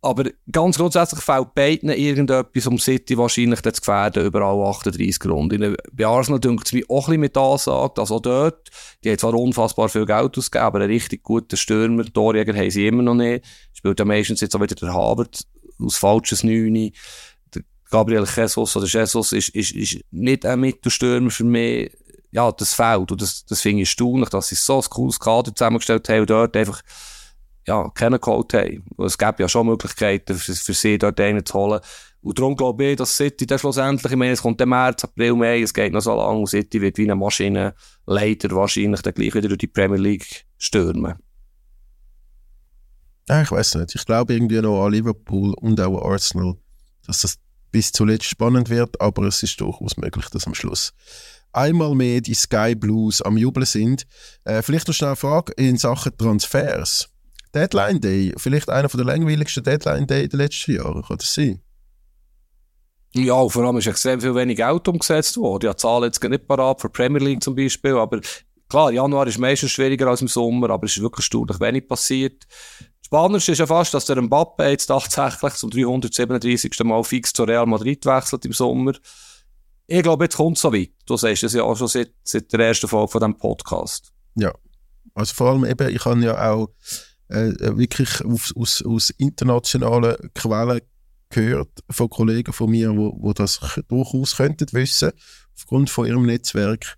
[0.04, 5.76] Aber ganz grundsätzlich fällt beiden irgendetwas, um City wahrscheinlich zu gefährden, über alle 38 Runden.
[5.92, 8.68] Bei Arsenal dünkt es mich auch ein bisschen mit Ansage, dass auch dort,
[9.04, 12.88] die haben zwar unfassbar viel Geld ausgegeben, aber einen richtig guten Stürmer, Torjäger haben sie
[12.88, 13.44] immer noch nicht.
[13.74, 15.46] Spielt ja meistens jetzt auch wieder der Habert
[15.78, 16.92] aus falsches Neuni.
[17.54, 21.92] Der Gabriel Jesus oder Jesus ist, ist, ist nicht ein Mittelstürmer für mich.
[22.32, 23.12] Ja, das fehlt.
[23.12, 26.30] Und das, das finde ich erstaunlich, dass sie so ein cooles Kader zusammengestellt haben und
[26.30, 26.82] dort einfach
[27.66, 28.84] ja, kennen geholt haben.
[28.98, 31.80] Es gäbe ja schon Möglichkeiten für, für sie dort einen zu holen.
[32.20, 35.34] Und darum glaube ich, dass City dann schlussendlich, ich meine, es kommt der März, April,
[35.34, 37.74] Mai, es geht noch so lange und City wird wie eine Maschine
[38.06, 41.14] leider wahrscheinlich dann gleich wieder durch die Premier League stürmen.
[43.28, 43.94] Ich weiß nicht.
[43.94, 46.56] Ich glaube irgendwie noch an Liverpool und auch an Arsenal,
[47.06, 47.38] dass das
[47.70, 50.92] bis zuletzt spannend wird, aber es ist durchaus möglich, dass am Schluss
[51.52, 54.06] einmal mehr die Sky Blues am Jubeln sind.
[54.44, 57.11] Äh, vielleicht noch schnell eine Frage in Sachen Transfers.
[57.54, 61.60] Deadline Day, vielleicht einer der langweiligsten Deadline Day der letzten Jahre, kann das sein?
[63.14, 65.66] Ja, vor allem ist extrem viel wenig Geld umgesetzt worden.
[65.66, 68.20] Ja, die Zahlen jetzt nicht parat für Premier League zum Beispiel, aber
[68.70, 72.44] klar, Januar ist meistens schwieriger als im Sommer, aber es ist wirklich erstaunlich wenig passiert.
[73.04, 76.80] Spannend ist ja fast, dass der Mbappe jetzt tatsächlich zum 337.
[76.84, 78.94] Mal fix zu Real Madrid wechselt im Sommer.
[79.86, 80.92] Ich glaube, jetzt kommt es so weit.
[81.04, 84.14] Du sagst es ja auch schon seit, seit der ersten Folge von diesem Podcast.
[84.36, 84.54] Ja.
[85.12, 86.70] Also vor allem eben, ich habe ja auch
[87.32, 90.80] äh, wirklich aus, aus, aus internationalen Quellen
[91.30, 95.12] gehört von Kollegen von mir, wo, wo das durchaus könnten wissen,
[95.56, 96.96] aufgrund von ihrem Netzwerk,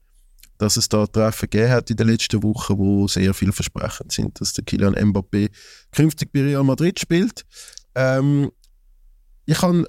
[0.58, 4.52] dass es da Treffen gegeben hat in den letzten Wochen, wo sehr vielversprechend sind, dass
[4.52, 5.50] der Kylian Mbappé
[5.92, 7.44] künftig bei Real Madrid spielt.
[7.94, 8.50] Ähm,
[9.46, 9.86] ich kann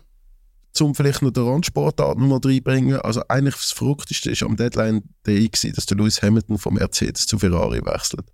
[0.73, 2.99] zum vielleicht noch den Randsportart noch reinbringen.
[2.99, 7.25] Also eigentlich das Verrückteste ist am Deadline Day gewesen, dass der Lewis Hamilton vom Mercedes
[7.25, 8.25] zu Ferrari wechselt.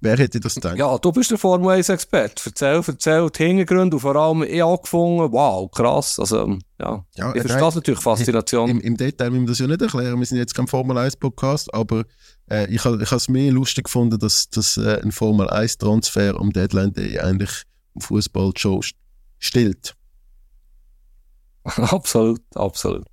[0.00, 0.76] Wer hätte das gedacht?
[0.76, 2.42] Ja, du bist der Formel 1-Experte.
[2.46, 5.32] Erzähl, erzähl die Hintergründe und vor allem ich angefangen.
[5.32, 6.18] Wow, krass.
[6.20, 7.04] Also, ja.
[7.16, 8.68] Ja, ich nein, verstehe natürlich Faszination.
[8.68, 10.18] Im, Im Detail müssen wir das ja nicht erklären.
[10.18, 12.04] Wir sind jetzt kein Formel 1 Podcast, aber
[12.50, 16.52] äh, ich habe es mehr lustig gefunden, dass, dass äh, ein Formel 1 Transfer am
[16.52, 17.62] Deadline Day eigentlich
[17.94, 18.94] im Fußball schon st-
[19.38, 19.94] stillt.
[21.64, 23.06] absolut, absolut.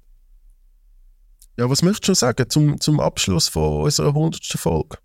[1.57, 4.43] Ja, was möchtest du sagen zum, zum Abschluss von unserer 100.
[4.57, 4.97] Folge?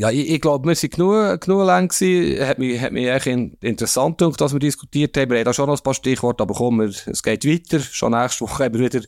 [0.00, 2.48] Ja, ich, ich glaube, wir sind genug, genug lang gewesen.
[2.48, 5.28] Hat mich, hat mich echt in, interessant gedacht, dass wir diskutiert haben.
[5.28, 7.80] Wir haben da schon noch ein paar Stichworte, aber komm, wir, es geht weiter.
[7.80, 9.06] Schon nächste Woche haben wir wieder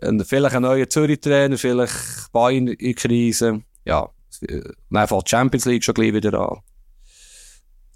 [0.00, 3.62] einen, vielleicht einen neuen Zürich-Trainer, vielleicht Bayern in Krise.
[3.84, 4.08] Ja,
[4.40, 6.60] dann fängt die Champions League schon gleich wieder an.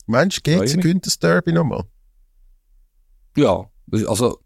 [0.07, 0.83] Meinst du, Freu geht sie mich.
[0.83, 1.85] gewinnt das Derby nochmal?
[3.37, 3.65] Ja,
[4.09, 4.41] also,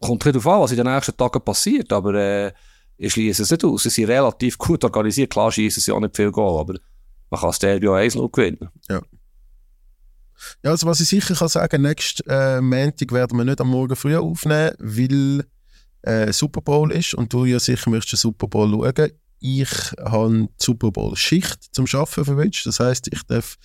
[0.00, 2.52] kommt nicht darauf an, was in den nächsten Tagen passiert, aber äh,
[2.96, 3.84] ich schließe es nicht aus.
[3.84, 5.30] Sie sind relativ gut organisiert.
[5.30, 6.74] Klar schießen sie auch nicht viel Goal, aber
[7.30, 8.68] man kann das Derby auch 1-0 gewinnen.
[10.62, 13.96] Ja, also was ich sicher kann sagen, nächsten äh, Montag werden wir nicht am Morgen
[13.96, 15.44] früh aufnehmen, weil
[16.02, 19.12] äh, Super Bowl ist und du ja sicher möchtest den Super Bowl schauen.
[19.40, 19.70] Ich
[20.02, 22.66] habe Super Bowl Schicht zum Arbeiten verwünscht.
[22.66, 23.56] Das heißt, ich darf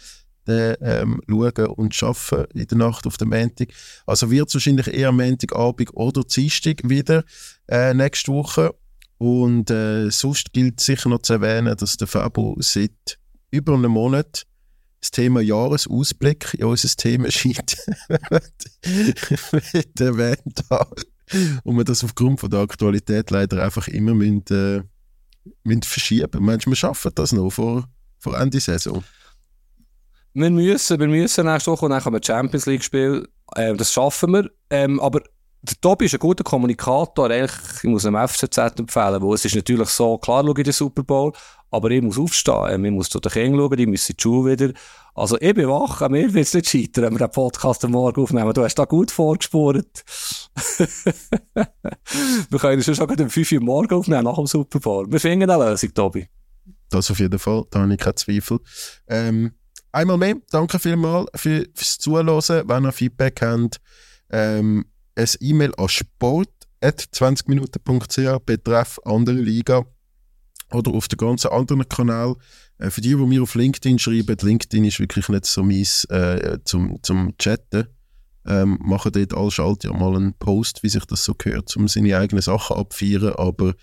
[0.48, 3.70] den ähm, schauen und arbeiten in der Nacht auf den Montag.
[4.06, 7.24] Also wird es wahrscheinlich eher Montagabend oder Dienstag wieder
[7.68, 8.76] äh, nächste Woche.
[9.18, 13.18] Und äh, sonst gilt sicher noch zu erwähnen, dass der Fabo seit
[13.56, 14.45] über einem Monat
[15.02, 17.77] das Thema Jahresausblick in unser Themensheet
[19.52, 21.02] mit erwähnt haben.
[21.64, 24.84] Und wir das aufgrund von der Aktualität leider einfach immer müssen, äh,
[25.64, 26.44] müssen verschieben.
[26.44, 27.88] Meinst du, wir schaffen das noch vor,
[28.19, 29.03] vor Ende Saison?
[30.34, 33.27] Wir müssen, wir müssen nächste Woche und dann können wir Champions League spielen.
[33.56, 34.49] Ähm, das schaffen wir.
[34.69, 35.22] Ähm, aber
[35.61, 37.30] der Tobi ist ein guter Kommunikator.
[37.30, 40.73] Eigentlich, ich muss ihm FCZ empfehlen, weil es ist natürlich so, klar schaue ich den
[40.73, 41.32] Super Bowl,
[41.76, 42.85] aber ich muss aufstehen.
[42.85, 44.73] Ich muss zu den Kindern schauen, die müssen in die Schule wieder.
[45.14, 48.22] Also ich bin wach, mir wird es nicht scheitern, wenn wir den Podcast am Morgen
[48.22, 48.53] aufnehmen.
[48.53, 50.03] Du hast da gut vorgespurt.
[52.49, 55.11] wir können schon schon um 5 Uhr morgen aufnehmen, nach dem Super Bowl.
[55.11, 56.27] Wir finden eine Lösung, Tobi.
[56.89, 58.60] Das auf jeden Fall, da habe ich keinen Zweifel.
[59.07, 59.52] Ähm,
[59.91, 62.68] einmal mehr, danke vielmals für, fürs Zuhören.
[62.68, 63.81] Wenn ihr Feedback habt,
[64.30, 64.85] ähm,
[65.15, 69.85] ein E-Mail an sport.20minuten.ch betreff andere Liga
[70.76, 72.35] oder auf den ganzen anderen Kanal.
[72.77, 76.60] Äh, für die, die mir auf LinkedIn schreiben, LinkedIn ist wirklich nicht so meins äh,
[76.65, 77.88] zum, zum Chatten.
[78.47, 82.15] Ähm, machen dort alle Schalter mal einen Post, wie sich das so gehört, um seine
[82.15, 83.73] eigenen Sachen abfeiern, aber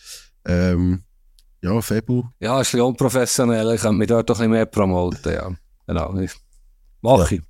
[0.44, 1.02] ähm,
[1.62, 3.74] ja, Febu, Ja, ist ein bisschen unprofessionell.
[3.74, 5.50] Ich könnte mich dort doch ein bisschen mehr promoten, ja.
[5.88, 6.16] Genau.
[6.18, 6.34] Ich-
[7.00, 7.40] Mach ich.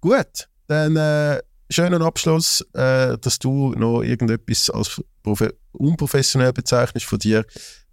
[0.00, 1.40] Gut, dann äh,
[1.70, 7.44] schönen Abschluss, äh, dass du noch irgendetwas als profe unprofessionell bezeichnest von dir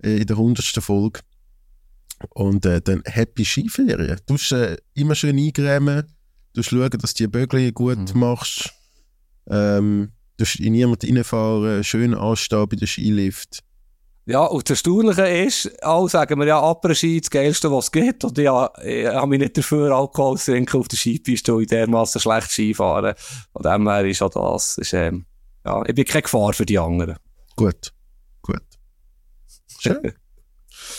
[0.03, 0.65] in der 100.
[0.83, 1.21] Folge.
[2.29, 4.19] Und äh, dann happy Skiferien.
[4.25, 6.03] Du musst äh, immer schön eingrämen,
[6.53, 8.71] du musst schauen, dass du die Bögli gut machst.
[9.49, 13.63] Ähm, du musst in niemanden reinfahren, schön anstehen bei der Skilift.
[14.25, 18.23] Ja, und das Erstaunliche ist, alle sagen mir ja, Après-Ski das Geilste, was es gibt.
[18.23, 21.67] Und ja, ich habe mich nicht dafür Alkohol zu trinken auf der Skipiste, weil ich
[21.67, 23.15] dermassen schlecht Skifahren.
[23.51, 25.25] Von dem her ist auch das, ist, ähm,
[25.65, 27.17] ja, ich bin keine Gefahr für die anderen.
[27.57, 27.91] Gut.
[29.83, 30.13] Schön.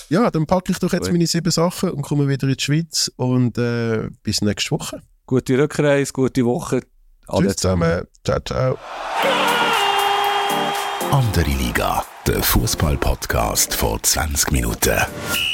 [0.09, 3.11] ja, dann packe ich doch jetzt meine sieben Sachen und komme wieder in die Schweiz
[3.17, 5.03] und äh, bis nächste Woche.
[5.27, 6.83] Gute Rückreise, gute Woche.
[7.27, 8.03] Ade Tschüss zusammen.
[8.25, 8.79] Ciao, ciao.
[11.11, 15.54] Andere Liga, der Fußball-Podcast vor 20 Minuten.